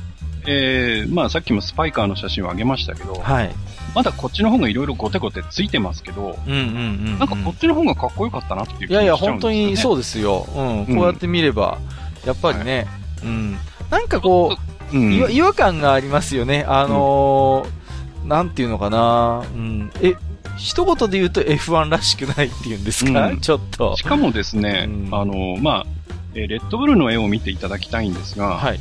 [0.47, 3.55] えー、まあさっきもスパイカーの写真をあげましたけど、はい。
[3.95, 6.71] まだこっちの方がいろいろゴテゴテついてますけど、うんうんうん、う
[7.17, 7.19] ん。
[7.19, 9.17] なんかこっちの方がかっこよかったなっていう気いやいや。
[9.17, 10.47] 本当にそうですよ。
[10.55, 10.97] うん。
[10.97, 11.79] こうやって見れば、
[12.27, 12.87] やっぱりね、
[13.23, 13.57] うん。
[13.91, 14.57] なんかこ
[14.93, 15.33] う、うん。
[15.33, 16.65] 違和感がありますよね。
[16.67, 17.85] あのー
[18.25, 19.45] なんていうのかな。
[19.55, 19.91] うん。
[20.01, 20.15] え、
[20.57, 24.03] 一言で言うと F1 らしくないっていうんですか、うんちょっとし。
[24.03, 25.87] かもですね、うんあの、まあ、
[26.35, 28.81] えーレッドブルの絵を見ていただきたいんですが、はい。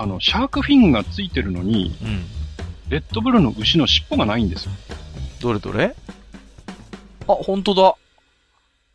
[0.00, 2.24] あの、シャークフィンがついてるのに、うん。
[2.88, 4.70] レッドブルの牛の尻尾がないんですよ。
[5.40, 5.96] どれどれ？
[7.26, 7.96] あ、本当だ。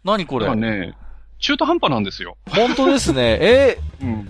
[0.05, 0.47] 何これ？
[0.47, 0.93] これはね、
[1.39, 2.38] 中途半端なんですよ。
[2.49, 3.38] 本当ですね。
[3.41, 3.77] え？
[4.01, 4.27] うん。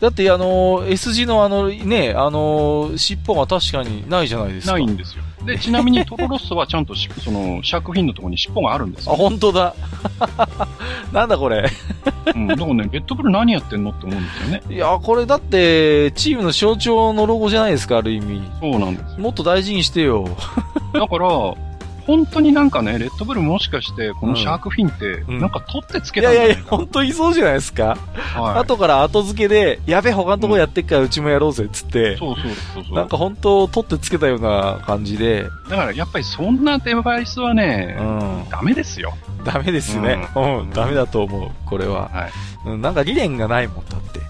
[0.00, 4.72] だってあのー S 字のあの、ね、あのー尻尾が確かにないじゃないですか。
[4.74, 5.24] ないんですよ。
[5.44, 9.16] で、ちなみにトロロッソはちゃんとし、 その、シャークフィンのところに尻尾があるんですあ、よ。
[9.16, 9.74] 本当だ。
[11.12, 11.70] なんだこれ。
[12.34, 12.46] うん。
[12.48, 14.62] だからね、レッドブル何やってんのって思うんですよね。
[14.68, 18.42] いや、これだって、チームの象徴のロゴじゃないですか、ある意味。
[18.60, 19.20] そうなんです。
[19.20, 20.28] もっと大事にしてよ。
[20.92, 21.28] だから、
[22.06, 27.96] 本当になんかね、レッドブルもしかして、このシャークフィンって、うんなんか取ってつけいやいやいや、たんじゃないか本当にそうじゃないですか。
[28.14, 28.58] はい。
[28.60, 32.16] 後から後付けで、やべ、他のとこやってっからうちもやろうぜ、つって。
[32.16, 32.94] そうそうそうそう。
[32.94, 38.48] なんか本当、取ってつけたような感じで、だからやっぱりそんなデバイスはねう、ん。
[38.50, 39.14] ダメですよ。
[39.44, 40.28] ダメですね。
[40.34, 42.08] ううんん、ダメだと思う、これは。
[42.12, 42.68] はい。
[42.70, 44.20] うん、なんか理念がないもんだって。
[44.20, 44.26] うん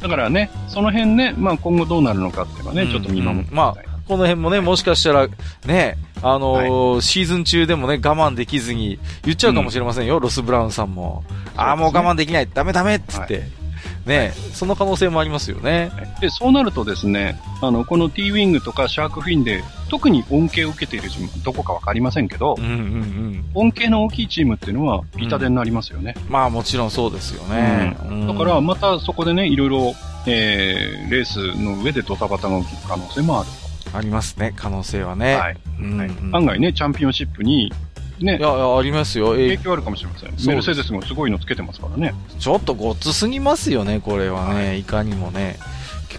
[0.00, 3.74] だからね、その辺ね、まあ今後どうなるのかっていうのはね、うんちょっと見守ってま
[4.08, 5.28] この辺もね、もしかしたら、
[5.66, 11.24] ね、あのーシーズン中でもね、我慢できずに、言っちゃうかもしれませんよ、ロス・ブラウンさんも。
[11.56, 13.58] ああ、もう我慢できない、ダメダメっつって。
[14.06, 15.90] ね、その可能性もありますよね。
[16.20, 23.50] で、そうなるとですね、あの、この T ウィングとかシャークフィンで、特に恩恵を受けているチームはどこかわかりませんけどうん、うんうん。
[23.54, 26.14] 恩恵の大きいチームっていうのは痛手になりますよね。
[26.28, 27.96] まあもちろんそうですよね。
[28.08, 29.94] うんだから、またそこでね、いろいろ、
[30.26, 33.48] えー、レースの上でドタバタが起きる可能性もある
[33.92, 35.16] ありますね、可能性はと。
[35.16, 35.36] ね。
[35.36, 35.56] はい。
[35.80, 37.72] うんはいうん案外ね、チャンピオンシップに、
[38.20, 39.34] ねい、や、いやありますよ。
[39.36, 40.36] え影響あるかもしれません。
[40.36, 42.14] すメルセデスもすごいのつけてますからね。
[42.38, 45.56] ちょっとごっつすぎますよね、これはね。、はいかにもね。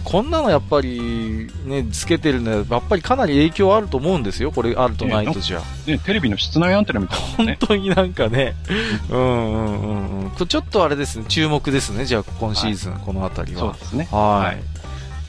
[0.04, 5.60] こんなのやっぱり、ね、つけてるのは、やっぱりかなり影響あると思うんですよ、これあるとないとじゃ。
[5.86, 7.56] ね、テレビの室内アンテナみたいな本ね。
[7.60, 8.54] 当になんかね、
[9.10, 10.46] うんうんうんうん。
[10.46, 13.60] ちょっとあれですね、注目ですね、じゃあ今シーズン、このあたりは。
[13.60, 14.08] そうですね。
[14.10, 14.54] はい。
[14.54, 14.69] はい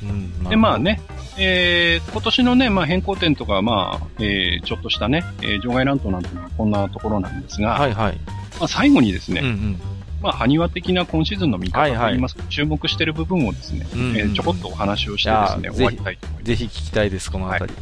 [0.03, 0.77] うん、で、まあ。
[0.79, 1.01] ね、
[1.37, 8.17] えー、今年のね、まあ変更点とか、まあ、えー、ちょっとしたね、えー、場外乱闘なんていうのはこんなところなんですが、はいはい。
[8.59, 9.81] まあ最後にですね、うんうん。
[10.21, 16.45] まあ、埴輪的な今シーズンの見方はいはいといいますか、注目している部分をですね、うんうんえーちょこっとお話をしてですね、終わりたいと思います。
[16.45, 17.73] ぜひ聞きたいです、このあたり。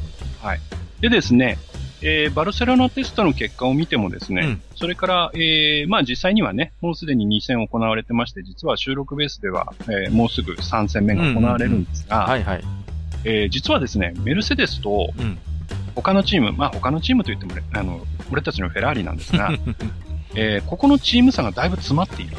[1.02, 1.58] でですね、
[2.02, 12.64] えーバルセロナテストの結果を見てもですね、うんそれから、えーまあ実際にはね、もうすでに2戦行われてまして、実は収録ベースでは、えーもうすぐ3戦目が行われるんですが、はいはい。
[13.26, 15.38] えー実はですね、メルセデスとうん。
[15.96, 19.52] 他のチーム、まあ他のチームといってもね、あの、俺たちのフェラーリなんですが、
[20.36, 22.38] えーここのチーム差がだいぶ詰まっている。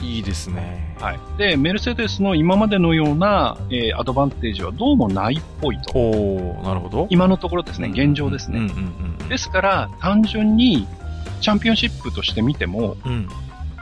[0.00, 0.94] いいですね。
[1.00, 1.18] はい。
[1.38, 5.98] で、メルセデスの今までのような、えーアドバンテージはどうもないっぽいと。
[5.98, 7.06] おー、なるほど。
[7.10, 8.58] 今のところですね、現状ですね。
[8.58, 9.28] うんうんうん。
[9.28, 10.86] ですから、単純に、
[11.40, 13.28] チャンピオンシップとして見ても、うん。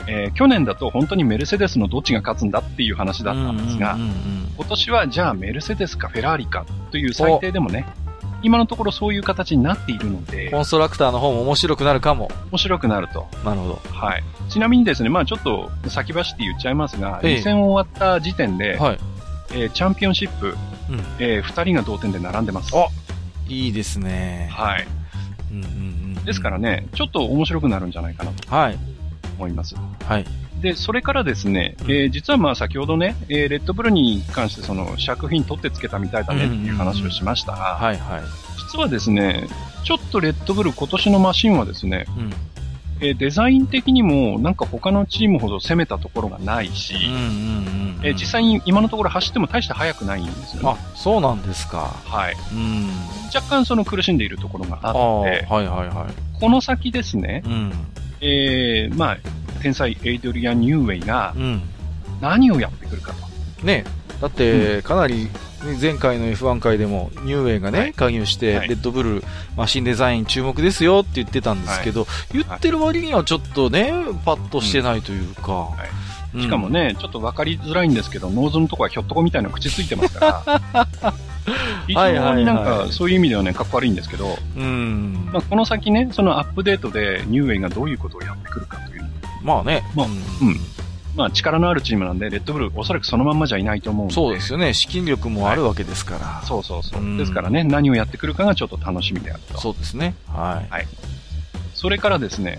[0.09, 3.97] えー去年だと本当にメルセデスのどっちが勝つんだっていう話だったんですが、
[4.57, 7.87] 今年はじゃあメルセデスかフェラーリかという最低でもね、
[8.43, 12.31] 今のところそういう形になっているのでコ、ンストラクターの方も面白くなるかも。
[12.51, 13.27] 面白くなると。
[13.45, 13.81] なるほど。
[13.93, 14.25] はい。
[14.49, 18.99] ちなみにですね、まあちょっと先走って言っちゃいますが、ええ2戦終わった時点で、はい。
[19.53, 20.57] えーチャンピオンシップ、
[20.91, 21.01] うん。
[21.19, 22.77] え2人が同点で並んでます。
[22.77, 22.87] あ
[23.49, 24.49] いいですね。
[24.53, 24.87] はい。
[25.51, 25.71] うんうん
[26.17, 26.25] うん。
[26.25, 26.59] ですから。
[26.59, 28.79] ね、ちょっと面白くなるんじゃないかなとはい。
[29.39, 29.75] 思います。
[30.07, 30.25] はい。
[30.61, 38.23] で、それからですね、うんえー実はまあ先ほどね、えーレッドブルに関してその試薬品取ってつけたみたいだねっていう話をしましたが、はいはい。
[38.59, 39.47] 実はですね、
[39.85, 42.33] ちょっとレッドブル今年のマシンはですね、うん。
[43.01, 48.01] えーデザイン的にもなんか他のチームほど攻めたところがないし、うんうんうん。
[48.03, 50.69] えー実際に今のところ走っても大して速くないんですよね。
[50.71, 51.95] あ、そうなんですか。
[52.05, 52.35] はい。
[52.53, 52.89] うん。
[53.35, 56.41] 若干その苦しんでいるところがあああ、はいって、はいはい。
[56.41, 57.73] この先ですね、うん。
[58.23, 59.19] えーまあ、
[59.57, 61.63] 天才エイドリアン・ニューウェイがうん。
[62.21, 63.67] 何をやってくるかと。
[63.67, 63.85] ね。
[64.21, 65.31] だって、かなり、ね
[65.81, 67.93] 前回の F1 回でも、ニューウェイがね、はい。
[67.93, 68.69] 加入して、はい。
[68.69, 69.25] レッドブル
[69.57, 73.93] マシンデザイン注目ですよって言ってたんですけど、言ってる割にはちょっとね、
[74.25, 75.53] パッとしてないというか。
[75.53, 76.37] はい。
[76.37, 76.43] うん。
[76.43, 81.15] しかも、ね、ちょっと分かりづらいんですけど、ノーズのとこはひょっとこみたいな口ついてますから、
[81.87, 85.29] 非常になんかそういう意味ではね、かっこ悪いんですけど、うん。
[85.33, 88.96] まあ、この先ね、そのアップデートでニューウェイがどういうことをやってくるかという、
[89.47, 89.83] まあね。
[89.95, 90.57] まあうんうん
[91.17, 94.15] まあ力のあるチームなんで、レッドブルおそらくそのまんまじゃいないと思うんで。
[94.15, 94.75] そうですよね。
[94.75, 96.43] 資金力もあるわけですから。
[96.47, 99.59] そうそうそううんですからね、何をやってくるかがちょっと楽しみであると。
[99.59, 100.15] そうですね。
[100.27, 100.87] はい。
[101.75, 102.59] それからですね、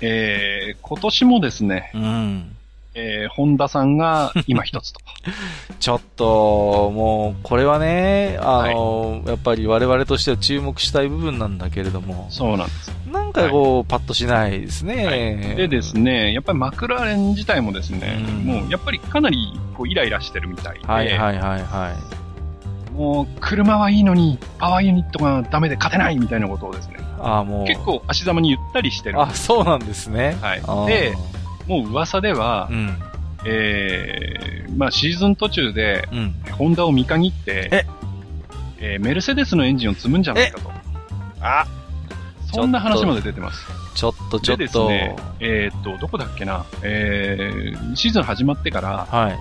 [0.00, 2.51] えー、今年もですね、うん。
[2.94, 5.00] えー、ホンダさんが 今一つと。
[5.80, 12.92] ちょっと、もう、これはね、あの、やっぱり我々としては注目したい部分なんだけれども、そうなんです。
[13.10, 15.06] なんかこう、パッとしないですね。
[15.06, 21.92] はいでですね、やっぱりマクラーレン自体もですね、うんもうやっぱりかなりこうイライラしてるみたいで、はいはいはいは
[22.92, 27.02] もう車はいいのにパワーユニットがダメで勝てないみたいなことをですね、い。
[27.20, 27.66] ああ、もう。
[27.66, 29.20] 結構足玉に言ったりしてる。
[29.20, 30.36] あ、そうなんですね。
[30.40, 31.14] はいで、
[31.66, 32.96] もう噂では、うん。
[33.44, 36.34] えー、まあシーズン途中でうん。
[36.52, 37.86] ホンダを見限って、え？
[38.78, 40.70] えーメルセデスのエンジンを積むんじゃないかと。
[41.40, 41.66] あ
[42.52, 43.66] そんな話まで出てます。
[43.94, 44.88] ちょっとちょっでですと。
[44.88, 49.38] ね、えーっと、どこだっけな、えー、シーズン始まってから、はい。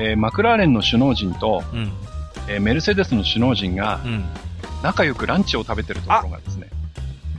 [0.00, 1.92] えーマクラーレンの首脳陣と、うん。
[2.48, 4.24] えーメルセデスの首脳陣がうん。
[4.82, 6.68] 仲良くランチを食べてるところがですね、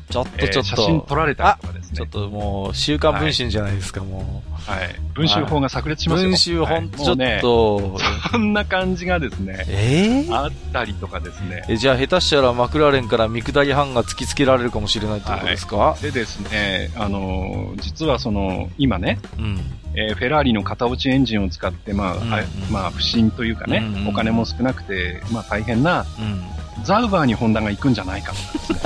[0.09, 0.63] ちょっえーとちょっと。
[0.63, 6.09] 写真撮られたりとかですねちょっ、ともう、週刊文春じゃないですか、もはい、文集法が炸裂しう。
[6.11, 6.29] ますよ。
[6.29, 7.99] 文春はいほんとちょっと、
[8.31, 10.33] そんな感じがですね、えー？
[10.33, 11.63] あったりとかですね。
[11.67, 19.59] え、じゃあ下手したらマクラーレンから見下り版が突きつけられるかもしれないってことですか、でですね、あのー実はその、今ね、うん。
[19.95, 26.83] えーフェラーリの型落ちエンジンを使って、まあ、うんはいまあ、不振というかね、うんうんお金も少なくて、まあ、大変な、うん。
[26.83, 28.79] ザウバーにホンダが行くんじゃないかとかですね。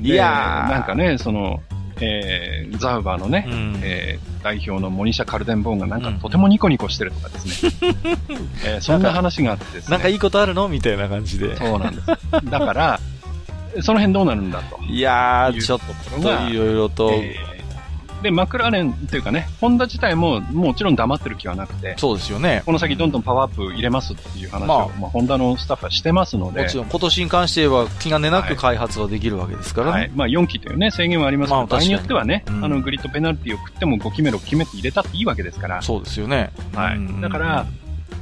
[0.02, 1.60] いやなんかね、その、
[2.00, 3.80] えーザウバーのね、うん。
[3.82, 7.72] えー代表のモニシャ・カルデンボーンがなんかうんとてもニコニコしてるとかですね。
[8.64, 9.92] えーそんな話があってですね。
[9.92, 10.66] なんかいいことあるの？
[10.68, 11.54] みたいな感じで。
[11.56, 12.06] そうなんです。
[12.50, 13.00] だから、
[13.82, 14.78] その辺どうなるんだと。
[14.88, 15.80] いやー、ちょっ
[16.22, 17.59] といろいろと、えー
[18.22, 22.62] で、マクラーレンっていうかね、ホンダ自体ももちろん黙ってる気はなくて、そうですよね。
[22.66, 29.92] この先どんどんパワーアップ入れますっていう話を、ままああ、ホンダのスタッフはしてますので、もちろん今年に関しては気兼ねなはいく開発はできるわけですからね。
[29.92, 30.10] はい。
[30.14, 36.50] まあ4期というね、制限はありますけど、まあ場合によってはね、うんあの、グリッドペナルティを食っても5期目、6期目って入れたっていいわけですから、そうですよね。
[36.74, 37.66] はいうんだから、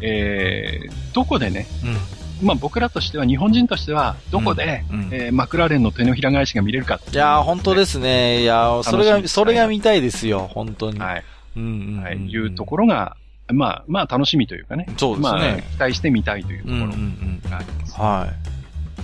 [0.00, 2.17] えー、どこでね、うん。
[2.42, 8.42] まあ僕らとしては、日本人としては、どこで、うんうんえーマクラーレンの手のひら返しが見れるかいやー、本当ですね。
[8.42, 10.98] いやー、それが、それが見たいですよ、本当に。
[10.98, 11.24] はい。
[11.56, 12.02] うんうんうん。
[12.02, 12.16] はい。
[12.16, 13.16] いうところが、
[13.50, 14.86] まあ、まあ楽しみというかね。
[14.96, 15.64] そうですまあ、ね。
[15.72, 17.50] 期待してみたいというとうんうんうころん。
[17.50, 17.94] があります。
[18.00, 18.26] は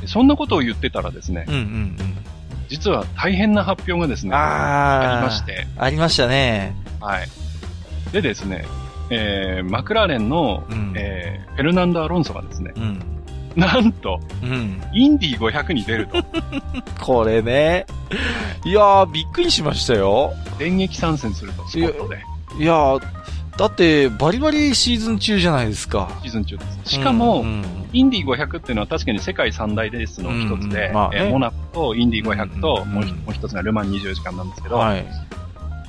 [0.00, 1.96] でそんなことを言ってたらですねい。、うんうん
[2.68, 4.30] 実は大変な発表がですうん。
[4.30, 5.18] ね、あ。
[5.20, 6.74] りまして、ありましたね。
[7.00, 7.28] はい。
[8.12, 8.64] でですね、
[9.10, 13.02] えー、マクラーレンの、うんえー、フェルナンド・アロンソがですね、うん。
[13.60, 14.82] なんと、うん。
[14.92, 16.22] インディ500に出ると、
[17.00, 17.86] これね。
[18.64, 20.32] いやー、びっくりしましたよ。
[20.58, 22.18] 電撃参戦すると、スポットで、
[22.58, 23.02] いやー、
[23.56, 26.08] だって、バリバリシーズン中じゃないですか。
[26.22, 26.90] シーズン中です。
[26.90, 27.64] しかも、うんうん
[27.94, 31.56] インディ500っていうのは確かに世界三大レースの一つで、うんうんまあねえーモナコ
[31.90, 35.06] とインディ500と、うんもう一もう一つがルマン24時間なんですけど、はい。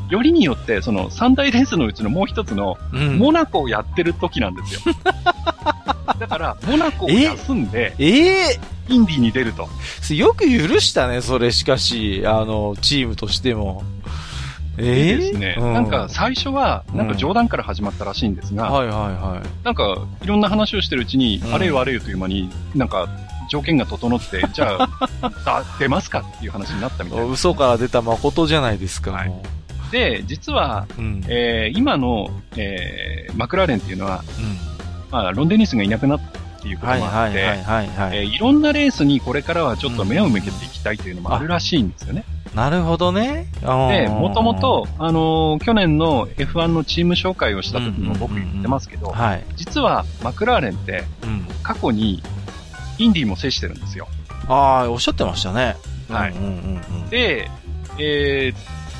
[0.09, 3.17] よりによって、その三大レースのうちのもう一つの、うん。
[3.17, 4.95] モナコをやってる時なんですよ。
[6.19, 8.51] だから、モナコを休んで、え？
[8.51, 8.59] え？
[8.87, 9.67] インディーに出ると。
[10.13, 13.83] よく許したね、それ、しかし、あの、チームとしても。
[14.77, 15.13] え？
[15.13, 19.65] えでですね、うなんか、最初は、なんか冗談から始まったらしいんですが、はいはいはい。
[19.65, 23.09] なんか、いろんな話をしてるうちに、うんあれよあれよという間に、なんか、
[23.49, 24.89] 条件が整って、じゃあ、
[25.45, 27.25] あ 出ますかっていう話になったみたいな。
[27.25, 29.43] 嘘から出た誠じゃないですか、はいも
[29.91, 31.01] で、実は、う。
[31.01, 31.23] うん。
[31.27, 35.11] えー今の、えーマクラーレンっていうのは、うん。
[35.11, 42.23] まあ、ロンデニスがいなくなったっていうことはいもあって、はいろんなレースにこれからはちょっと目を向けていきたいというのもあるらしいんですよね。
[42.55, 43.47] なるほどね。
[43.61, 49.43] で、もともと、と、あのー去年の F1 のチーム紹介をした時にも僕言ってますけど、はい。
[49.55, 51.45] 実はマクラーレンってうん。
[51.61, 52.23] 過去に
[52.97, 54.07] インディも制してるんですよ。
[54.47, 55.75] ああ、おっしゃってましたね。
[56.09, 57.09] はいうんうんうん。
[57.09, 57.49] で、
[57.99, 58.55] えー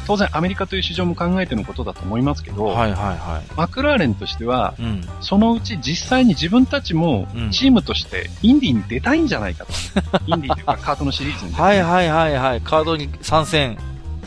[0.06, 4.84] 当然アメリカという市場も考えてのことだと思いますけど、はいはいはマクラーレンとしては、い。
[4.84, 5.02] うん。
[5.22, 9.72] そのうち実際に自分たちもうんチームとしてインディに出たいんじゃないかと。
[10.28, 12.62] インディというかカートのシリーズに、はいはいはいはい。
[12.62, 13.78] カードに参戦。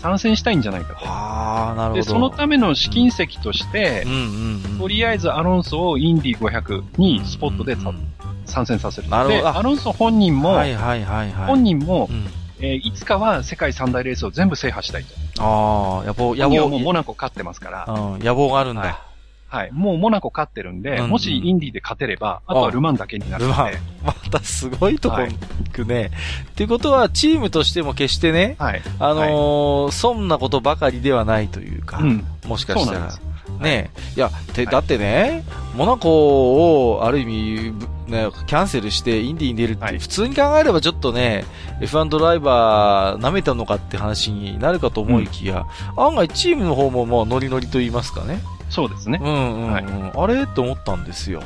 [0.00, 1.04] 参戦したいんじゃないかと。
[1.06, 1.94] はあ、なるほど。
[1.94, 4.78] で、そのための試金石としてうん、うんうん。
[4.78, 8.08] とりあえずアロンソをインディ500にスポットでさうんうん
[8.48, 9.08] 参戦させる。
[9.08, 11.46] なるほどアロンソ本人も、はいはいはいはい。
[11.46, 12.26] 本人もう、ん。
[12.60, 15.42] えーいつかは世界三大レースを全部制覇したいと。
[15.42, 19.08] ああ、野望、野望もう、モナコ勝ってますから、うん、野望があるんはいだ。
[19.48, 19.72] はい。
[19.72, 26.10] もうモナコ勝ってるんで、うんうんもしインディで勝てれば、あとはルマンだけになるのルマンで、またすごいとこに行くね。
[26.50, 28.82] っていうことは、チームとしても決してね、はい。
[28.98, 32.24] あのーそんなことばかりではないというか、うん。
[32.46, 33.27] もしかしたらそうなんです。。
[33.60, 35.44] ねいや、て、はいだってね、
[35.74, 41.44] モナコを、ある意味、ぶね、キャンセルしてインディに出るって、はい普通に考えればちょっとね、
[41.80, 45.66] F1 ドライバー舐めたのかって話になるかと思いきや、
[45.96, 48.40] 案外チームの方ももうノリノリと言いますかね。
[48.70, 49.24] そうですねう。
[49.24, 51.42] んうん、うんはいあれと思ったんですよ。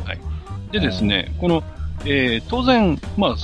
[0.71, 1.63] でですね、この、
[2.05, 3.37] えー当然、まあ、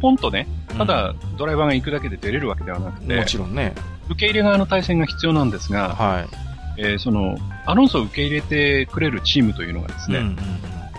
[0.00, 0.46] ポンとね、
[0.76, 3.72] ただ、ドライバーが行くだけで出れるわけではなくうん、ても、ちろんね。
[4.10, 6.53] 受け入れ側の対戦が必要なんですが、はい。
[6.76, 7.36] えーその、
[7.66, 10.36] アロンソを受け入れてくれるチームというのがですね、うんうんうん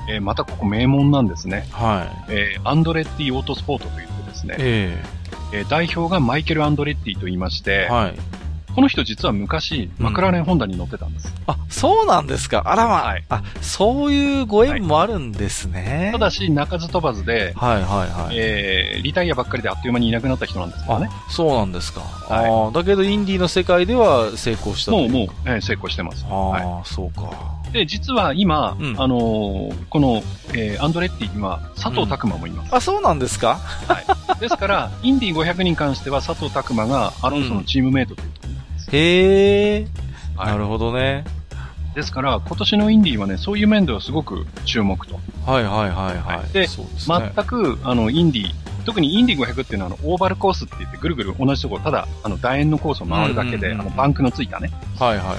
[0.07, 1.67] えーまたここ名門なんですね。
[1.71, 2.31] はい。
[2.33, 5.03] えーアンドレッティオートスポートといってですね、え
[5.51, 8.15] えー代表がマイケル・アンドレッティと言いまして、えはい。
[8.75, 11.33] この人実は昔、マクラーレンホンダに乗ってたんです。
[11.47, 12.63] あ、そうなんですか。
[12.65, 12.95] あらま。
[13.03, 16.09] はいあ、そういうご縁もあるんですね。
[16.11, 18.35] ただし、鳴かず飛ばずで、はいはいはい。
[18.37, 21.09] えーリタイアばっかりであっという間にいなくなった人なんですけどね。
[21.09, 22.01] あ、そうなんですか。
[22.01, 26.25] はいああ、だけどインディーの世界では成功したもうもう、えー成功してます。
[26.29, 27.21] ああ、はそうか。
[27.69, 27.71] い。
[27.71, 30.21] で、実は今、うんあのーこの、
[30.53, 32.75] えーアンドレッティには佐藤拓馬もいます。
[32.75, 33.59] あ、そうなんですか
[34.39, 38.64] ですから、インディ500に関しては佐藤拓馬がアロンソのチームメイトということになります。
[38.91, 39.87] へえ、
[40.35, 41.23] はいなるほどね。
[41.95, 45.15] ですから、今年のインディはね、そういう面ではすごく注目と。
[45.45, 46.37] はいはいはいはい。
[46.39, 47.31] はいでですね。
[47.35, 48.53] 全く、あの、インディ、
[48.85, 55.37] 特にインディ500っていうのは、あの、オーバルコースって言って、ぐるぐる同じところ、ただ、あの、楕円のコースを回るだけで、うんうんうんあの、バンクのついたね、はいはいはい。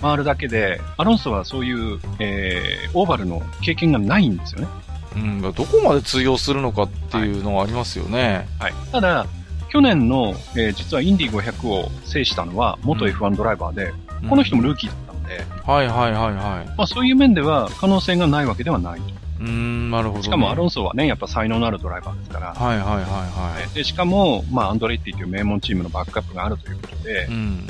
[0.00, 4.68] 回るだけで、アロンソはそういう、えー、オーバルの経験がないんですよね。
[5.14, 8.48] うん、どこまで通用するのかっていうのがありますよね。
[8.58, 8.72] はい。
[8.92, 9.26] ただ、
[9.68, 13.92] 去年の、えー実はインディ500を制したのは、元うん F1 ドライバーで、
[14.22, 16.66] うんこの人もルーキーだったので、はいはいはいはい。
[16.76, 19.00] まあそういう面では可能性がないわけではない。
[19.00, 20.22] うーん、なるほど、ね。
[20.24, 23.74] しかもアロンソはね、やっぱ才能のあるドライバーですから、はいはいはいはい。
[23.74, 27.66] で、しかも、まあアンドレッティという名門チームのバックアップがあるということでう、ん。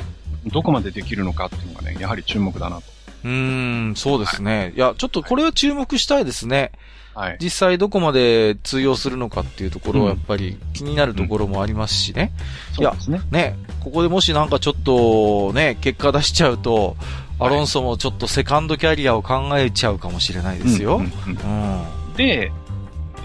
[0.46, 2.82] どこまでできるのかっていうのがね、やはり注目だなと。
[3.24, 4.72] うーん、そうですね。
[4.74, 6.72] いや、ちょっとこれは注目したいですね。
[7.18, 7.38] はい。
[7.40, 12.30] 実際どこまで通用するのかっていうところはうんやっぱり気になるところもありますしね。
[12.76, 13.20] そうですね。
[13.32, 16.96] ね、ここでもしなんかちょっとね、結果出しちゃうと、
[17.40, 20.98] アロンソもちょっとセカンドキャリアを考えちゃうかもしれないですよ。
[20.98, 21.08] ううんん。
[21.08, 21.80] うん
[22.10, 22.52] うんで、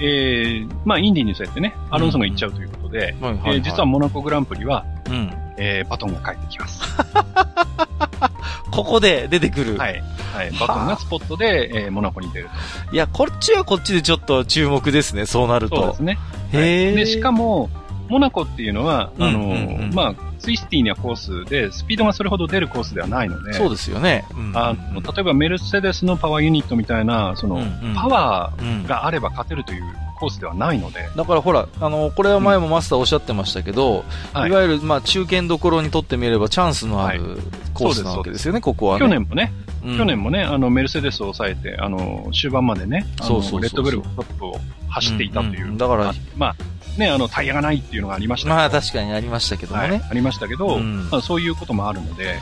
[0.03, 5.31] えー、まあインディにそうやってね、アロンソが行っちゃうということで、はいはいはいえー実はモナコグランプリは、うん。
[5.57, 6.81] えー、バトンが返ってきます。
[8.71, 9.77] ここで出てくる。
[9.77, 10.03] はい。
[10.33, 10.51] はい。
[10.59, 12.49] バトンがスポットで、えー、モナコに出る
[12.91, 15.75] いや、こっちはこっちでちょっと注目ですね、そうなると。
[15.75, 16.03] そうでとす。
[16.03, 16.17] ね。
[16.53, 16.95] へえ。
[16.95, 17.69] で、しかも、
[18.09, 24.25] モナコっていうのは、あのうんうんうんまあ、ツイスティーなコースで、スピードがそれほど出るコースではないので、そうですよね。
[24.35, 24.51] うん。
[24.53, 27.61] あの例えばメルセデスのパワーユニットみたいな、その、うん。
[27.61, 29.83] うんパワうんーがあれば勝てるという
[30.19, 34.03] コースではないので、だからほら、あの、これは前もマスターおっしゃってましたけど、
[34.33, 34.49] はい。
[34.49, 37.39] い、わゆる、まあ、中堅どころにとってみればチャンスのあるはい。
[37.73, 38.99] コースなわけですよね、ここはね。
[38.99, 39.53] 去年もね、
[39.85, 39.97] うん。
[39.97, 44.59] 去年もね、あの、メルセデスを抑えて、あの、終盤までね、レッドブルトップを
[44.89, 45.67] 走っていたという。
[45.67, 46.55] んんだからあ、まあ、
[46.97, 48.49] ね、あの、タイヤがないっていうのがありました。
[48.49, 50.01] まあ確かにありましたけどもはいね。
[50.09, 52.39] ありましたけど、うんまあ、そういうこともあるので、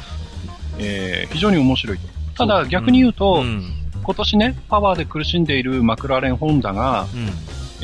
[0.78, 2.04] えー非常に面白いと。
[2.38, 3.64] ただ逆に言うと、うん。
[4.04, 7.30] 今年ね、パワーで苦しんでいるマクラーレン・ホンダが、うん。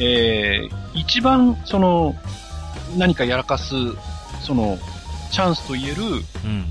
[0.04, 2.16] えー一番、その、
[2.98, 3.74] 何かやらかす、
[4.42, 4.78] その、
[5.32, 6.04] チャンスと言える、
[6.44, 6.66] うん。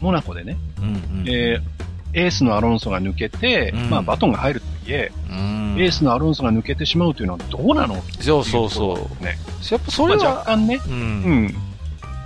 [0.00, 0.86] モナコでね、うん。
[0.86, 0.88] う
[1.22, 1.24] ん。
[1.28, 1.73] えー
[2.14, 8.00] エースのアロンソが抜けて、うんまあバトンが入るとはいえ、うんエースのアロンソが抜けてしまうというのはどうなの？
[8.20, 9.24] そうそうそう。
[9.24, 9.36] ね。
[9.70, 10.90] やっぱそまあ、れは、若干ね、う。
[10.90, 11.54] うんん。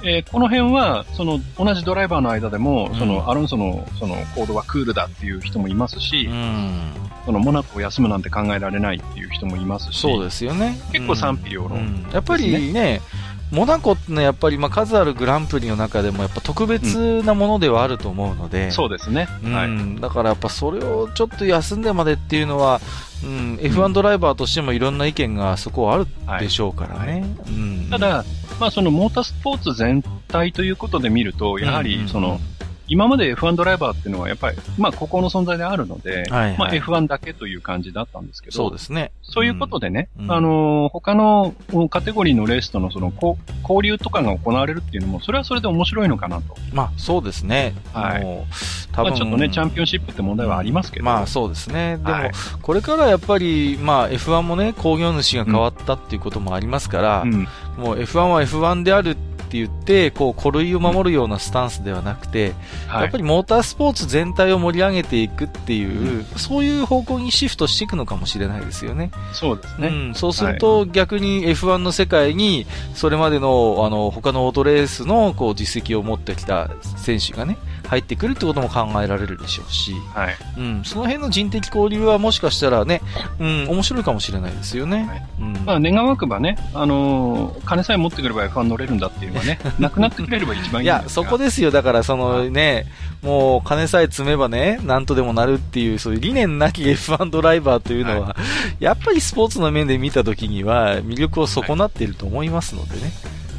[0.04, 6.92] えーこの辺は、その、同じドライバーの間でも、うんその、アロンソの、その、コードはクールだっていう人もいますし、うん。
[7.24, 10.78] その、モナコを休むなんて考えられないっていう人もいますし、そうですよね。
[10.92, 13.00] 結構賛否両論うんやっぱりね、
[13.50, 19.28] モナコってのはやっぱり、まあ、数あるグランプリの中でも、やっぱ特別なものではあると思うので、そうですね。
[19.42, 20.00] うんはい。
[20.00, 22.80] だからやっぱそれをちょっと休んでまでっていうのは、
[23.24, 26.06] うん、F1 ドライバーとしてもいろんな意見がそこはある
[26.40, 27.24] でしょうからね。
[27.46, 28.24] うん、ただ、
[28.60, 32.40] まあそのモータースポーツ全体ということで見ると、やはうんうんうんりその、
[32.88, 39.12] 今まで F1 ドライバーっていうのはやっぱり、まあここの存在であるので、はいはいまあ F1 だけという感じだったんですけど、そうですね。
[39.22, 41.54] そういうことでね、うんあのー他の
[41.90, 43.12] カテゴリーのレースとのその
[43.62, 46.56] 交流とかが行われるっていうのも、それはそれで面白いのかなと。
[46.72, 47.74] まあそうですね。
[47.92, 48.22] はい
[48.92, 51.04] 多分まあちょっとね、チャンピオンシップって問題はありますけど。
[51.04, 51.98] まあそうですね。
[51.98, 52.30] でも、はい
[52.62, 57.46] これからやっぱり、まあ F1 もね、工業主が変わったっていうこともありますから、うん。
[57.76, 62.52] もう F1 は F1 であるって言って、こう、古類を守るようなスタンスではなくて、
[62.86, 63.02] はい。
[63.02, 69.10] やっぱりモータースポーツ全体を盛り上げていくっていう、そういう方向にシフトしていくのかもしれないですよね。
[69.32, 69.88] そうですね。
[69.88, 77.56] うん、そうすると、逆に F1 の世界に、それまでの、あの、他のオートレースの、こう、実績を持ってきた選手がね、
[77.88, 80.36] 入ってくるってことも考えられるでしょうし、はい。
[80.58, 83.00] うん、その辺の人的交流はもしかしたらね、
[83.40, 85.06] うん、面白いかもしれないですよね。
[85.08, 85.52] はいうん。
[85.64, 91.70] まあ、願わくばね、あのー金さえ持ってくれば F1 乗れるんだっていうのはね、 なくなってくれれば一番いいや、いんですがそこですよ。
[91.70, 92.86] だから、そのね、
[93.22, 98.36] もう、金さえ積めばね、なんとでもなるっていう、そういう理念なき F1 ドライバーというのは、
[98.80, 103.12] やっぱりスポーツの面で見たときには、魅力を損なっていると思いますのでね。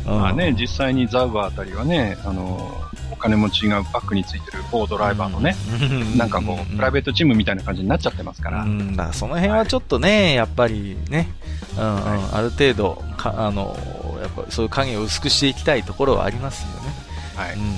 [0.08, 2.89] うんまあね、実際にザウバーあたりはね、あのーお
[3.20, 6.18] 金持ちがバックについてる某ドライバーのね、うん。
[6.18, 11.30] なんかこう、プライベートチームみたいな感じになっちゃってますから、うん、だからその辺はちょっとね、やっぱりね、
[11.78, 12.20] うんうん、はい。
[12.34, 13.78] ある程度、か、あの、
[14.22, 16.90] やっぱりそういう影を薄くしていきたいところはありますよね。
[17.36, 17.54] はい。
[17.54, 17.76] うんうんうん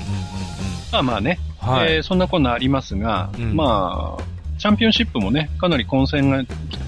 [0.92, 1.70] まあまあね、うん。
[1.70, 1.94] はい。
[1.96, 3.56] えーそんなこんなありますが、うん。
[3.56, 4.24] まあ、
[4.62, 6.44] チャンピオンシップもね、かなり混戦が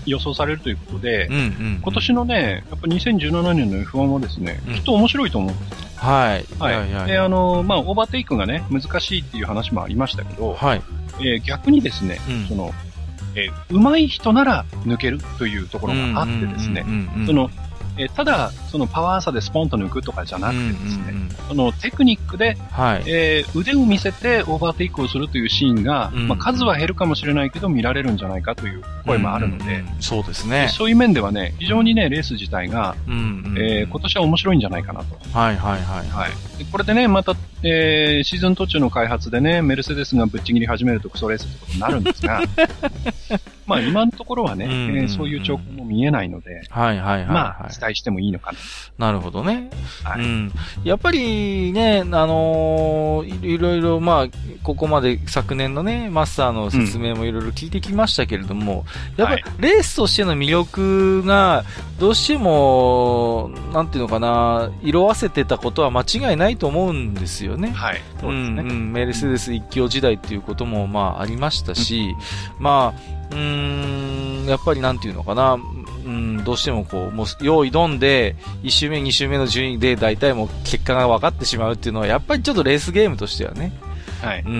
[0.05, 5.87] 予想されるということで、うんうんうん今年のね、やっぱ2017年の F1 はですね、うんきっと面白いと思うんですよ。
[5.95, 6.45] はい。
[6.59, 6.77] はい。
[6.77, 10.81] はいはいで、あの、まあ、オーバーテイクがね、難しいっていう話もありましたけど、はい。
[11.19, 12.71] えー逆にですね、うんその、
[13.33, 16.85] えー上手い人なら抜けるというところがあってですね、
[17.25, 17.49] その、
[17.97, 23.03] えーただ、そのパワー差でスポンと抜くとかじゃなくてですね、うんうんうんそのテクニックで、はい。
[23.05, 30.69] えー腕を見せてオーバーテイクをするというシーンが、うんまあ、数は減るかもしれないけど見られるんじゃないかという声もあるので、うんうんうんそうですね。
[30.69, 35.37] そういう面ではね、非常にね、レース自体が、うんうんうんえー今年は面白いんじゃないかなと。
[35.37, 36.07] はいはいはい。
[36.07, 36.57] はい。
[36.57, 42.41] でこれでね、また、えーシーズン途中の開発でね、メルセデスがぶっちぎり始めるとクソレースってことになるんですが、
[43.67, 47.25] まあ今のところはね、うんうんうんえーそういう兆候も見えないので、はいはいはい、はい。
[47.27, 48.57] まあ期待してもいいのかな
[49.11, 49.69] るほどね。
[50.03, 50.11] な。
[50.11, 50.21] はい。
[50.21, 50.51] うん。
[50.83, 54.27] やっぱりね、あのーいいろいろ、まあ、
[54.63, 58.85] ここまで昨年のね、マスターの説明もいろいろ聞いてきましたけれども、
[59.17, 61.63] やっぱりレースとしての魅力が、
[61.99, 67.71] どうしても、なんていうのかな、色あせてたことは間違いないと思うんですよね。
[67.71, 68.01] はい。
[68.19, 68.63] そうですね。
[68.63, 72.15] んうん、メルセデス一強時代っていうこともまあありましたし、
[72.59, 75.57] まあ、うーん、やっぱりなんていうのかな、
[76.05, 83.73] うん、どうしてもこう、もう用意どんで、1周目、2周目の順位で大体もう結果が分かってしまうっていうのは、やっぱりちょっとレースゲームとしてはね、
[84.21, 84.43] はい。
[84.45, 84.59] うんうんう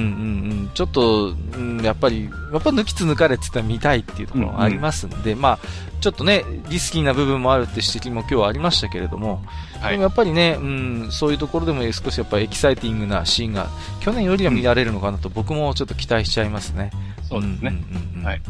[0.66, 5.60] ん、ちょっと、うん、やっぱり、やっぱ抜きつ抜かれって言ったら見たいっていうところがありますんで、まあ、
[6.02, 9.42] ちょっとね、リスキーな部分もあるって指摘も今日はありましたけれども、
[9.80, 13.68] はいでもやっぱりね、うん、そういうところでも少しやっぱエキサイティングなシーンが
[14.00, 16.92] 去年よりは見られるのかなと僕もちょっと期待しちゃいますね。
[17.28, 17.72] そうですね。
[17.72, 18.42] んうんうんうんはい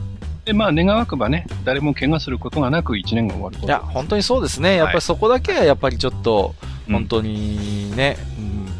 [0.45, 3.67] で、まあ、願わくばね、誰も怪我することがなく1年が終わること。
[3.67, 4.75] いや、本当にそうですね。
[4.75, 6.53] やっぱりそこだけはやっぱりちょっと、
[6.87, 6.93] うん。
[6.93, 8.17] 本当にね、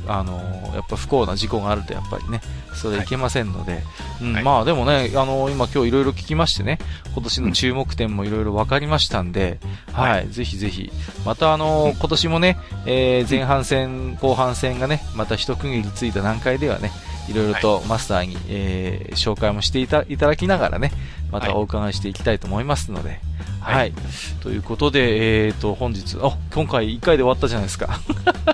[0.05, 0.33] うん、あの、
[0.73, 2.41] やっぱ不幸な事故があるとやっぱりね、
[2.73, 3.05] それはい。
[3.07, 3.81] けませんので、
[4.21, 4.43] うんはい。
[4.43, 6.79] まあでもね、あの、今今日いろいろ聞きましてね、
[7.13, 9.59] 今年の注目点もいろいろ分かりましたんで、
[9.93, 10.27] はい、はい。
[10.27, 10.91] ぜひぜひ、
[11.25, 11.91] またあの、うん。
[11.93, 16.91] 今年もね、えー前半戦、後半戦がね、また一区切りついた段階ではね、
[17.29, 20.91] いろいろとマスターに、えー紹介もしていたいただきながらね、
[21.33, 23.19] またお伺いしていきたいと思いますので、
[23.59, 23.75] はい。
[23.75, 23.93] はい
[24.41, 27.99] ということで、えっ、と、本日、あ、今回1回で終わったじゃないですか。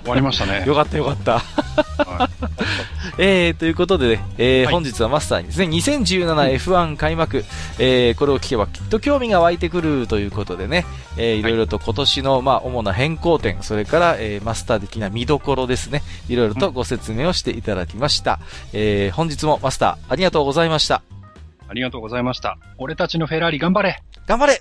[0.02, 0.64] 終わりましたね。
[0.66, 1.32] よかったよかった。
[1.32, 2.30] はい
[3.18, 7.44] えー、ということでね、えーはい本日はマスターにですね、2017F1 開幕、
[7.78, 10.86] えー、これを聞けばきっと興味が湧いてくるということでね、
[11.16, 18.38] えー、いろいろと今年の、まあ、主な変更点、それから、えー、マスター的な見どころですね、いろいろとご説明をしていただきました。
[18.72, 21.02] えー、本日もマスター、ありがとうございました。
[21.70, 22.58] ありがとうございました。
[22.78, 24.60] 俺たちのフェラーリ頑張れ頑張れ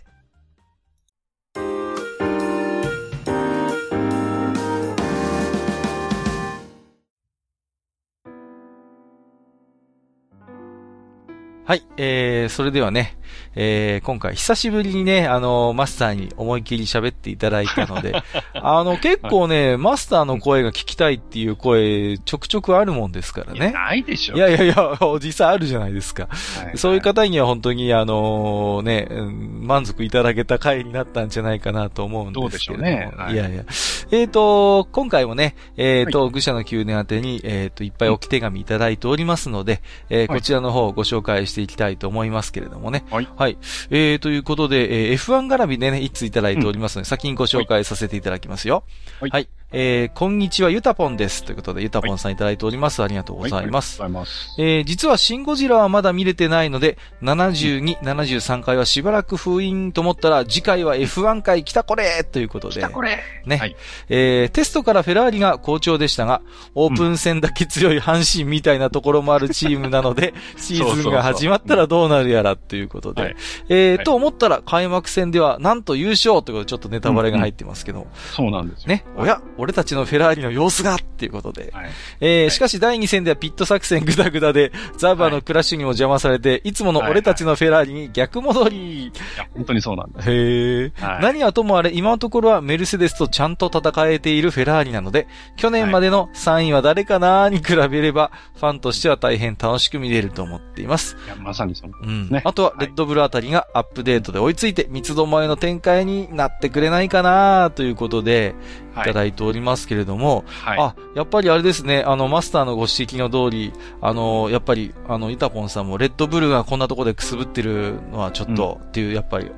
[11.65, 13.17] はい、えー、それではね、
[13.55, 18.13] えー、今回久しぶりにね、あの、マスターに思いっきり喋っていただいたので、
[18.53, 23.71] あの、結構ね、マスターの声が聞きたいっていう声、ちょくちょくあるもんですからね。
[23.71, 24.35] ないでしょ。
[24.35, 26.27] いやいやいや、実際あるじゃないですか。
[26.29, 32.89] はいそういう方には本当に、あのね、うん満足いただけた回になったんじゃないかなと思うんですけれども。
[32.89, 33.63] どうでしょうねはいいやいや。
[34.11, 43.03] えっ、と、今回もね、えっ、と、愚者の宮殿宛てに、えっ、と、いっぱい置き手紙いただいておりますので、えーはいこちらの方をご紹介していきたいと思いますけれどもね。
[43.11, 43.27] はい。
[43.37, 43.57] はい。
[43.89, 48.83] えー、ということで、えー F1 絡みでね、一通いただいておりますので、先にご紹介させていただきますよ。
[49.19, 51.43] はいえー、こんにちは、ゆたぽんです。
[51.43, 53.03] ということで、ゆたぽんさんいただいております。
[53.03, 54.01] ありがとうございます。
[54.01, 54.55] はいありがとうございます。
[54.57, 62.75] えー実はシンゴジラはまだ見れてないので、72、73回はしばらく封印と思ったら、次回は F1 回来たこれということで。
[62.75, 63.75] 来たこれね、はい
[64.09, 66.41] えーテストからフェラーリが好調でしたが、
[66.73, 73.21] オープン戦だけ強い阪神みたいなところもあるチームなので、 シーズンが始まったらどうなるやらということで。
[73.21, 73.35] はい
[73.69, 78.87] えと思ったら開幕戦ではなんと優勝ということでちょっとネタバレが入ってますけど、そうなんですよ。
[78.87, 81.71] ね、おや、俺たちのフェラーリの様子がっていうことで。
[81.73, 81.89] はい。
[82.21, 89.03] えーはいしかし第2戦ではピット作戦グダグダで、ザーバーのクラッシュにも邪魔されて、いつもの俺たちのフェラーリに逆戻り。
[89.03, 90.29] いや、本当にそうなんです。
[90.29, 95.27] へえ、はい何はともあれ、今のところはメルセデスとちゃんと戦えているフェラーリなので、
[95.57, 101.17] 去年までの3位は誰かなーに比べれば、ファンとしては大変楽しく見れると思っています。
[101.25, 101.93] いや、まさにその。
[102.01, 102.29] うん。
[102.29, 108.55] ねあとは、レッドブルあたりがアップデートで追いついて、三つどもえの展開になってくれないかなということで、
[108.97, 110.77] いただいておりますけれども、はい。
[110.79, 119.51] あ、やっぱりあれですね、あの、マスターのご指摘の通り、あの、やっぱり、あの、イタポンさんも、レッドブルがこんなところでくすぶってるのはちょっと、っていう、やっぱり、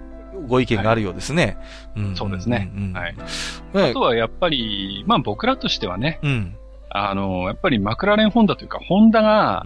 [0.47, 1.57] ご意見があるようですね。
[1.95, 3.15] うんそうですねうんうんはい。
[3.15, 6.55] ねあとはやっぱり、まあ僕らとしてはね、うん。
[6.93, 9.63] あの、やっぱりマクラーレンホンダというか、ホンダが。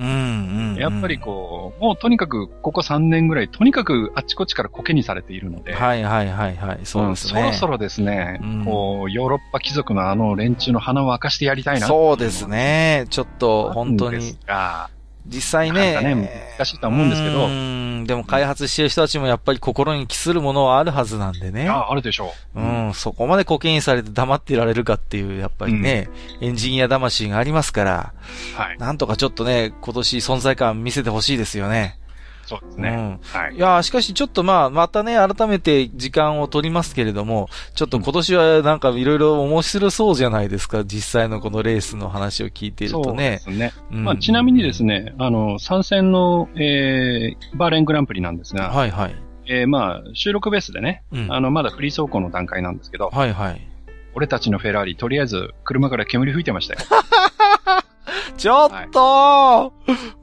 [0.78, 6.80] やっぱりこう、もうとにかくここ3年ぐらい、とにかくあっちこっちからコケにされているので、はいはいはいはい。
[6.84, 7.42] そうですね。
[7.42, 11.88] んそろそろですね、うんこう、ヨーロッパ貴族のあの連中の鼻を明かしてやりたいな。
[11.88, 13.06] そうですね。
[13.10, 14.40] ちょっと、本当にです。
[14.46, 14.90] が、
[15.28, 16.16] 実際なね。
[16.16, 18.06] ね難しいとは思うんですけどうん。
[18.06, 21.68] でも開発してる人たちもやっぱり心に帰するものはあるはずなんでね。
[21.68, 22.60] ああるでしょう。
[22.60, 26.10] うん、そこまでコケインされて黙っていられるかっていう、やっぱりね、
[26.42, 28.14] エンジニア魂がありますから、
[28.56, 28.78] はい。
[28.78, 31.98] なんとかちょっとね、今年存在感見せてほしいですよね。
[32.46, 33.20] そうですね。
[33.24, 33.60] はいい。
[33.60, 43.40] やーしかしちょっとまあ、またね、改めて時間を取りますけれども、ちょっと今年はなんかいろいろ面白そうじゃないですか、実際のこのレースの話を聞いているそうでとね。
[43.40, 43.74] すね。
[43.92, 49.16] うんまあ、ちなみにですね、あの、参戦の、えー、バーレングランプリなんですが、はいはい。
[49.48, 51.32] えー、まあ、収録ベースでね、うん。
[51.32, 53.68] あの、まだフリー走行の段階なんですけど、はいはい。
[54.16, 56.80] 俺たちのフェラーリ、とりあえず車から煙吹いてましたよ。
[58.38, 59.74] ちょっと、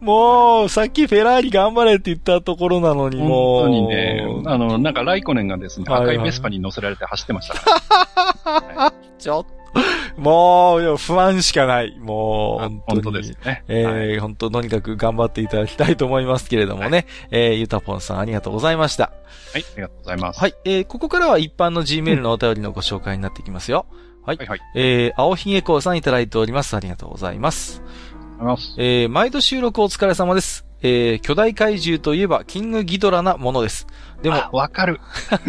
[0.00, 3.62] もう、さっきフェラーリ頑張れって言ったところなのに、もう。
[3.62, 8.92] 本当にね、あの、なんかライコネンがですね、はいはい赤いベスパに乗せられて走ってましたから。
[9.18, 11.98] ちょっと、もう、不安しかない。
[11.98, 13.02] もう、本当に。
[13.02, 13.64] 本当ですね。
[13.68, 17.06] えはいー本当、とにかく頑張っていただきたいと思いますけれどもね。
[17.30, 19.12] えーゆたぽんさんありがとうございました。
[19.52, 20.40] はい、ありがとうございます。
[20.40, 23.86] はい、えーここからは一般の Gmail のお便りのご紹介になっていきますよ。
[24.24, 24.36] はい。
[24.36, 24.60] はい、はい。
[24.74, 26.76] えー、青ひげこうさんいただいております。
[26.76, 27.82] ありがとうございます。
[27.82, 28.74] ありがとうございます。
[28.78, 30.71] えー、毎度収録お疲れ様です。
[30.82, 33.86] えー、巨大怪獣といえば、キングギドラなものです。
[34.22, 35.00] でも、あわかる。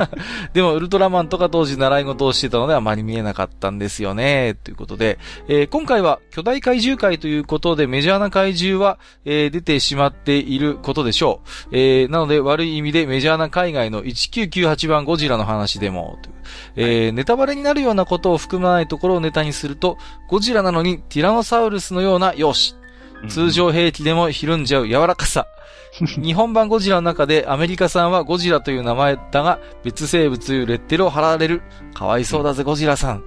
[0.54, 4.56] でも、ウルトラマンとか当時習い事をしてたのであまり見えなかったんですよね。
[4.64, 11.42] ということで、えー今回は巨大怪獣界ということでメジャーな怪獣は、えー出てしまっていることでしょ
[11.72, 11.78] う。
[11.78, 16.18] えーなので悪い意味でメジャーな海外の1998番ゴジラの話でも、
[16.76, 19.98] えーネタバレになるようなことを含まないところをネタにすると、
[20.28, 22.83] ゴジラなのにティラノサウルスのような容姿。
[23.28, 25.48] 通常兵器でもひるんじゃう柔らかさ。
[26.18, 31.62] 日本版ゴジラの中でアメリカさんはゴジラという名前だが、別生物というレッテルを貼られる。
[31.94, 33.24] かわいそうだぜ、ゴジラさん。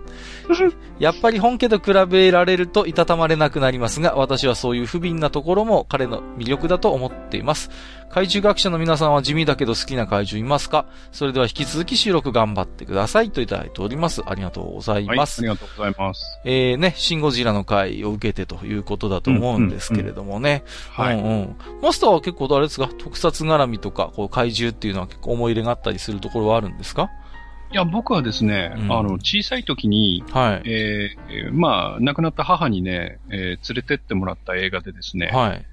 [0.99, 7.71] やっぱり本家と比べられるといたたまれなくなりますが、私はそういう不憫なところも彼の魅力だと思っています。
[8.09, 10.87] 怪獣学者の皆さんは地味だけど好きな怪獣いますか？
[11.11, 14.23] それでは引き続き収録頑張ってくださいといただいております。
[14.25, 15.43] ありがとうございはい、あます。
[15.43, 16.41] りがとうございます。
[16.45, 20.63] えーね、シンゴジラの回を受けてということだと思うんですけれどもね。
[20.93, 21.17] はい。
[21.17, 21.57] うんうん。
[21.83, 22.89] マスターは結構あれですか？
[22.97, 27.11] 特撮絡みとか、こう怪獣っていうのは結構思い入れがあったりするところはあるんですか？
[27.73, 30.69] いや、僕はですね、うんあの、小さい時に、はい。
[30.69, 35.67] えーえーまあ、亡くなった母にね、えー連れてってもらった映画でですね、はい。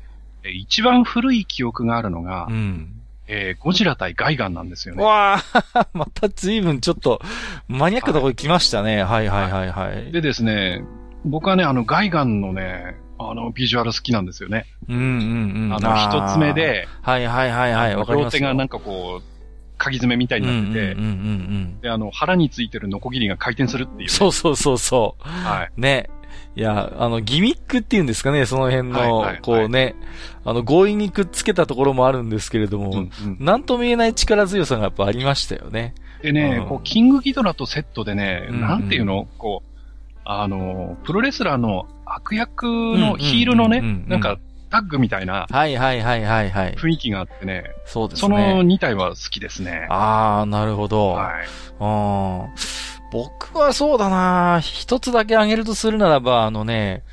[0.43, 3.01] えー一番古い記憶があるのが、うん。
[3.27, 5.03] えーゴジラ対ガイガンなんですよね。
[5.03, 7.21] わあ、 また随分ちょっと、
[7.67, 9.03] マニアックなところ来ましたね。
[9.03, 10.11] はいはいはいはい。
[10.11, 10.83] でですね、
[11.25, 14.65] 僕はね、あの、ガイガンのね、あの、ビジュアル好きなんですよね。
[14.89, 15.73] うんうんうん。
[15.73, 16.53] あの、ー一つ目。
[16.53, 18.39] で、はいはいはいはい、わかり両ますよ。
[18.39, 19.32] 手がなんかこう、
[19.83, 21.11] 鍵爪みたいになってて、うんうんうんう
[21.77, 24.07] んで、あの、腹についてるノコギリが回転するっていう、ね。
[24.07, 25.27] そうそうそうそう。
[25.27, 25.71] はい。
[25.75, 26.09] ね。
[26.55, 29.95] いや、あの、ギミックっていうんですかね、その辺の、はいはいはいこうね、
[30.45, 35.93] あの、強引にくっつけたところもあるんですけれども、うんうんなんとも言えない力強さがやっぱありましたよね。
[36.21, 39.27] でね、うんこう、キングギドラとセットでね、うんうんなんていうの？
[39.37, 39.79] こう、
[40.23, 44.37] あの、プロレスラーの悪役のヒールのねなんか、
[44.73, 46.73] タッグみたいなはいはいはいはいはい。
[46.73, 48.53] 雰囲気があってね、そうですそのね。
[48.61, 49.85] 2体は好きですね。
[49.91, 51.09] ああ、なるほど。
[51.09, 51.45] はい。
[51.79, 51.85] う
[52.49, 57.03] ん僕はそうだな一つだけ挙げるとするならば、あのね、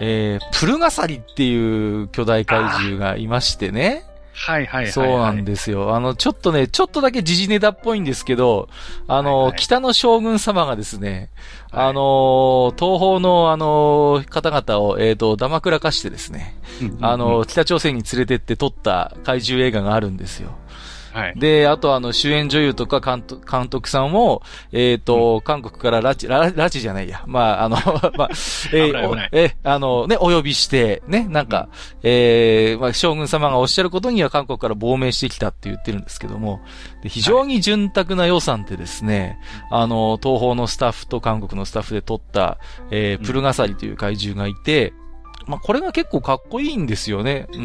[0.00, 4.04] えー、プルガサリっていう巨大怪獣がいましてね。
[4.34, 4.92] はいはいはいはい。
[4.92, 5.94] そうなんですよ。
[5.94, 8.68] あの、ちょっとね、ちょっとだけ時事ネタっぽいんですけど、
[9.06, 11.30] あの、はいはい北の将軍様がですね、
[11.70, 16.58] はいあの、東方のあの、方々を、えっ、と、ダマくらかしてですね、
[17.00, 20.50] あの、北朝鮮に連れてって撮った怪獣映画があるんですよ。
[21.14, 21.34] はい。
[21.36, 24.42] で、あとあの、主演女優とか監督監督さんを、
[24.72, 27.22] えっ、と、韓国から拉致、拉拉致じゃないや。
[27.26, 27.76] まあ、あの、
[28.18, 28.30] まあ、
[28.72, 31.68] え危ない危ないおえ、あの、ね、お呼びして、ね、なんか、
[32.02, 36.60] えーまあ、将軍様がおっしゃることには韓国から亡命してきたって言ってるんですけども、
[37.04, 39.38] で非常に潤沢な予算でですね、
[39.70, 42.58] あの、東方のスタッフと韓国のスタッフで撮った、
[42.90, 44.92] えー、プルガサリという怪獣がいて、
[45.46, 47.46] まあ、これが結構かっこいいんですよね。
[47.52, 47.62] うん、う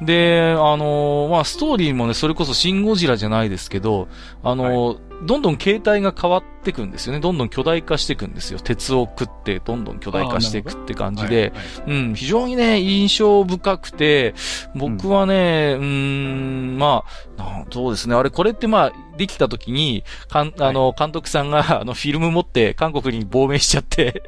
[0.00, 0.06] うん。
[0.06, 4.08] で、あのーまあ、ストーリーもね、それこそシンゴジラじゃないですけど、
[4.42, 7.20] あのーどんどん形態が変わってくんですよね。
[7.20, 8.58] どんどん巨大化していくんですよ。
[8.58, 14.34] 鉄を食って、どんどん巨大化していくって感じで、はいはいうん、非常にね、印象深くて、
[14.74, 17.04] 僕はね、うーん、ま
[17.36, 18.14] あ、なそうですね。
[18.14, 24.22] あれ、これってまあ、できた時に、かん、あの、監督さんが、あの、フィルム持って、韓国に亡命しちゃって、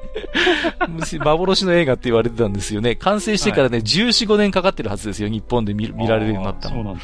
[1.19, 2.97] 幻の映画って言われてたんですよね。
[2.97, 5.29] 完成してからね、14、5年かかってるはずですよ。
[5.29, 6.97] 日本で見見られるようになったの。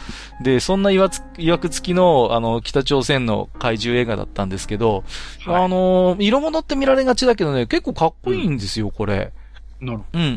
[0.42, 5.04] で、そんな曰く付きの、あの、北朝鮮の怪獣映画だったんですけど、
[5.46, 9.32] はいあの、色物って見られがちだけどね、結構かっこいいんですよ、これ。
[9.80, 10.32] なるほうんうんう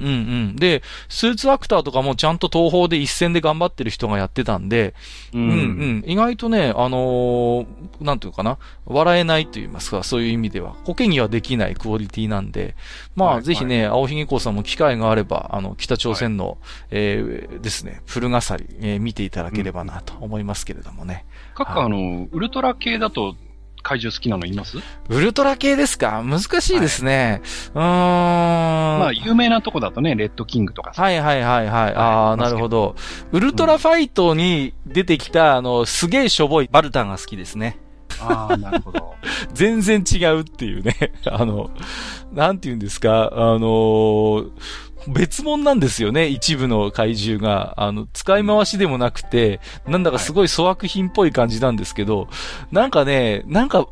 [0.53, 0.55] ん。
[0.55, 4.93] で、スーツアクターとかもちゃんと東宝で一戦で頑張ってる人がやってたんで、
[5.33, 5.39] ど。
[5.39, 6.03] うんうん。
[6.05, 7.65] 意外とね、あのー
[8.01, 12.75] なんていうかな、笑えないと言いますか、そういう意味では、コケにはできないクオリティなんで、
[13.15, 16.57] まあ、はいぜひね、青ひげ子さんも機会があれば、あの、北朝鮮の、
[16.91, 21.25] えーですね、フルガサリ、えー見ていただければなと思いますけれどもね。
[21.55, 23.35] 各あの、ウルトラ系だと
[23.81, 24.77] 怪獣好きなのいます？
[25.09, 26.23] ウルトラ系ですか？
[26.23, 27.41] 難しいですね。
[27.73, 27.83] うーん。
[28.99, 31.01] まあ、有名なとこだとね、レッドキングとかさ。
[31.01, 31.95] はいはいはいはい。
[31.95, 32.95] ああ、なるほど。
[33.31, 37.79] ウルトラファイトに出てきた、あの、すげえしょぼいバルタンが好きですね。
[38.21, 39.15] ああ、なるほど。
[39.53, 41.13] 全然違うっていうね。
[41.25, 41.69] あの、
[42.33, 44.45] なんて言うんですか、あの
[45.07, 47.73] 別物なんですよね、一部の怪獣が。
[47.77, 52.27] あの、使い回しでもなくて、なんだかすごい粗悪品っぽい感じなんですけど、
[52.71, 53.91] なんかね、なんか、好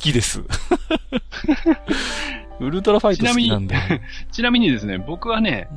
[0.00, 0.42] きです。
[2.60, 3.76] ウルトラファイト好きなんで。
[4.32, 5.68] ちなみにですね、僕はね、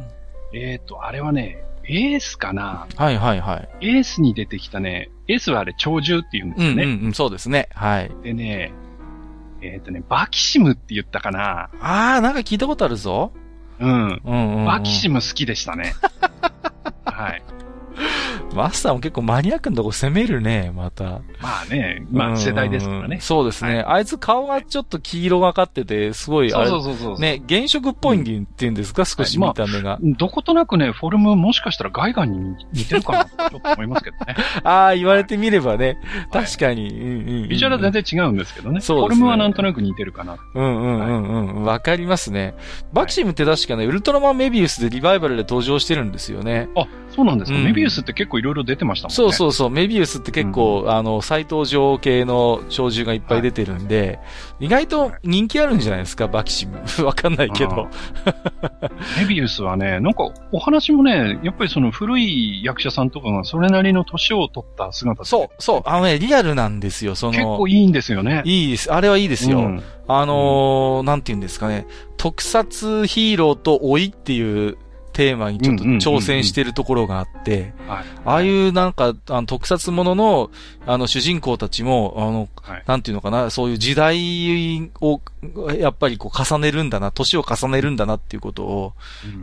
[0.53, 3.87] えっ、と、あれはね、エースかなはいはいはい。
[3.87, 6.83] エースに出てきたね、エースはあれ鳥獣って言うんですよね。
[6.83, 7.69] うんうんうん、そうですね。
[7.73, 8.11] はい。
[8.23, 8.73] でね、
[9.61, 13.31] えっ、とね、バキシムって言ったかなあー、なんか聞いたことあるぞ。
[13.81, 14.21] うん。
[14.23, 14.65] うんうん、うん。
[14.65, 15.93] バキシム好きでしたね。
[17.03, 17.43] はい。
[18.53, 21.21] マスターも結構マニアックなとこ攻めるね、また。
[21.39, 23.19] まあね、まあ世代ですからね。
[23.21, 34.35] そうですね、はい、あいつ顔がちょっと黄色がかってて、すごい、あれ、そうそうそうね、原色っぽいっていうんですか、うん、少し見た目が、はいまあ、どことなくね、フォルムもしかしたらガイガンに似てるかなとちょっと思いますけどね。
[34.63, 35.97] ああ、言われてみればね、
[36.31, 37.47] 確かに。
[37.47, 38.81] ビジュアルは全然違うんですけどね。
[38.81, 39.19] そうですね。
[39.19, 40.37] フォルムはなんとなく似てるかな。
[40.53, 41.63] うんうんうんうん。
[41.63, 42.53] わ、かりますね。
[42.93, 46.69] バキシムって確かね、ウルトラマンメビウスでリバイバルで登場してるんですよね。
[46.75, 46.85] あ、
[47.15, 49.15] そうなんですか、うん、メビウスって結構いろいろ出てましたもんね。
[49.15, 49.69] そうそうそう。
[49.69, 56.81] メビウスって結構、うん、あの、斎藤城系の鳥獣がいっぱい出てるんで、はい、意外と人気あるんじゃないですか、バキシム。
[57.05, 57.89] わかんないけど。
[59.19, 65.81] メビウスはね、なんかお話もね、やっぱりその古い役者さんとかがそれなりの年を取った姿そう、そう。
[65.85, 67.33] あのね、リアルなんですよ、その。
[67.33, 68.41] 結構いいんですよね。
[68.45, 68.93] いいです。
[68.93, 69.59] あれはいいですよ。
[69.59, 71.85] うん、あのー、なんて言うんですかね。
[72.17, 74.77] 特撮ヒーローと老いっていう
[75.13, 80.51] テーマにちょっと挑戦してるところがあって、ああいうなんか、あの特撮ものの、
[80.85, 85.21] あの主人公たちも、あの、はい、なんていうのかな、そういう時代を、
[85.77, 88.93] やっぱりこう重ねるんだな、年を重ねるんだなっていうことを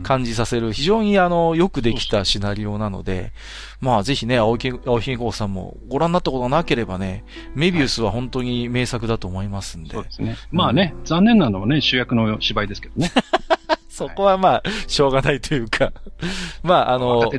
[0.03, 3.31] 感じさせる、非常にあの、よくできたシナリオなので、
[3.79, 7.23] まあぜひね、青木、青木郷さんもご覧になったことがなければね、
[7.53, 9.91] メビウスは本当に名作だと思いますんで。
[9.91, 10.35] そうですね。
[10.51, 13.11] まあね、残念なのはね、主役の芝居ですけどね。
[13.99, 15.91] そこはまあ、しょうがないというか
[16.63, 17.29] まあ、あの。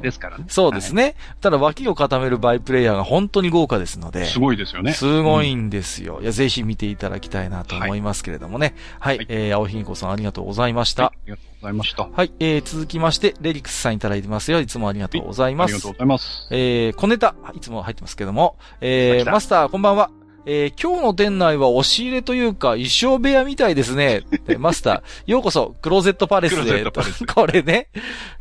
[0.49, 1.03] そうですね。
[1.03, 4.27] はい、ただ、脇を固めるバイプレイヤーが本当に豪華ですので。
[4.27, 4.93] すごいですよね。
[4.93, 6.17] すごいんですよ。
[6.17, 8.75] うん、いや、ぜひ見ていただきたいなと思いますけれどもね。
[8.99, 9.17] はい。
[9.19, 11.05] はい、えー、青ひげこさんありがとうございました。
[11.05, 12.09] はい、ありがとうございました。
[12.11, 12.33] はい。
[12.41, 14.61] えー、続きまして、レリクスさんいただいてますよ。
[14.61, 15.73] いつもありがとうございます。
[15.73, 16.49] ありがとうございます。
[16.51, 18.57] えー、小ネタ、いつも入ってますけども。
[18.81, 20.11] えー、マスター、こんばんは。
[20.47, 24.23] えー、今日の店内は押し入れというか、衣装部屋みたいですね。
[24.59, 26.85] マスター、 ようこそ、クローゼットパレスで。
[27.35, 27.89] これね。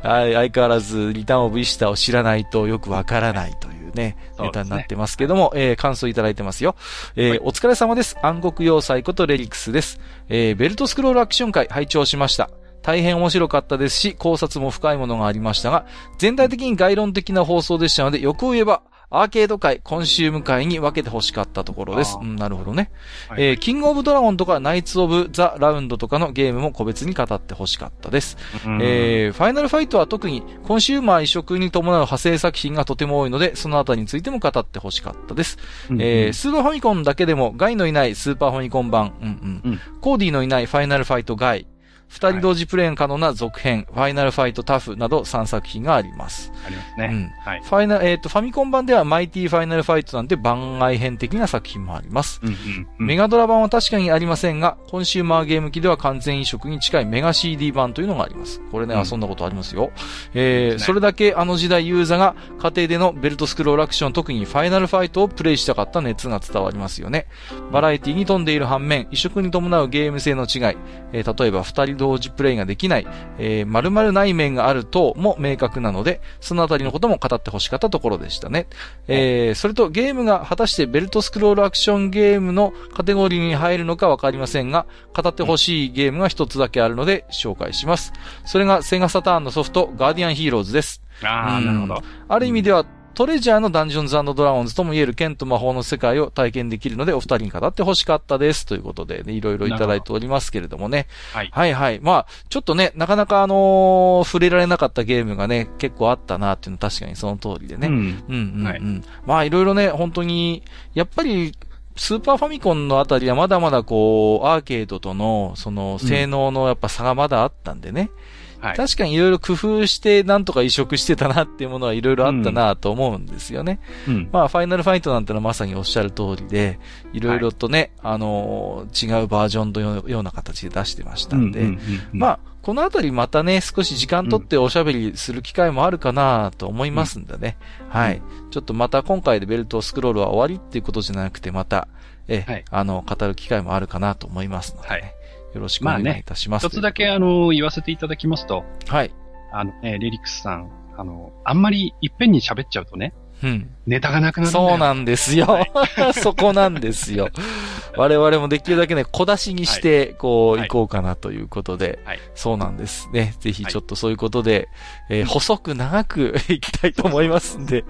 [0.00, 6.74] はい、相変わらず、リターンオブイスターを知らないとよくわからないというね、ネタになってますけども、ね、えー、感想いただいてますよ。
[7.16, 8.16] えーはい、お疲れ様です。
[8.22, 10.00] 暗黒要塞ことレリクスです。
[10.28, 12.50] えー、ベルトスクロールアクション会拝聴しました。
[12.82, 15.84] 大変面白かったですし、考察も深いものがありましたが、
[16.18, 22.16] 全体的に概論的な放送でしたので、欲を言えば、アーケード界、コンシューム界に分けて欲しかったところです。
[22.20, 22.92] うん、なるほどね。
[23.28, 28.36] はい、えー、キングオブドラゴンとかナイツオブザラウンドとかのゲームも個別に語って欲しかったです。
[28.80, 35.58] えー、ファイナルファイトは特にコンシューマー移植に伴う派生作品がとても多いので、そのあたりについても語って欲しかったです。
[35.98, 39.72] えー、スーパーファミコンだけでも、ガイのいないスーパーファミコン版、うんうん。
[39.72, 41.66] うん、コーディのいないファイナルファイトガイ、
[42.10, 46.52] 二人同時プレイ可能な続編、ファイナルファイトタフなど3作品があります。
[46.66, 47.08] ありますね。
[47.12, 47.30] うん。
[47.44, 47.62] はい。
[47.62, 52.40] ファイナえっ、ー、と、ファミコン版ではマイティファイナルファイトなんて番外編的な作品もあります。
[52.42, 52.54] うんうん
[52.98, 58.60] うん、メガドラ版は確かにありませんが、コンシューマーゲーム機では完全移植に近いメガ CD 版というのがあります。
[58.72, 59.92] これね、うん、遊んだことありますよ。
[60.34, 67.26] えー、ね、それだけあの時代ユーザーが家庭でのベルトスクロールアクション、特にファイナルファイトをプレイしたかった熱が伝わりますよね。
[67.70, 70.76] バラエティに富んでいる反面、移植に伴うゲーム性の違い、
[71.12, 73.06] えー、例えば二人同時プレイができきない、
[73.38, 78.66] えー、〇〇内面があるとも明確なので、そのあたりのことも語ってほしかったところでしたね。
[79.06, 88.12] えー、それとゲームが果たしてベルトスクロールアクションゲームのカテゴリーに入るのかわかりませんが、語ってほしいゲームが一つだけあるので紹介します。
[88.46, 91.02] それがセガサターンのソフト、ガーディアンヒーローズです。
[91.22, 92.02] ああ、なるほど。
[92.28, 98.64] ある意味では、トレジャーのダンジョンズドラゴンズとも言える剣と魔法の世界を体験できるので、お二人に語って欲しかったです。
[98.64, 101.06] ということで、ね、いろいろいただいておりますけれどもね。
[101.32, 101.50] はい。
[101.52, 102.00] はいはい。
[102.00, 107.88] まあ、ちょっとね、なかなかあのー、触れられなかったゲームがね、結構あったなっていうのは確かにその通りでね。
[107.88, 107.94] うん。
[107.94, 108.64] うんうんうん。
[108.64, 108.80] はい、
[109.26, 110.62] まあ、いろいろね、本当に、
[110.94, 111.52] やっぱり、
[111.96, 118.10] スーパーファミコンのあたりはまだまだこう、アーケードとの、その、性能のやっぱ差がまだあったんでね。
[118.34, 123.80] うんはい、確かにいろいろ工夫してなんとか移植してたなっていうものはいろいろあったなと思うんですよね。
[124.06, 126.78] うん、まあ、ファイナルファイトなんてのはまさにおっしゃる通りで、
[127.12, 131.78] いろいろとね、はい、あのー、違うバージョンのような形で出してましたんで、
[132.12, 137.56] まあ、このあたりまたね、少し時間とっておしゃべりする機会もあるかなと思いますんでね。
[137.80, 138.22] うん、はい。
[138.50, 141.88] ちょっとまた今回でベルトスクロールは終わりっていうことじゃなくて、また、
[142.28, 145.14] え、はい、あの、語る機会もあるかなと思いますので、ね、はい
[145.54, 146.64] よろしくお願いいたします。
[146.64, 148.64] まあね、一つだけあの、言わせていただきますと。
[148.88, 149.10] はい。
[149.52, 153.12] あのね、レリクスさん、あの、あんまりいっぺんに喋っちゃうとね、
[153.42, 153.70] うん。
[153.86, 155.46] ネタがなくなるそうなんですよ。
[155.46, 155.70] はい、
[156.14, 157.30] そこなんですよ。
[157.96, 163.34] 我々もできるだけね、小出しにして、こう、はい、行こうかなということで、はい、そうなんですね。
[163.40, 164.68] ぜひちょっとそういうことで、
[165.08, 167.84] えー、細く長く いきたいと思いますんで、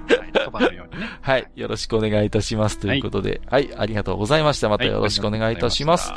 [0.53, 0.81] はい、ね、
[1.21, 4.69] はい、よろしくお願いいたしますということで、はい、ありがとうございました。
[4.69, 6.13] またよろしくお願いいたします。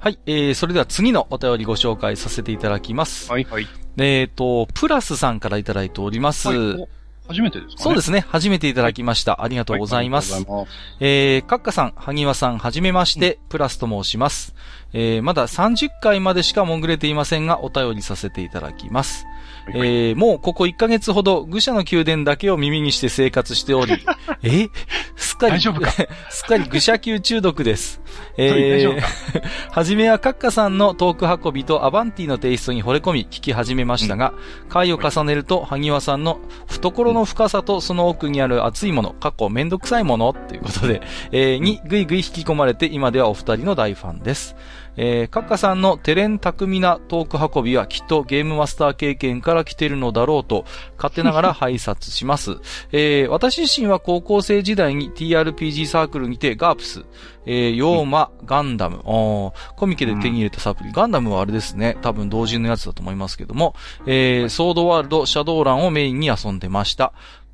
[0.00, 3.30] はい、えー、それでは次のお便りご紹介させていただきます。
[3.30, 3.66] はい、はい。
[3.96, 6.48] えっ、ー、と、プラスさんからいただいております。
[6.48, 6.88] はい
[7.28, 8.24] 初めてですかねそうですね。
[8.26, 9.42] 初めていただきました。
[9.42, 10.32] ありがとうございます。
[10.32, 14.54] はいありがとうございえー、カッカさん、萩和さん、はじめまして、プラスと申します。
[14.94, 19.26] えー、まだ30回までしか潜れていませんが、お便りさせていただきます。
[19.74, 23.94] えー、もうここ1ヶ月ほど、愚者の宮殿だけを耳にして生活しており、
[24.42, 24.68] え
[25.16, 25.90] すっかり、大丈夫か？
[26.30, 28.00] すっかり愚者級中毒です。
[28.36, 29.00] え大丈夫ー、
[29.70, 34.32] はじめはカッカさんのトーク運びとアバンティのテイストに惚れ込み聞き始めましたが、
[34.68, 44.56] 回を重ねると、萩和さんの懐の深さとその奥にある熱いもの、過去めんどくさいものっていうことで、えーにぐいぐい引き込まれて今ではお二人の大ファンです。
[45.00, 50.64] えー、カッカさんのテレン巧みなトーク運びはきっとゲームマスター経験から来てるのだろうと
[50.96, 52.58] 勝手ながら拝察します。
[52.90, 57.04] えー、私自身は高校生時代に TRPG サークルにてガープス、
[57.46, 67.12] えー、ヨーマ、ガンダム、おコミケで手に入れたサプリ、ガンダムはあれですね、多分同人のやつだと思いますけども、えー、ソードワールド、シャドーランをメインに遊んでました。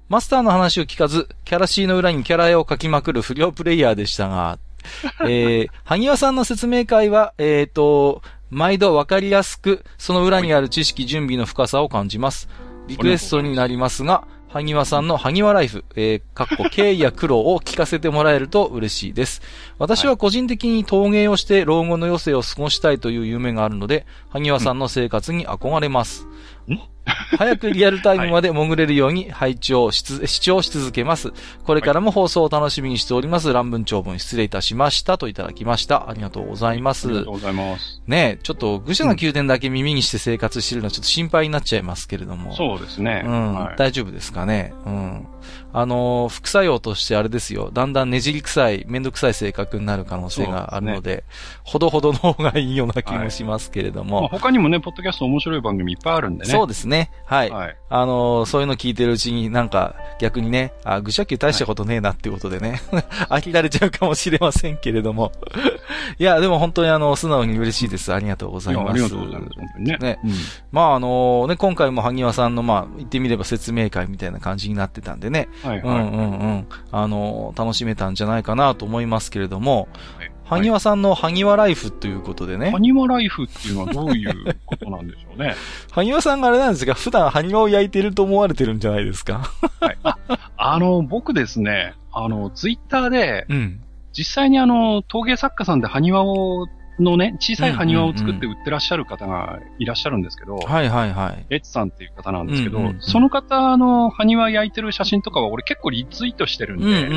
[0.09, 4.59] マスターの話を聞かず、キャラ C の裏にキャラ絵を描きまくる不良プレイヤーでしたが、
[5.27, 12.49] えー、萩和さんの説明会は、えっ、と、毎度わかりやすく、その裏にある知識、準備の深さを感じます。
[12.87, 19.43] リクエストになりますが、萩和さんの萩和ライフ、えー、かっこ経緯や苦労を聞かせてもらえると嬉しいです。
[19.79, 26.29] 私は個人的に陶芸をして老後の余生を過ごしたいという夢があるので、萩和さんの生活に憧れます。
[26.69, 26.79] ん？
[27.37, 31.33] 早くリアルタイムまで潜れるように配聴しつ、視聴し続けます。
[31.65, 33.53] これからも放送を楽しみにしております。
[33.53, 36.09] 乱文長文失礼いたしましたといただきました。
[36.09, 37.09] ありがとうございます。
[37.09, 38.03] ありがとうございます。
[38.07, 42.55] ねえ、ちょっと愚者の宮殿だけ耳にして生活してるのはちょっと心配になっちゃいますけれども。
[42.55, 43.23] そうですね。
[43.25, 44.73] うん、はい大丈夫ですかね？
[44.87, 45.27] うん。
[45.73, 47.71] あのー副作用としてあれですよ。
[47.73, 51.25] だんだんねじり臭い、めんどくさい性格になる可能性があるので、
[51.65, 54.23] ほどほどの方がいいような気もしますけれども。
[54.23, 56.51] まあ、他にもね、ポッドキャスト面白い番組いっぱいあるんでね。
[56.51, 56.94] そうですね。
[57.25, 57.51] はい。
[57.51, 57.77] はい。
[57.89, 62.81] あのーそういうの聞いてるうちになんか逆にね、あ、愚者級大したことねえなっていうことでね、
[63.29, 65.33] 飽きられちゃうかもしれませんけれども。
[66.19, 68.13] いや、でも本当にあの、素直に嬉しいです。
[68.13, 68.91] ありがとうございます。
[68.91, 69.55] ありがとうございます。
[69.59, 69.99] 本当にね。
[70.01, 70.31] ねうん
[70.73, 76.01] まああのね、今回も萩和さんのまあ、言ってみれば説明会みたいな感じになってたんでね、はいはい。
[76.01, 79.89] うんうんうん、あの楽しめたんじゃないかなと思いますけれども、
[80.19, 85.55] はい萩和さんの萩和ライフということでね、ハニワライフっていうのはどういうことなんでしょうね。
[85.93, 89.43] 萩和さんがあれなんですが、普段萩和を焼いてると思われてるんじゃないですか？
[89.81, 89.97] はい。
[90.03, 90.19] あ、
[90.57, 93.81] あの、僕ですね、あの、ツイッターで、うん。
[94.13, 96.67] 実際にあの、陶芸作家さんで埴輪を、
[97.01, 101.47] のね、小さい埴輪を作って売ってらっしゃる方がいらっしゃるんですけど、はいはいはい。
[101.51, 107.17] エッツさんっていう方なんですけど、うんうんうんその方の埴輪焼いてる写真とかは俺結構リツイートしてるんで、うんうんうんう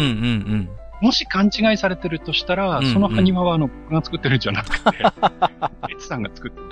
[0.55, 0.69] ん。
[1.01, 4.89] もし勘違いされてるとしたら、うんうんその埴輪はあの、僕が作ってるんじゃなくて、
[5.89, 6.67] エッツさんが作ってる。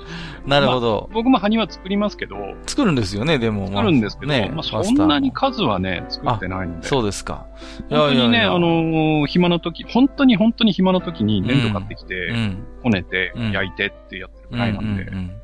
[0.46, 1.10] なるほど。
[1.12, 2.36] 僕も埴輪作りますけど、
[2.66, 3.68] 作るんですよね、でも。
[3.68, 6.86] 作るんですけど、ねまあ、そマスターもんなに数はね、作ってないんで。
[6.86, 7.46] そうですか。
[7.88, 12.64] 本当にね、いやいやいやあのー暇な時、本当に本当に暇な時に粘土買ってきて、うん。
[12.82, 15.02] こねて、うん焼いてってやってるくうんらいなんで。
[15.02, 15.36] うんうんはい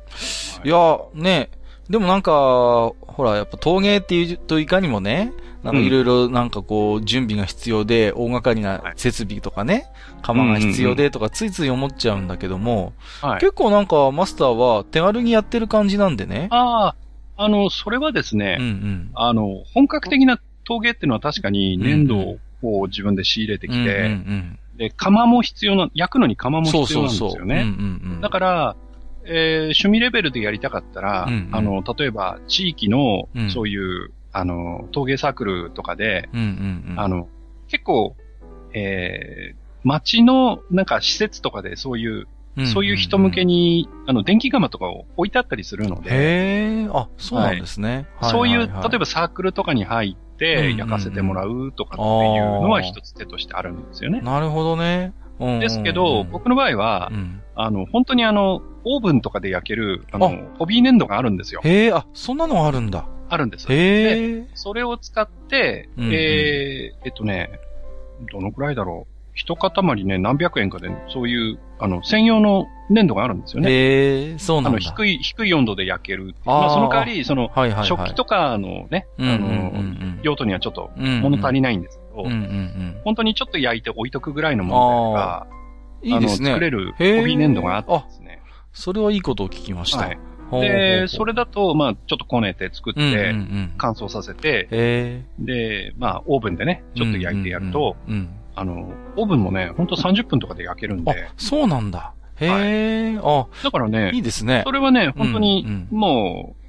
[0.65, 1.49] いや、ね、
[1.89, 5.33] でもなんか、ほら、やっぱ陶芸っていうといかにもね、
[5.63, 9.85] なんかいろいろなんかこう、準備が必要で、大掛かりな設備とかね、
[10.21, 13.39] 釜が必要でとかついつい思っちゃうんだけども、はい。
[13.39, 16.47] 結構なんかマスターは手軽にやってる感じなんでね。
[16.51, 16.95] ああ、
[17.43, 19.11] あの、それはですね、うんうん。
[19.13, 24.17] あの、本格的な陶芸っていうのは確かに粘土を自分で仕入れてきて、
[24.77, 27.01] で、窯も必要な、焼くのに窯うん、も必要。
[27.03, 27.65] なんですよね。
[28.21, 28.75] だから、
[29.25, 31.49] えー趣味レベルでやりたかったら、うんうん。
[31.51, 37.27] あの、例えば地域のうん、そういう、あの、陶芸サークルとかで、うんうんうん、あの、
[37.67, 38.15] 結構、
[38.73, 42.27] えー、町のなんか施設とかでそういう、
[42.71, 43.53] そういう人向けに。
[43.53, 48.05] に、あの、電気窯とかを置いてあったりするので、へえ、あ、そうなんですね。
[48.21, 50.77] そういう、ははは例えばサークルとかに入っうんうんてうん。
[50.77, 52.05] 焼かせてもらうとかってい
[52.39, 54.21] うのは一つ手としてあるんですよね。
[54.21, 55.13] なるほどね。
[55.39, 55.59] うんうんうん。
[55.59, 61.61] ですけど、僕の場合はう、ん、あの、本当にあの、オーブンとかで焼ける、ああの、ホビー粘土があるんですよ。
[61.63, 63.05] へえ、あ、そんなのあるんだ。
[63.29, 63.71] あるんです。
[63.71, 64.47] へえ。
[64.53, 67.59] それを使って、うんうんえー、えっとね、
[68.31, 69.13] どのくらいだろう。
[69.35, 73.71] 一塊ね、何百円かで、そういう、あの、専用の粘土があるんですよね。
[73.71, 74.79] へえ、そうあの、なんだ。
[74.79, 76.35] 低い、低い温度で焼ける。
[76.45, 77.87] あーまあ、その代わり、その、はいはいはい。
[77.87, 79.49] 食器とかのね、うんうんあの、う
[79.79, 83.01] ん用途にはちょっとうん、物足りないんですけど、うんうんうん。
[83.03, 85.47] 本当にちょっと焼いて置いとくぐらいのものであ
[86.11, 86.51] れば、いいですね。
[86.51, 88.42] あの、作れるホビー粘土があってですね。
[88.73, 89.99] それはいいことを聞きました。
[89.99, 90.19] はい。
[90.61, 93.73] で、それだと、まあ、ちょっとこねて作って、うんうんうん。
[93.77, 96.99] 乾燥させて、へで、まあ、オーブンでね、え。
[96.99, 102.13] ちょっと焼いてやると、うんうんうんあの、オーブンもね、ほんと30分とかで焼けるんで、、そうなんだ。
[102.39, 104.71] へえ、あ、だからねい、いですねそ。
[104.71, 106.63] れはね、本当にうん、もう、うん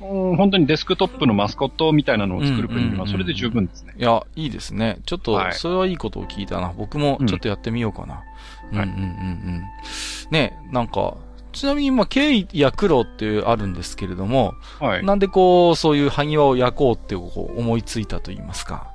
[0.00, 3.94] 本当にデスクトップのマスコットみたいなのを作る分には、それで十分ですね。
[3.96, 4.98] いや、いいですね。
[5.06, 6.72] ちょっとは、いそれはいいことを聞いたな。
[6.76, 8.24] 僕もちょっとやってみようかな。
[8.72, 8.92] うん、うん、うんう
[9.60, 9.62] ん。
[10.32, 11.14] ね、なんか、
[11.52, 15.04] ちなみに、まあ、経緯や苦労ってあるんですけれども、はい。
[15.04, 18.86] なんでこう、そういう埴輪を焼こうってこう思いついたと言いますか？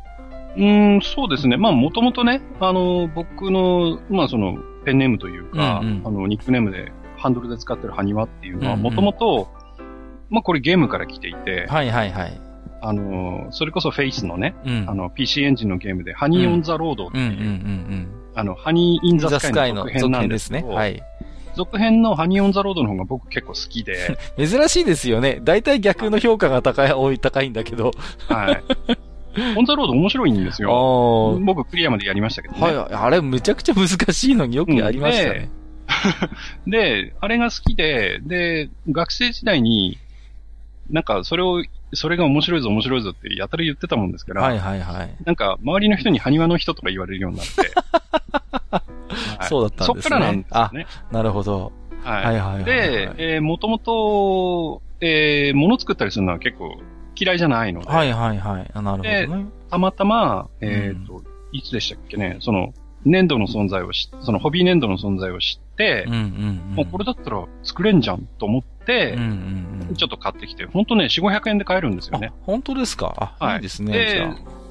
[0.55, 1.55] うーん、そうですね。
[1.57, 9.49] まあ、もともとね、あの、僕の、まあ、その、ペンネームというか、うんうんあの、ニックネームで、ハンドルで使ってるハニワっていうのは、もともと、
[10.29, 12.41] まあ、これゲームから来ていて、はいはいはい。
[12.81, 14.85] あの、それこそフェイスのね、うん。
[14.87, 19.19] あの、PC エンジンのゲームで、ハニー・オン・ザ・ロードっていう、あの、ハニー・イン・うん。
[19.19, 20.63] ザ・ザ・スカイの続編なんですね。
[20.63, 21.01] はい。
[21.57, 25.39] 続編のハニー・オン・ザ・ロードの方が僕結構好きで、 珍しいですよね。
[25.43, 27.91] 大体逆の評価が高い、多い、高いんだけど。
[28.29, 28.63] はい。
[29.57, 31.37] オン・ザ・ロード面白いんですあよ。
[31.39, 32.61] ー僕クリアまでやりましたけどね。
[32.61, 35.49] はい、あれめちゃくちゃ難しいのによくやりましたね。
[36.67, 39.97] で、あれが好きで、で、学生時代に、
[40.89, 45.15] なんかそれを、それが面白いぞ面白いぞってやたら言ってたもんですから、はいはいはい。
[45.25, 47.53] なんか周りの人にハニワの人とか言われるようになって。
[48.69, 50.87] はいそうだったんですねそっからなんですよね。
[51.11, 51.71] なるほど。
[52.03, 52.25] はい。
[52.25, 52.65] はいはいはいはい。
[52.65, 56.77] で、えー、もともと、えー、物作ったりするのは結構
[57.15, 58.71] 嫌いじゃないので、はいはいはい。
[58.73, 59.45] あなるほどね。
[59.69, 62.73] たまたま、えっ、と、いつでしたっけね、その、
[63.05, 66.21] 粘土の存在を知そのホビー粘土の存在を知って、うんうんう
[66.73, 66.75] ん。
[66.75, 69.95] もうこれだったら作れんじゃんと思って、うんうんうん。
[69.95, 72.29] ちょっと買ってきて、ほんとね、4、500円で買えるんですよね。
[72.31, 73.35] あ、本当ですか？
[73.39, 73.93] あ、はいいいですね。
[73.93, 74.27] で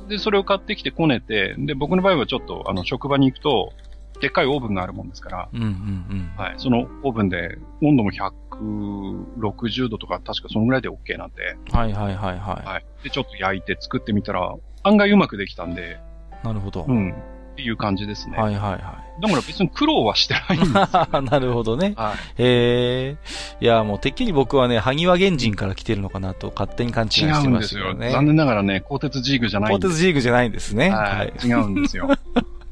[0.09, 3.73] で、それを買ってきてこねて、で、僕の場合はちょっと、あの、職場に行くと、
[4.21, 5.49] でっかいオーブンがあるもんですから、あ。
[5.53, 5.73] うんうんう
[6.15, 6.33] ん。
[6.37, 13.05] はい、そのオーブンで、温度も160度とか、確かそのぐらいで OK なんで、はいはいはいははい。
[13.05, 14.55] で、ちょっと焼いて作ってみたら、
[14.85, 15.99] 案外うまくできたんで、
[16.43, 16.47] い。
[16.47, 16.85] なるほど。
[16.89, 17.15] うん。
[17.57, 18.37] っていう感じですね。
[18.37, 20.89] はいはいはだから別に苦労はしてないんですよ。
[21.21, 21.23] い。
[21.25, 21.95] なるほどね。
[21.97, 22.43] はい。
[22.43, 23.17] へえ。
[23.63, 27.55] いや、もうてっきり僕はね、萩和原人から来てるのかなと勝手に勘違いし違てうんですよ。
[27.55, 28.11] ましたけどね。
[28.11, 29.93] 残念ながらね、鋼鉄ジーグじゃない鋼んです。
[29.95, 30.91] 鉄ジーグじゃないんですね。
[30.91, 31.47] ははいい。。
[31.47, 32.11] 違うんですよ。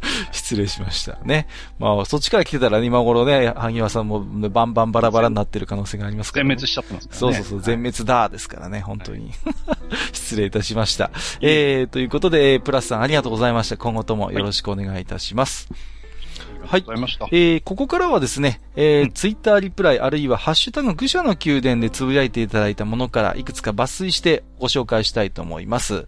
[0.33, 1.19] 失礼しました。
[1.25, 1.47] ね。
[1.79, 6.57] まあ、そっちから来てたら今頃ね、萩和さんもねバンバンバラバラになってる可能性がありますから、ね。
[6.57, 7.21] 全滅しちゃってますからね。
[7.21, 9.33] そうそうそう、全滅だですからね、本当に。
[10.13, 11.11] 失礼いたしました。
[11.41, 13.77] えー、ということで、えープラスさんありがとうございました。
[13.77, 15.69] 今後ともよろしくお願いいたします。
[16.71, 17.29] ありがとうございました。
[17.31, 26.07] えー、ここからはですね、えーうんツイッターリプライ、あるいはハッシュタグ愚者の宮殿でつぶやいていただいたものから、いくつか抜粋してご紹介したいと思います。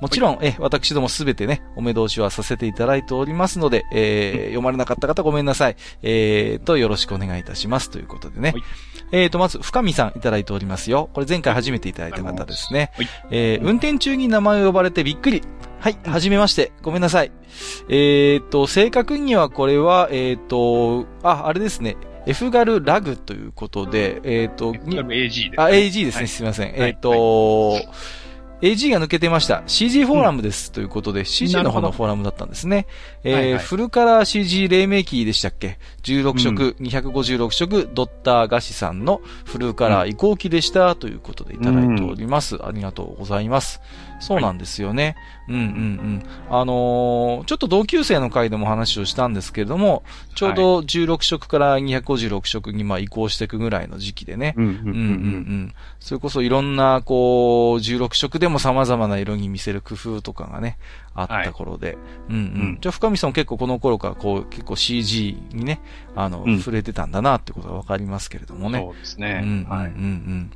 [0.00, 5.76] もちろん、えー私どもすべてね、お目通しはさせていただいておりますので、えー読まれなかった方ごめんなさい。
[6.02, 7.90] えー、と、よろしくお願いいたします。
[7.90, 8.52] ということでね。
[8.52, 8.62] はい
[9.10, 11.08] えーと、まず、深見さんいただいておりますよ。
[11.14, 12.90] これ前回初めていただいた方ですね。
[12.94, 13.08] はい。
[13.30, 15.42] えー運転中に名前を呼ばれてびっくり。
[15.80, 16.72] はい、はじめまして。
[16.82, 17.32] ごめんなさい。
[17.88, 21.96] えっ、と、正確にはこれは、えっ、と、あ、あれですね。
[22.26, 25.60] F ガルラグということで、えっ、と、に AG です。
[25.60, 26.18] あ、AG ですね。
[26.18, 26.68] はいすみません。
[26.70, 27.76] いえっ、と、
[28.60, 29.62] AG が抜けてました。
[29.66, 30.72] CG フォーラムです。
[30.72, 32.86] ということで、CG の方のフォーラムだったんですね。
[33.22, 40.94] えーはいはいフルカラー CG 黎明期でしたっけ ?16 色、256色、ドッターガシさんのフルカラー移行期でした。
[40.96, 42.56] ということでいただいております。
[42.64, 43.80] ありがとうございます。
[44.20, 45.16] そうなんですよね。
[45.48, 46.22] うんうんうん。
[46.50, 50.02] あのーちょっと同級生の回でも話をしたんですけれども、
[50.34, 54.54] ちょうど16色から256色にまあ移行していくぐらいの時期でね。
[54.56, 55.74] うんうんうん。
[56.00, 60.78] それこそいろんな、こう、16色でも様々な色に見せる工夫とかがね、
[61.14, 61.96] あった頃で。
[62.28, 62.40] うんうん。
[62.40, 65.80] うんじゃあ、深見さんも結構この頃から、こう、結構 CG にね、
[66.14, 68.78] あの、うん触れてたんだなってことがわかりますけれどもね。
[68.80, 69.40] そうですうんうんね。
[69.42, 69.90] うんうはい。
[69.90, 70.50] ん。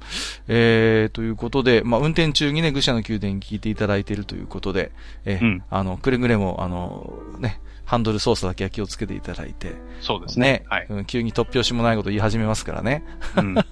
[0.49, 4.93] えー、ということで、まあ、運転中にね、愚者の宮殿聞いていただいているということで、
[5.25, 10.65] えーうんあの、くれぐれも、あの、ね、ハンドル操作だけは気をつけていただいて、そうですね。
[10.67, 10.87] はい。
[10.89, 13.05] うん急に突拍子もないこと言い始めますからね。
[13.37, 13.67] うんはい。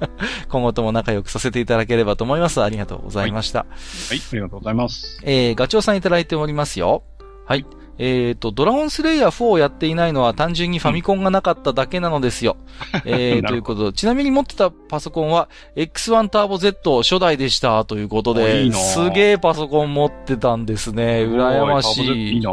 [0.48, 2.62] 今後とも仲良くさせていただければと思います。
[2.62, 3.60] ありがとうございました。
[3.60, 3.66] あ
[4.14, 5.20] りがとうございます。
[5.24, 7.02] えー、ガチョウさんいただいておりますよ。
[7.44, 7.66] はい。
[7.98, 12.56] えーと、ドラゴンスレイヤー4をやっていないのは単純にファミコンがなかっただけなのですよ。
[13.04, 21.24] えー、なるほどということで、ちなみに持ってたパソコンは X1 ターボ Z 初代でしたということおで、いいなすげえパソコン持ってたんですね。
[21.24, 22.34] 羨ましい。
[22.34, 22.50] いいな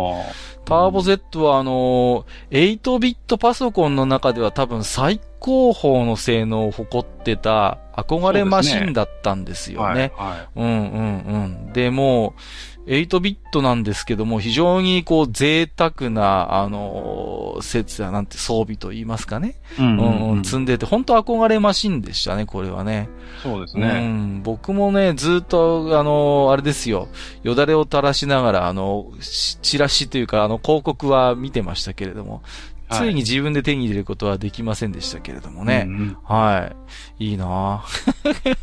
[0.65, 10.13] ターボ Z はあのー、8ビットパソコンの中では多分最高峰の性能を誇ってた憧れマシンだったんですよね。
[10.15, 10.29] はい。
[10.29, 11.73] はうんうんうん。
[11.73, 12.41] で、もう、
[12.85, 19.55] 8ビットなんですけども、非常にこう贅沢な、あのー、設やなんて装備と言いますかね。
[19.77, 19.81] い。
[19.81, 23.07] ううんうん、積んでて、本当憧れマシンでしたね、これはね。
[23.39, 24.05] うそうですね。
[24.05, 27.07] ん、僕もね、ずっと、あのーあれですよ、
[27.43, 32.41] よだれを垂らしながら、あの、しチラシというか、あの、広告は見てましたけれども、はい
[32.93, 35.85] ついに自分で手に入れることはできませんでしたけれどもね。
[35.87, 36.71] うんうんは
[37.17, 37.29] い。
[37.29, 38.57] いいなぁ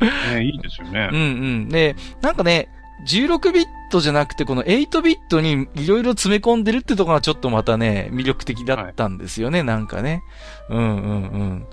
[0.34, 1.10] ねいいですよね。
[1.12, 1.24] うんう
[1.66, 1.68] ん。
[1.68, 2.68] で、なんかね、
[3.04, 10.22] 16ビットじゃなくて、この8ビットにいろいろ詰め込んでるってところがちょっとまたね、魅力的だったんですよね、なんかね。
[10.70, 11.66] うんうん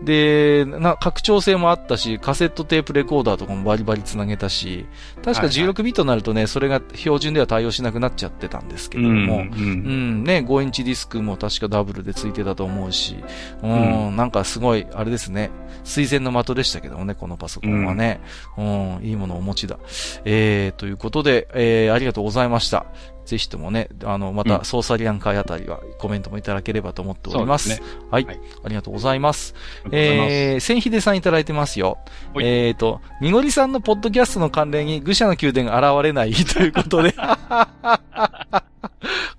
[0.00, 0.04] うん。
[0.04, 4.86] で、な、拡張性もあったし、カセットテープレコーダーとかもバリバリ繋げたし、
[5.16, 5.48] 確かはいはい。
[5.70, 13.16] 16ビットになるとね、それが標準では対応しなくなっちゃってたんですけれども、ううんん、ね、5インチディスクも確かダブルで付いてたと思うし、
[13.62, 15.50] うん、うなんかすごい、あれですね、
[15.82, 18.20] 水前の的でしたけどもね、このパソコンはね、
[18.56, 19.78] うん、いいものをお持ちだ。
[20.24, 22.86] えー、ということで、えー、ありがとうございました。
[23.24, 27.70] ぜひともね、あの、また、うんソーサリアン会あたりはコメントもいただければと思っております。
[27.70, 29.54] そうではい、はいありがとうございます。
[29.90, 31.98] えー、千秀さんいただいてますよ。
[32.34, 37.14] はいえーと、にごりさんのポッドキャストの関連に愚者の宮殿が現れないということで。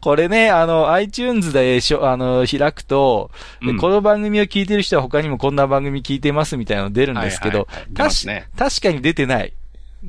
[0.01, 3.31] これね、あの、iTunes でしょ、あの、開くと、
[3.61, 8.47] でうんこの番組を聞いてる人は他にもこんな番組聞いてますみたいなの出るんですけど、はいはいはい出ますね。
[8.55, 9.53] 確かに出てない。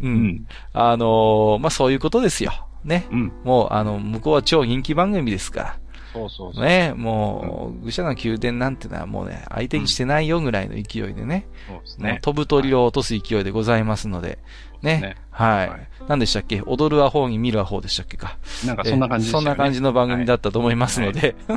[0.03, 0.07] う。
[0.07, 0.47] うんん。
[0.73, 2.53] あのーまあ、そういうことですよ。
[2.85, 3.07] ね。
[3.11, 3.33] うん。
[3.45, 5.79] もう、あの、向こうは超人気番組ですか
[6.13, 6.65] そうそうそう。
[6.65, 6.69] ら。
[6.69, 6.95] ね。
[6.95, 11.47] もう、愚者の宮殿なんてのはもうね、相手にしてないよぐらいの勢いでね。
[11.69, 12.19] そうですね。
[12.23, 14.39] 飛ぶ鳥を落とす勢いでございますので。
[14.83, 15.01] ね。
[15.01, 15.69] ねはい。
[15.69, 16.63] はい何でしたっけ？
[16.67, 18.39] 踊るアホに見るアホでしたっけか。
[18.65, 19.31] なんかそんな感じね。
[19.31, 21.35] えーそんな感じの番組だったと思いますので。
[21.49, 21.57] は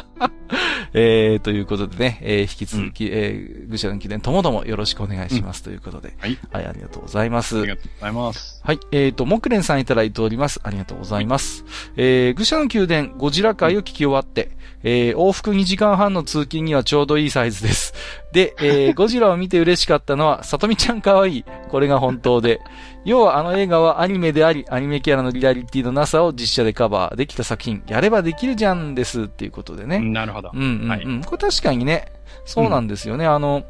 [0.00, 0.09] い。
[0.92, 6.14] えー、ということでね、えー、引き続き、えー、愚者の宮殿ともどもよろしくお願いします、ということで。
[6.18, 6.38] はい。
[6.52, 7.58] はい、ありがとうございます。
[7.58, 8.60] ありがとうございます。
[8.64, 8.80] はい。
[8.92, 10.60] えっ、と、木蓮さんいただいております。
[10.62, 11.64] ありがとうございます。
[11.96, 14.50] えー、愚者の宮殿、ゴジラ会を聞き終わって、
[14.82, 17.94] えー、往復2時間半の通勤にはちょうどいいサイズです。
[18.32, 21.44] で、えー、 ゴジラを見て嬉しかったのは、さとみちゃん可愛い。
[21.68, 22.60] これが本当で。
[23.04, 27.82] 要はあの映画はアニメであり、アニメキャラのリアリティのなさを実写でカバーできた作品。
[27.86, 29.22] やればできるじゃんです。
[29.22, 30.00] っていうことでね。
[30.12, 30.58] なるほどう。
[30.58, 30.88] んうんうん。
[30.88, 32.06] はいこれ確かにね、
[32.44, 33.26] そうなんですよね。
[33.26, 33.64] あの、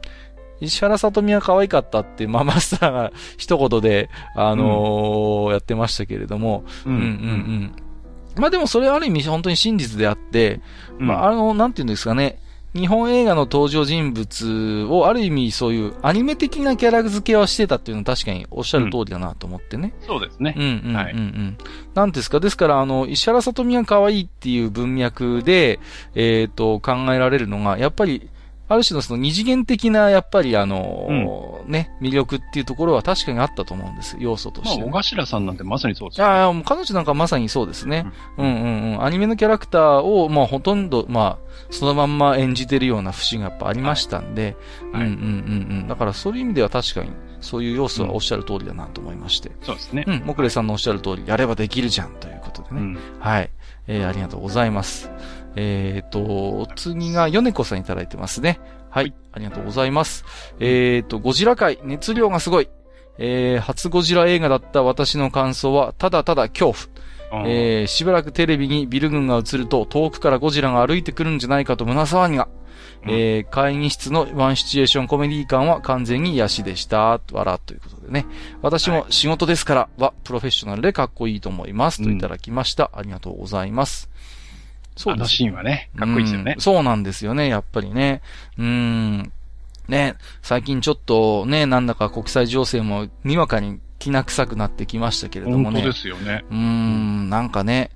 [0.60, 7.72] 石原さとみは可愛かったって、ママスターが一言で、あのーやってましたけれども、ううんうんうん。
[8.36, 10.60] まあでもそれはある意味本当に真実であって、
[10.98, 12.38] まああの、なんていうんですかね、
[12.72, 19.92] 日本映画の登場人物をある意味そういうアニメ的なキャラ付けはしてたっていうのは確かにおっしゃる通りだなと思ってね。
[20.06, 20.62] そうですねうん。
[20.62, 20.94] うんうんうん。
[20.94, 21.14] はい
[21.94, 22.38] なんですか？
[22.38, 25.80] ですから、あの、石原さとみは可愛いっていう文脈で、
[26.14, 28.30] えっ、と、考えられるのが、やっぱり、
[28.70, 34.16] ある種のその二次元的な、やっぱりあの、ね、魅力っていうところは確かにあったと思うんです。
[34.20, 36.24] 要素とまあ、して、小頭さんなんてまさにそうですね。
[36.28, 38.06] やいやもう彼女なんかまさにそうですね。
[38.38, 39.04] うんうんうん。
[39.04, 44.56] アニメのキャラクターを、まあほとんど、まあ、そのまんま演じてるような節がやっぱありましたんで、
[44.92, 45.24] はいうんうんう
[45.74, 45.88] んうん。
[45.88, 47.10] だからそういう意味では確かに、
[47.40, 49.50] そういう要素はおっしゃる通りだなと思いまして。
[49.62, 50.12] そうですねう。
[50.12, 52.80] ん、木礼さんのおっしゃる通り、やればできるじゃんということでね。
[52.80, 52.98] うん。
[53.18, 53.50] はい。
[53.86, 55.10] えー、ありがとうございます。
[55.56, 58.60] えーと、次が、ヨネコさんいただいてますね。
[58.88, 59.14] はい。
[59.32, 60.24] ありがとうございます。
[60.58, 62.68] えーと、ゴジラ界、熱量がすごい。
[63.18, 67.46] えー、初ゴジラ映画だった私の感想は、ただただ恐怖。
[67.46, 72.48] えー、しばらくテレビにビル群が映ると、遠くからゴジラが歩いてくるんじゃないかと胸騒ぎが。
[73.04, 77.20] うんえー、会議室のワンシチュエーションコメディ感は完全に癒しでした。
[77.32, 78.26] 笑ということでね。
[78.62, 82.02] 私も仕事ですからは、プロフェッショナルでかっこいいと思います。
[82.02, 82.90] といただきました。
[82.94, 84.10] ありがとうございます。
[84.96, 86.60] そあのシーンはね、かっこいいですよねうん。
[86.60, 88.20] そうなんですよね、やっぱりね。
[88.58, 89.32] うーん。
[89.88, 95.80] ね、最近ちょっとね、なんだか国際情勢もにわかにきな臭くなってきましたけれどもね。
[95.80, 96.44] 本当ですよね。
[96.50, 97.90] うーん、なんかね、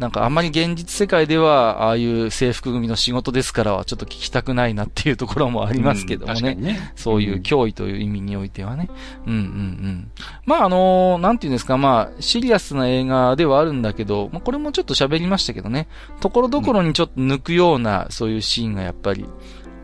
[0.00, 6.56] なんかあんまり現実世界では、ああいう制服組の仕事ですからはちょっと聞きたくないなっていうところもありますけどもね。
[6.58, 6.92] うんね。
[6.96, 8.88] そういう脅威という意味においてはね。
[9.26, 10.10] うんうんうん。
[10.46, 15.86] まああのなんていうんですか、まあ、シリアスな映画ではあるんだけど、まあこれもちょっと喋りましたけどね、
[16.20, 19.26] ところどころにちょっと抜くような、そういうシーンがやっぱり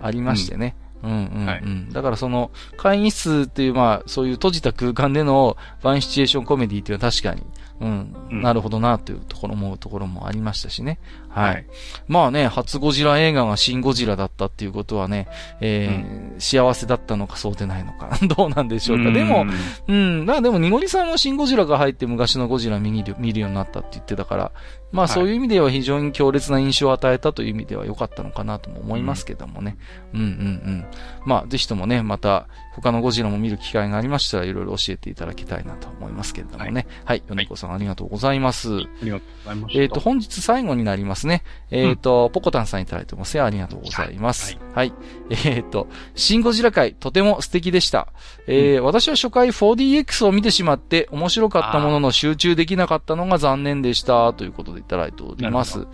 [0.01, 0.77] ありましてね。
[1.03, 1.47] うんうんうん。
[1.47, 1.63] はい
[1.93, 7.43] だからその、会議室っていう、まあ、そういう閉じた空間でのワンシチュエーションコメディっていうのは確かに、
[7.81, 10.99] うん、うんなるほどなというところ思うところもありましたしね。
[11.37, 11.55] はい。
[11.55, 11.67] はい
[12.09, 15.29] まあね、初ゴジラ映画がシンゴジラだったっていうことはね、
[15.61, 19.11] えー幸せだったのかそうでないのか、 どうなんでしょうか。
[19.11, 19.47] でも、
[19.89, 24.53] うん、まあでも、ニゴリさんもシンゴジラが入って昔のゴジラ見る見るようになったって言ってたから、
[24.93, 29.77] まあはいそういう意味では非常に強烈な印象を与えたという意味では良かったのかなとも思いますけどもね。
[30.13, 30.85] うん、うん、うん
[31.25, 36.87] まあぜひともね、また他のゴジラも見る機会がありましたらいろいろ教えていただきたいなと思いますけれどもね。
[37.05, 37.23] はい。
[37.27, 38.69] 米子さんありがとうございます。
[38.69, 39.83] ありがとうございました。
[39.83, 41.43] えっ、と、本日最後になりますね。
[41.71, 43.45] えっ、と、ポコタンさんいただいてますよ。
[43.45, 44.57] ありがとうございます。
[44.75, 44.93] はい。
[45.45, 48.09] えっ、と、シンゴジラ会、とても素敵でした。
[48.47, 54.33] えー私は初回 4DX を見てしまって、面白かったものの集中できなかったのが残念でした。
[54.33, 55.81] ということでいただいております。
[55.81, 55.87] はい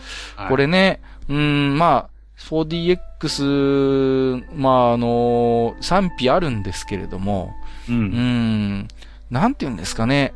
[0.49, 7.55] これね、うーん、まあ、4DX、まあ、あの、賛否あるんですけれども、
[7.89, 7.93] う。
[7.93, 8.89] うんん、
[9.31, 10.33] なんて言うんですかね。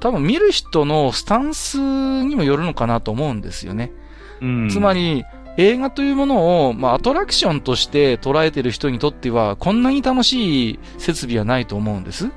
[0.00, 3.90] 多分見る人のスタンスにもよるのかなと思うんですよね。
[4.44, 4.68] うん。
[4.68, 5.24] つまり、
[5.56, 12.26] 映画というものを、まあ、アトラクションとして捉えてる人にとっては、こんなに楽しい設備はないと思うんです。
[12.26, 12.30] う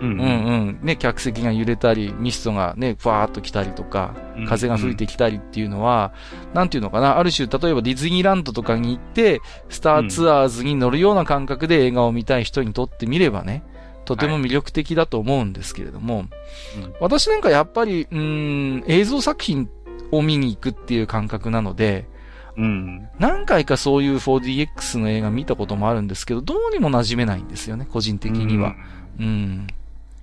[0.00, 0.20] うんん。
[0.20, 0.78] うん。
[0.82, 6.12] ね、客席が揺れたり、ミストがね、ふわーっと来たりとか、うん風が吹いてきたりっていうのは、
[6.54, 13.64] なんていうのかな、ある種、例えばディズニーランドとかに行って、スターツアーズに乗るような感覚で映画を見たい人にとってみればね、
[14.04, 16.28] とても魅力的だと思うんですけれども、うん
[17.00, 19.68] 私なんかやっぱり、うーん、映像作品
[20.10, 22.06] を見に行くっていう感覚なので、
[22.56, 23.08] うん。
[23.18, 28.74] 何回かそういう 4DX の映画見たこともあるんですけど、どうにも馴染めないんですよね、個人的には。
[29.18, 29.24] うん。
[29.24, 29.66] うん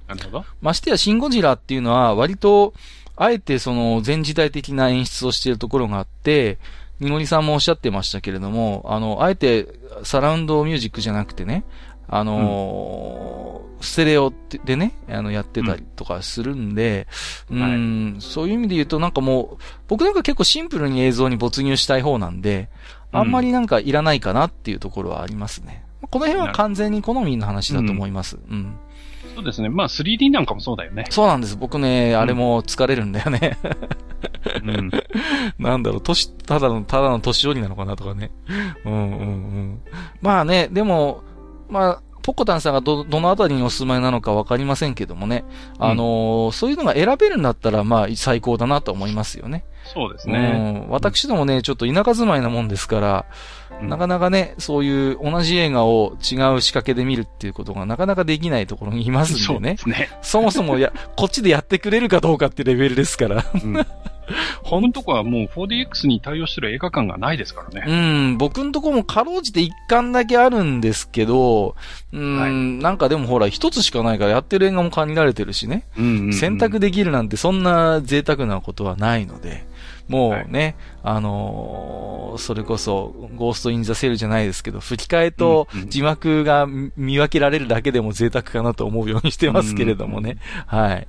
[0.08, 0.46] なるほど。
[0.62, 2.74] ましてやシンゴジラっていうのは割と、
[3.18, 6.58] あえてその前時代的な演出をしているところがあって、
[7.00, 9.68] ニノリさんもおっしゃってましたけれども、あの、あえて
[10.04, 11.64] サラウンドミュージックじゃなくてね、
[12.08, 14.34] あのーステレオ
[14.64, 17.08] でね、あの、やってたりとかするんで、
[17.50, 22.70] うん、そういう意味で言うとなんかもう、僕なんか結構シンプルに映像に没入したい方なんで、
[23.12, 25.86] あんまりなんかいらないかなっていうところはありますね。
[26.10, 28.38] この辺は完全に好みの話だと思います。
[28.50, 28.78] うん
[29.36, 29.68] そうですね。
[29.68, 31.06] まあ 3D なんかもそうだよね。
[31.10, 31.58] そうなんです。
[31.58, 33.58] 僕ね、あれも疲れるんだよね。
[34.64, 34.92] うん。
[35.60, 38.32] なんだろう、年、ただの、ただの年寄りなのかなとかね。
[38.86, 39.82] うんうんうん。
[40.22, 41.24] まあね、でも、
[41.70, 45.44] まあ、ポコタンさんがど、どのあたりにお住まいなのかわかりませんけどもね。
[45.78, 49.64] あのーそういうのが選べるんだったら、まあ、最高だなと思いますよね。
[49.94, 50.86] そうですね。
[50.88, 50.90] うん。
[50.90, 53.26] 私どもね、ちょっと田舎住まいなもんですから、
[53.65, 59.78] うんなかなかね、そういう同じ映画を違う仕掛けで見るっていうことがなかなかできないところにいますんそうでねで。
[59.78, 60.10] すね。
[60.22, 63.46] そもそもや、こっちでやってくれるかどうかってレベルですから。
[63.54, 63.86] うん。
[64.64, 68.32] このとこはもう 4DX に対応してる映画館がないですからうね。
[68.32, 71.76] ん、僕んとこもかろうじて一巻だけあるんですけど、
[72.12, 75.84] うん、はいなんかでもほら一つしかないからやってる映画も限られてるしね。
[75.98, 79.66] うんうんうん選択できるなんてそんな贅沢なことはないので、
[80.08, 90.38] もうね、あのーそれこそ、ゴーストインザセルじゃないですけど、吹き替えと字幕が見見分けられるだけでも贅沢かなと思うようにしてますけれどもね。
[90.66, 91.08] はい。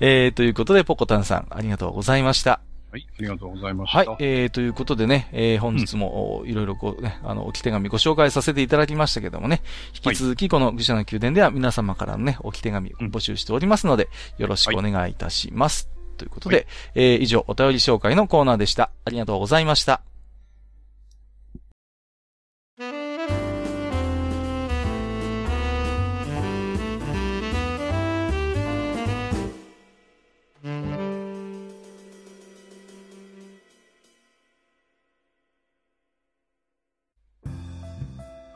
[0.00, 2.60] えー、ということで、ポコタンさん、ありがとうございました。
[2.90, 3.98] はい、ありがとうございました。
[3.98, 9.60] はい、えー、ということでね、えー、本日も、おいろいろこうね、あの、置き手紙ご紹介させていただきましたけどもね、
[9.94, 14.08] 引き続きこの愚者の宮殿では皆様からのね、置き手紙うん募集しておりますので、
[14.38, 15.97] よろしくお願いいたします。
[16.18, 16.66] ということで、はい
[16.96, 18.90] えー、以上、お便り紹介のコーナーでした。
[19.06, 20.02] ありがとうございました。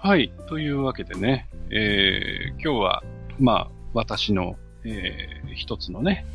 [0.04, 0.32] はい。
[0.48, 3.02] というわけでね、えー、今日は、
[3.38, 6.26] まあ、私の、えー、一つのね、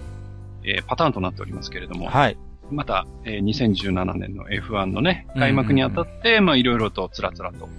[0.68, 2.38] えー、パターンとなっておりますけれども、はい。
[2.70, 7.70] また、えー、2017年の F1 のね、開幕にあたって、まあ、いろいろとつらつらと、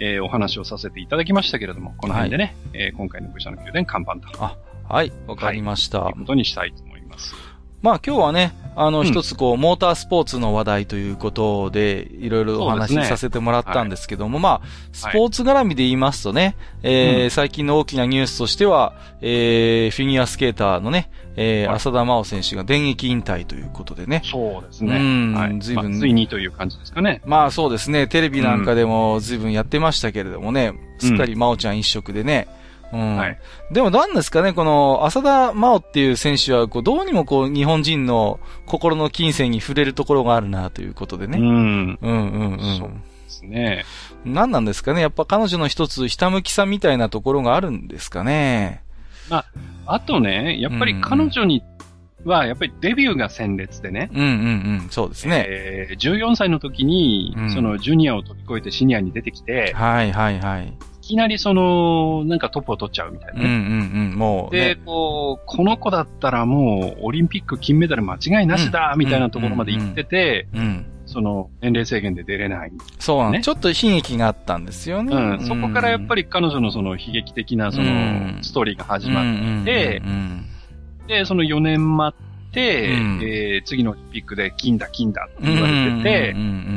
[0.00, 5.98] えー、お話をさせていただきましたけれども、この辺でね、えー、今回の武者の宮殿看板と、はい、わかりました。
[5.98, 7.34] いうことにしたいと思います。
[7.82, 24.22] まあ今日はね、あのうん一つこう、モータースポーツの話題ということで、いろいろお話しさせてもらったんですけども、まあ、スポーツ絡みで言いますとね、え最近の大きなニュースとしては、えーフィギュアスケーターのね、え浅田真央選手が電撃引退ということでね。
[24.24, 24.96] そうですね。
[24.96, 25.58] うんはい。
[25.60, 27.20] 随分まあついにという感じですかね。
[27.26, 32.48] まあそうですね、テレビなんかでも随分やってましたけれどもね、すっかり真央ちゃん一色でね、
[32.92, 33.16] うん。
[33.16, 33.38] はい
[33.70, 41.38] でも何ですかね、この浅田真央っていう選手は、こう、どうにもこう、日本人の心の金銭に触れるところがあるなということでね。
[41.38, 41.98] うん。
[42.02, 42.94] うんうんそうで
[43.28, 43.84] すね。
[44.26, 44.34] うん。
[44.34, 48.82] 何なんですかねやっぱ彼女の一つ、ひたむきさみたいなところがあるんですかね
[49.86, 51.62] あとね、やっぱり彼女に
[52.24, 54.10] は、やっぱりデビューが鮮烈でね。
[54.12, 54.88] うんうんうん。
[54.90, 55.44] そうですね。
[55.48, 60.72] えー、14歳の時に、うんそのジュニアを飛び越えてシニアに出てきて、はいはいはい。
[61.12, 64.12] いきなりその、なんかトップを取っちゃうみたいなうんうんね。
[64.12, 64.18] うん。
[64.18, 64.80] もうで、ね。
[64.86, 70.86] こう、この子だったらもう、オリンピック金メダル間違いなしだ、みたいなところまで行ってて、うん。
[71.04, 72.72] その、年齢制限で出れない。
[72.98, 75.14] そうなん、ねちょっと悲劇があったんですよね。
[75.14, 75.40] うん。
[75.40, 80.46] そこからやっぱりり彼女のその悲劇的なそうんの、ストーリーが始始まって、うん
[81.08, 86.36] で、その4年待って、うんえー次のオリンピックで金だ金だって言われてて、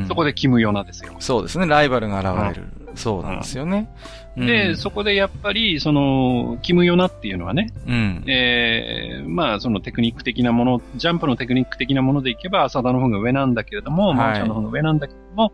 [0.09, 0.31] そこで。
[0.31, 1.15] でキムヨナですよ。
[1.19, 2.84] そうですね、ライバルが現れる。
[2.95, 3.89] そうなんですよね。
[4.37, 8.23] で、うんそこでやっぱり、その、キムヨナっていうのはね、うん。
[8.27, 15.51] えー、まあ、そのテクニック的なもの、ジャンプのテクニック的なものでいけば、浅田の方が上なんだけれども、はいマーチャンの方が上なんだけれども、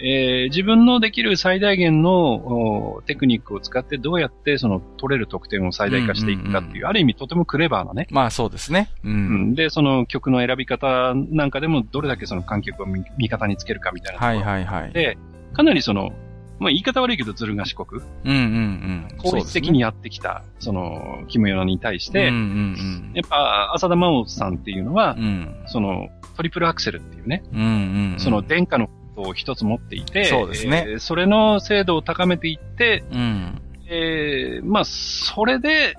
[0.00, 8.06] えー自分のできる最大限のおテクニックを使ってどうやってその取れる得点を最大化していくかっていう、うんうんうんある意味とてもクレバーなね。
[8.10, 8.90] まあそうですね。
[9.04, 9.08] う。
[9.08, 14.92] うんん、で、その曲の選び方なんかでもどれだけその観客を味味方につけるかみたいなところはいはいはい。
[14.92, 15.18] で、
[15.52, 16.12] かなりその、
[16.58, 19.18] まあ言い方悪いけどずる賢く、うんうんうん。
[19.18, 25.24] 効率的にやってきた、その、キムヨナに対して、うんうんやっぱ、浅田真央さんっていうのはうん。
[25.24, 25.56] う、ん。
[25.66, 28.20] その、トリプルアクセルっていうね、うんうんうん。
[28.20, 33.62] その殿下のことを一つ持っていて、そうですねえーそれの精度を高めていって、うん。
[33.90, 35.96] えーまあ、それで、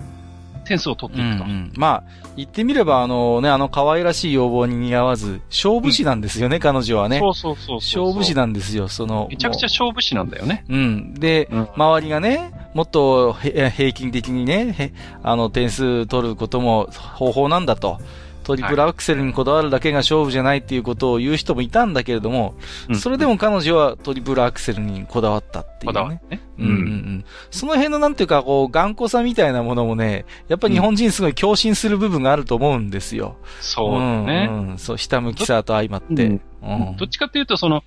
[0.70, 1.44] 点数を取っていくと。
[1.44, 7.18] うんうんまあ、言ってみれば、あのね、あの可愛らしい要望に似合わず、勝負師なんですよね、彼女はね。
[7.18, 7.76] そうそうそう。
[7.76, 9.26] 勝負師なんですよ、その。
[9.28, 10.64] めちゃくちゃ勝負師なんだよね。
[10.68, 11.14] うん。
[11.14, 14.92] で、うん周りがね、もっとへ平均的にね、へ
[15.24, 17.98] あの、点数取ることも方法なんだと。
[18.42, 22.54] トリプルアクセルにこだわるだけが勝負じゃないっていうことを言う人もいたんだけれども、
[22.88, 26.20] うんそれでも彼女はトリプルアクセルにこだわったっていうねこだわね。
[26.58, 27.24] うんうんうん。
[27.50, 33.36] その辺のなんていうか、こう、頑固さみたいなものもね、やっぱり日本人すごい共振する部分があると思うんですよ。
[33.60, 34.46] そうだね。
[34.46, 34.78] んうん。
[34.78, 36.26] そう、ひたむきさと相まって。
[36.26, 37.82] うんうんどっちかっていうと、その、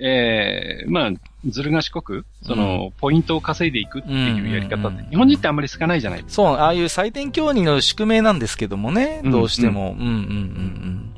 [0.00, 1.10] ええまあ、
[1.48, 6.42] ずる賢く、その、ポイントを稼いでいくっていうやり方って、うんうんうん日本人ってあんまり好かないじゃないですか。
[6.42, 9.92] そう、ああいう採点競技の宿命なんですけどもね、うんどうしても。
[9.92, 11.14] うん、うん、うん、うん。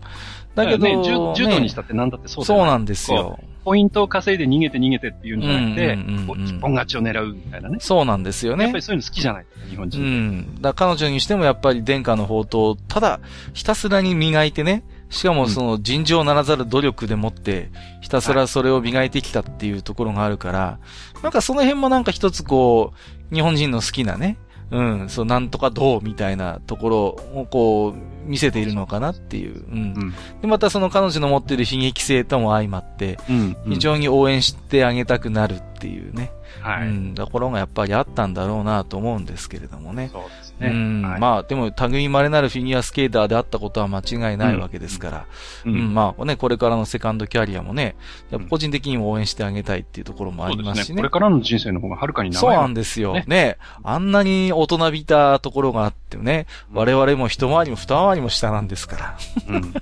[0.55, 3.39] だけど、ね、柔柔道にしねたって何だってそうだよねそうなんですよ。
[3.65, 5.98] ポイントを稼いで逃げて逃げてっていうんじゃなくて
[6.44, 7.78] 一本勝ちを狙うみたいなね。
[7.81, 8.82] そうなんですよねやっぱり。
[8.82, 10.03] そういうの好きじゃない日本う人。
[10.03, 10.62] ん。
[10.62, 13.20] だから彼女にしてもやっぱり殿下の宝刀をただ
[13.55, 17.70] ひたすらに磨いてね、しかもその尋常ならざる努力でもって、
[18.01, 20.78] ひたすらそれを磨いてきたっていうところがあるから、
[21.23, 22.93] なんかその辺もなんか一つこ
[23.31, 24.37] う、日本人の好きなね、
[24.70, 26.99] うん、そう、なんとかどうみたいなところ
[27.35, 29.65] をこう、見せているのかなっていう。
[29.70, 29.74] うん。
[29.74, 30.15] うん。
[30.41, 33.57] で、またその彼女の持っている悲劇性とも相まって、うん。
[33.69, 36.33] 非常に応援してあげたくなるっていうね。
[36.61, 36.89] はい。
[36.89, 40.11] うん、ところがやっぱりあったんだろうなと思うんですけれどもね。
[40.12, 40.69] そうですね。
[40.69, 45.27] うん、はいまあ、でも、類稀なるフィギュアスケーターであったことは間違いないわけですから、
[45.65, 47.97] ううん、まあね、これからのセカンドキャリアもね、
[48.31, 50.51] やっぱ個人的にも応援してあげたいっていうところもあ。
[50.51, 50.97] りますしね。
[50.97, 53.15] これからの人生の方がはるかに長いそうわなんですよ。
[53.15, 59.19] ねねあんなに大人びたところがあってね、うん我々も一回りも二回りも下なんですから、
[59.49, 59.74] うん。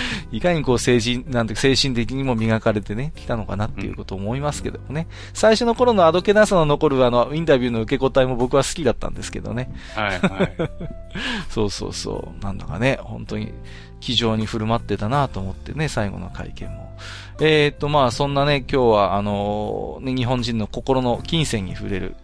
[0.32, 5.06] いかにこう精神、なんて精神的にも磨かれてね、来たのかなっていうことを思いますけどもね。
[5.34, 9.72] 最初の頃のあどけなさの残るあの、インタビューの受け答えも僕は好きだったんですけどね。
[9.94, 10.56] はい、はい。
[11.48, 12.44] そうそうそう。
[12.44, 13.52] なんだかね、本当に、
[14.02, 16.92] 気丈に振る舞ってたなと思ってね、最後の会見も。
[17.40, 22.16] えーっと、まあ、そんなね、今日は、あのね、日本人の心の金銭に触れる、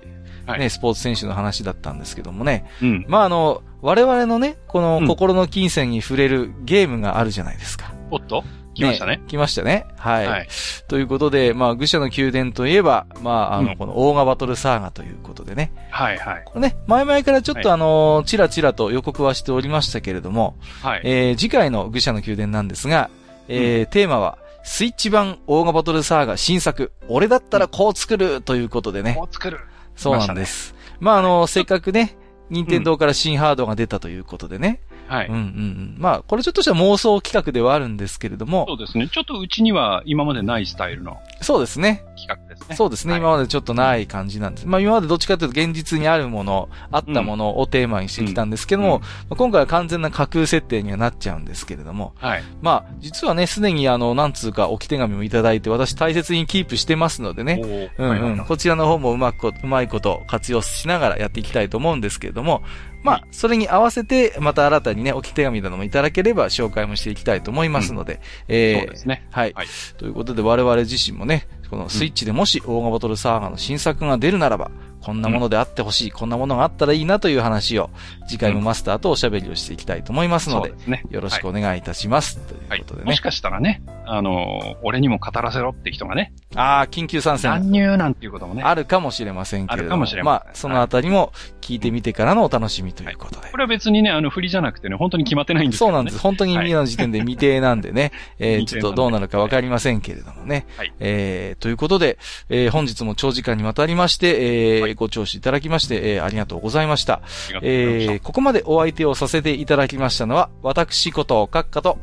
[0.53, 2.65] はいね、スポーツ選手の話だったんですけどもね。
[2.83, 3.05] うん。
[3.09, 7.93] まあ、あの、我々のね、このうん心の金銭に触れるゲームがあるじゃないですか。
[8.11, 8.43] おっと？
[8.75, 9.21] 来ましたね。
[9.27, 9.87] 来ましたね。
[9.97, 10.27] はい。
[10.27, 10.49] はい。
[10.87, 15.73] ということで、まあ、愚者の宮殿といえば、まあ、あの、うんこのオーガバトルサーガということでね。
[15.91, 16.43] はい、はい。
[16.45, 21.01] これね、前々からちょっとはあの、ちらちらと予告はしておりましたけれども、はい。
[21.03, 23.11] えー次回の愚者の宮殿なんですが、
[23.49, 29.15] えーテーマは、スイッチ版オーガバトルサーガ新作、俺だったらこう作るということでね。
[29.19, 29.59] こう作る。
[29.99, 30.75] そうなんです。
[31.01, 32.17] まあ、あの、せっかくね、
[32.51, 34.81] 任天堂から新ハードが出たということでね。
[35.09, 35.35] はいうん。
[35.35, 35.95] うんうん。
[35.99, 39.09] まあ、これちょっとした妄想企画ではあるんですけれどもそ、うですね。
[39.09, 42.05] ちょっとうちには今までないスタイルのそうですね。
[42.17, 42.77] 企画ですね。
[42.77, 44.67] そうですね、はい今までちょっとない感じなんです。
[44.67, 52.43] まあ今までどっちかというと現実にあるもの、あったものをテーマにしてきたんですけども、うんまあ今回は完全な架空設定にはなっちゃうんですけれども、はい。
[52.61, 57.61] まあ実はね、すでにあの、なんつうか置き手紙もいただいて私大切にキープしてますのでね、
[57.99, 58.45] うんうん。
[58.45, 62.63] こちらの方もうまくこ、うまいこと活用しながらやっていきたいと思うんですけれども、
[63.03, 69.27] まあ、それに合わせて、また新たにね、置き手紙などもいただければ紹介もしていきたいと思いますので、えーそうですね。
[69.31, 69.53] はい。
[69.55, 69.67] はい
[69.97, 74.71] ということで我々自身もね、このスイッチでもしオーガバトルサーガの新作が出るならば、
[75.03, 77.91] こんなものであってほしい、こんなものがあったらいいなという話を、
[78.27, 81.05] 次回もマスターとおしゃべりをしていきたいと思いますので、そうですね。
[81.11, 82.39] よろしくはお願いいたします。
[82.39, 83.21] というはいことでねもし。
[83.21, 87.51] かしたらね、あのー、俺にも語らせろって人がね、ああ、緊急参戦。
[87.51, 93.51] 乱入なんていうこともね、あるかもしれませんけれどあるかもしれませんまあ、そのあたりも聞いてみてからのお楽しみということで。
[93.51, 95.93] これは別にね、あの、振りじゃなくてね、本当に決まってないんですけどね。
[95.93, 96.19] そうなんです。
[96.19, 100.67] 本当に今の時点で未定なんでね、えー、ちょっとどうなるかわかりませんけれどもね。
[100.77, 107.23] はいえー、ということで、えー、本日も長時間にわたりまして、えーはいご聴取いただきまして、えー、ありがとうございました。
[107.63, 111.99] えー、ここまでお相手をさせていただきましたのは、私こと、閣下と、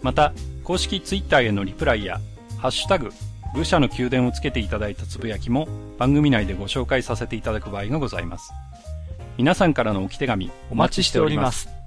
[0.00, 0.32] また、
[0.64, 2.20] 公式ツイッターへのリプライや、
[2.58, 3.10] ハッシュタグ、
[3.54, 8.50] 愚者の宮殿をつけていただいたつぶやきも番組内でご紹介させていただく場合がございます。
[9.36, 11.81] 皆さんからの置き手紙お待ちしております。